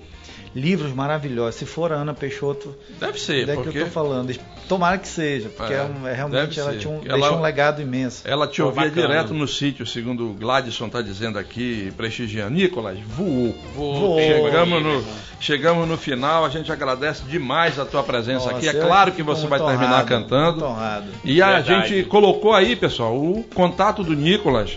[0.59, 1.55] Livros maravilhosos.
[1.59, 4.33] Se for a Ana Peixoto, Deve ser, é que porque eu tô falando.
[4.67, 7.79] Tomara que seja, porque É, é, é realmente ela tinha um, Ela- deixou um legado
[7.81, 8.23] imenso.
[8.25, 9.07] ela te Pô, ouvia bacana.
[9.07, 12.55] direto no sítio, segundo o Gladson está dizendo aqui, prestigiando.
[12.55, 13.55] Nicolas, voou.
[13.75, 15.03] Vou- Chegamos no,
[15.39, 18.67] chegamos no final, a gente agradece demais a tua presença Nossa, aqui.
[18.67, 20.51] É claro que você vai muito terminar honrado, cantando.
[20.53, 21.05] muito honrado.
[21.23, 21.89] E a Verdade.
[21.89, 24.75] gente colocou aí, pessoal, o contato do Nicolas.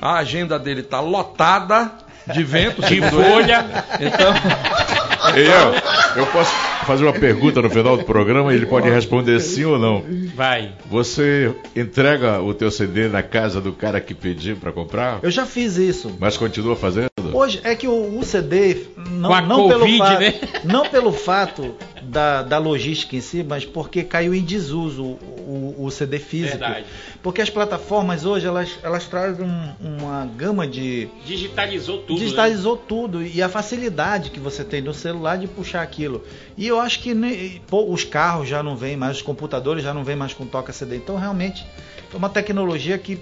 [0.00, 1.92] A agenda dele tá lotada
[2.32, 3.64] de vento, De folha.
[4.00, 4.34] Então,
[5.36, 6.50] Ei, eu, eu posso
[6.84, 10.02] fazer uma pergunta no final do programa e ele pode responder sim ou não.
[10.34, 10.72] Vai.
[10.90, 15.46] Você entrega o teu CD na casa do cara que pediu para comprar, Eu já
[15.46, 16.16] fiz isso.
[16.18, 17.08] mas continua fazendo?
[17.34, 20.34] Hoje é que o, CD não, não pelo Covid, fato, né?
[20.64, 25.84] não pelo fato da, da logística em si, mas porque caiu em desuso o, o-
[25.86, 26.58] o CD físico.
[26.58, 26.86] Verdade.
[27.22, 32.18] Porque as plataformas hoje elas, elas trazem um- uma gama de Digitalizou tudo.
[32.18, 32.24] né?
[32.24, 36.24] digitalizou tudo e a facilidade que você tem no celular de puxar aquilo.
[36.56, 40.04] E eu acho que pô, os carros já não vêm mais, os computadores já não
[40.04, 40.96] vêm mais com toca CD.
[40.96, 41.64] Então realmente
[42.12, 43.18] é uma tecnologia que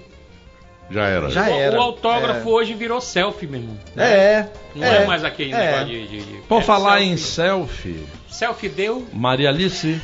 [0.91, 1.29] Já era.
[1.29, 1.77] Já O- era.
[1.79, 2.51] O autógrafo É.
[2.51, 3.77] hoje virou selfie, meu irmão.
[3.97, 4.45] é,
[4.75, 5.57] Não é, mais aquele é.
[5.57, 6.07] negócio de.
[6.07, 7.09] de, de- por é falar selfie.
[7.09, 9.07] em selfie, Selfie deu.
[9.13, 10.01] Maria Alice,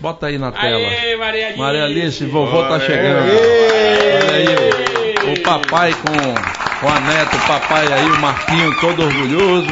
[0.00, 0.76] bota aí na tela.
[0.78, 1.58] Aê, Maria Alice.
[1.60, 2.80] Maria Alice, vovô tá Aê.
[2.80, 3.28] chegando.
[3.28, 9.02] Olha aí, o, o papai com, com a neta, o papai aí, o Marquinho todo
[9.02, 9.68] orgulhoso,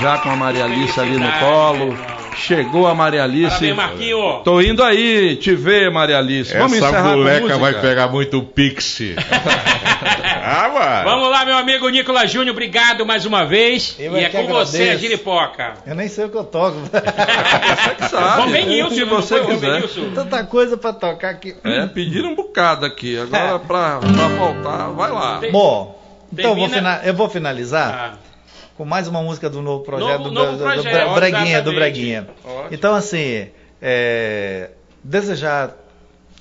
[0.00, 1.96] já com a Maria Alice ali no colo.
[2.36, 3.48] Chegou a Maria Alice.
[3.48, 4.40] Parabéns, Marquinho.
[4.44, 6.52] Tô indo aí te ver, Maria Alice.
[6.56, 9.16] Vamos Essa encerrar com moleca vai pegar muito pixie.
[10.44, 11.10] ah, mano.
[11.10, 13.96] Vamos lá, meu amigo Nicolas Júnior, obrigado mais uma vez.
[13.98, 15.00] Eu e é é que com você, a agradeço.
[15.00, 15.74] Giripoca.
[15.86, 16.76] Eu nem sei o que eu toco.
[16.86, 18.42] Você que sabe.
[18.42, 19.82] Bom, Benilson, o que não você foi quiser.
[20.14, 21.56] Tanta coisa pra tocar aqui.
[21.64, 23.18] É, pediram um bocado aqui.
[23.18, 25.40] Agora, pra, pra voltar, vai lá.
[25.50, 26.00] Bom,
[26.32, 26.68] então eu vou,
[27.04, 28.25] eu vou finalizar Ah,
[28.76, 31.72] com mais uma música do novo projeto Novo- do, novo do- do projeto, Braguinha, do.
[31.72, 32.28] Braguinha.
[32.44, 32.68] Ótimo.
[32.72, 33.48] Então assim,
[33.80, 34.70] é,
[35.02, 35.74] desejar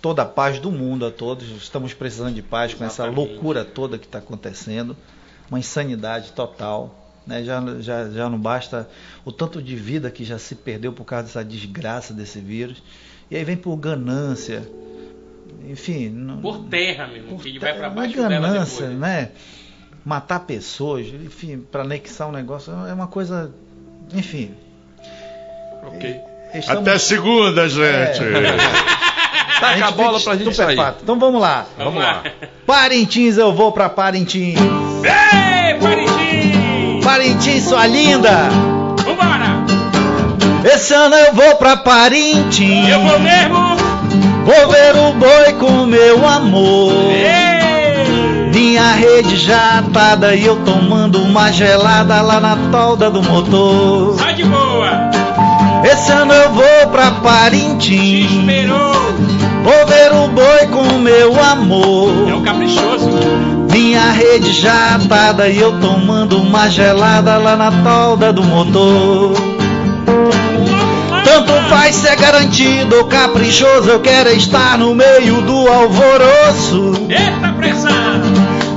[0.01, 1.49] toda a paz do mundo a todos.
[1.61, 4.95] Estamos precisando de paz com essa loucura toda que está acontecendo,
[5.49, 7.01] uma insanidade total.
[7.25, 7.43] Né?
[7.43, 8.87] Já, já, já não basta
[9.23, 12.83] o tanto de vida que já se perdeu por causa dessa desgraça desse vírus.
[13.31, 14.61] E aí vem por ganância.
[15.67, 18.99] Enfim, por terra, meu irmão, que ele vai pra uma baixo dela ganância, depois.
[18.99, 19.31] né?
[20.05, 23.51] Matar pessoas, enfim, para anexar um negócio é uma coisa,
[24.13, 24.51] enfim.
[25.87, 26.15] Ok.
[26.53, 28.19] estamos- Até segunda, gente.
[29.59, 30.65] Taca a gente bola fica pra gente sair.
[30.69, 30.99] estupefato.
[31.03, 31.65] Então vamos lá.
[31.77, 32.23] Vamos lá.
[32.67, 34.59] Parintins, eu vou pra Parintins.
[34.59, 37.03] Ei, Parintins!
[37.03, 38.49] Parintins, sua linda.
[39.03, 39.65] Vambora!
[40.71, 42.89] Esse ano eu vou pra Parintins.
[42.89, 43.75] Eu vou mesmo!
[44.45, 46.91] Vou ver o boi com meu amor.
[47.11, 47.54] Ei!
[48.55, 54.17] Minha rede já atada e eu tomando uma gelada lá na tolda do motor.
[54.17, 55.09] Sai de boa!
[55.83, 58.31] Esse ano eu vou pra Te Parintins.
[58.31, 58.93] esperou!
[59.61, 62.09] Vou ver o boi com meu É amor.
[62.33, 63.09] um caprichoso!
[63.69, 69.33] Minha rede já atada e eu tomando uma gelada lá na tolda do motor.
[71.25, 76.93] Tanto faz ser garantido ou caprichoso, eu quero estar no meio do alvoroço.
[77.09, 77.91] Eita pressão!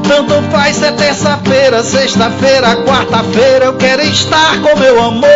[0.08, 5.28] Tanto faz ser terça-feira, sexta-feira, quarta-feira, eu quero estar com meu amor.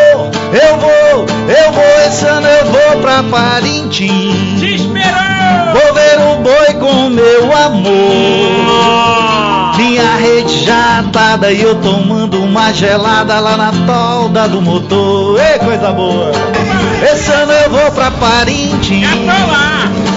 [0.51, 4.59] Eu vou, eu vou, esse ano eu vou pra Parintins.
[4.59, 5.12] Te esperou!
[5.74, 7.93] Vou ver o boi com meu amor.
[9.77, 15.39] Minha rede já atada e eu tomando uma gelada lá na tolda do motor.
[15.39, 16.32] Ei, coisa boa!
[17.12, 19.03] Esse ano eu vou pra Parintins.
[19.03, 20.11] Já tô lá!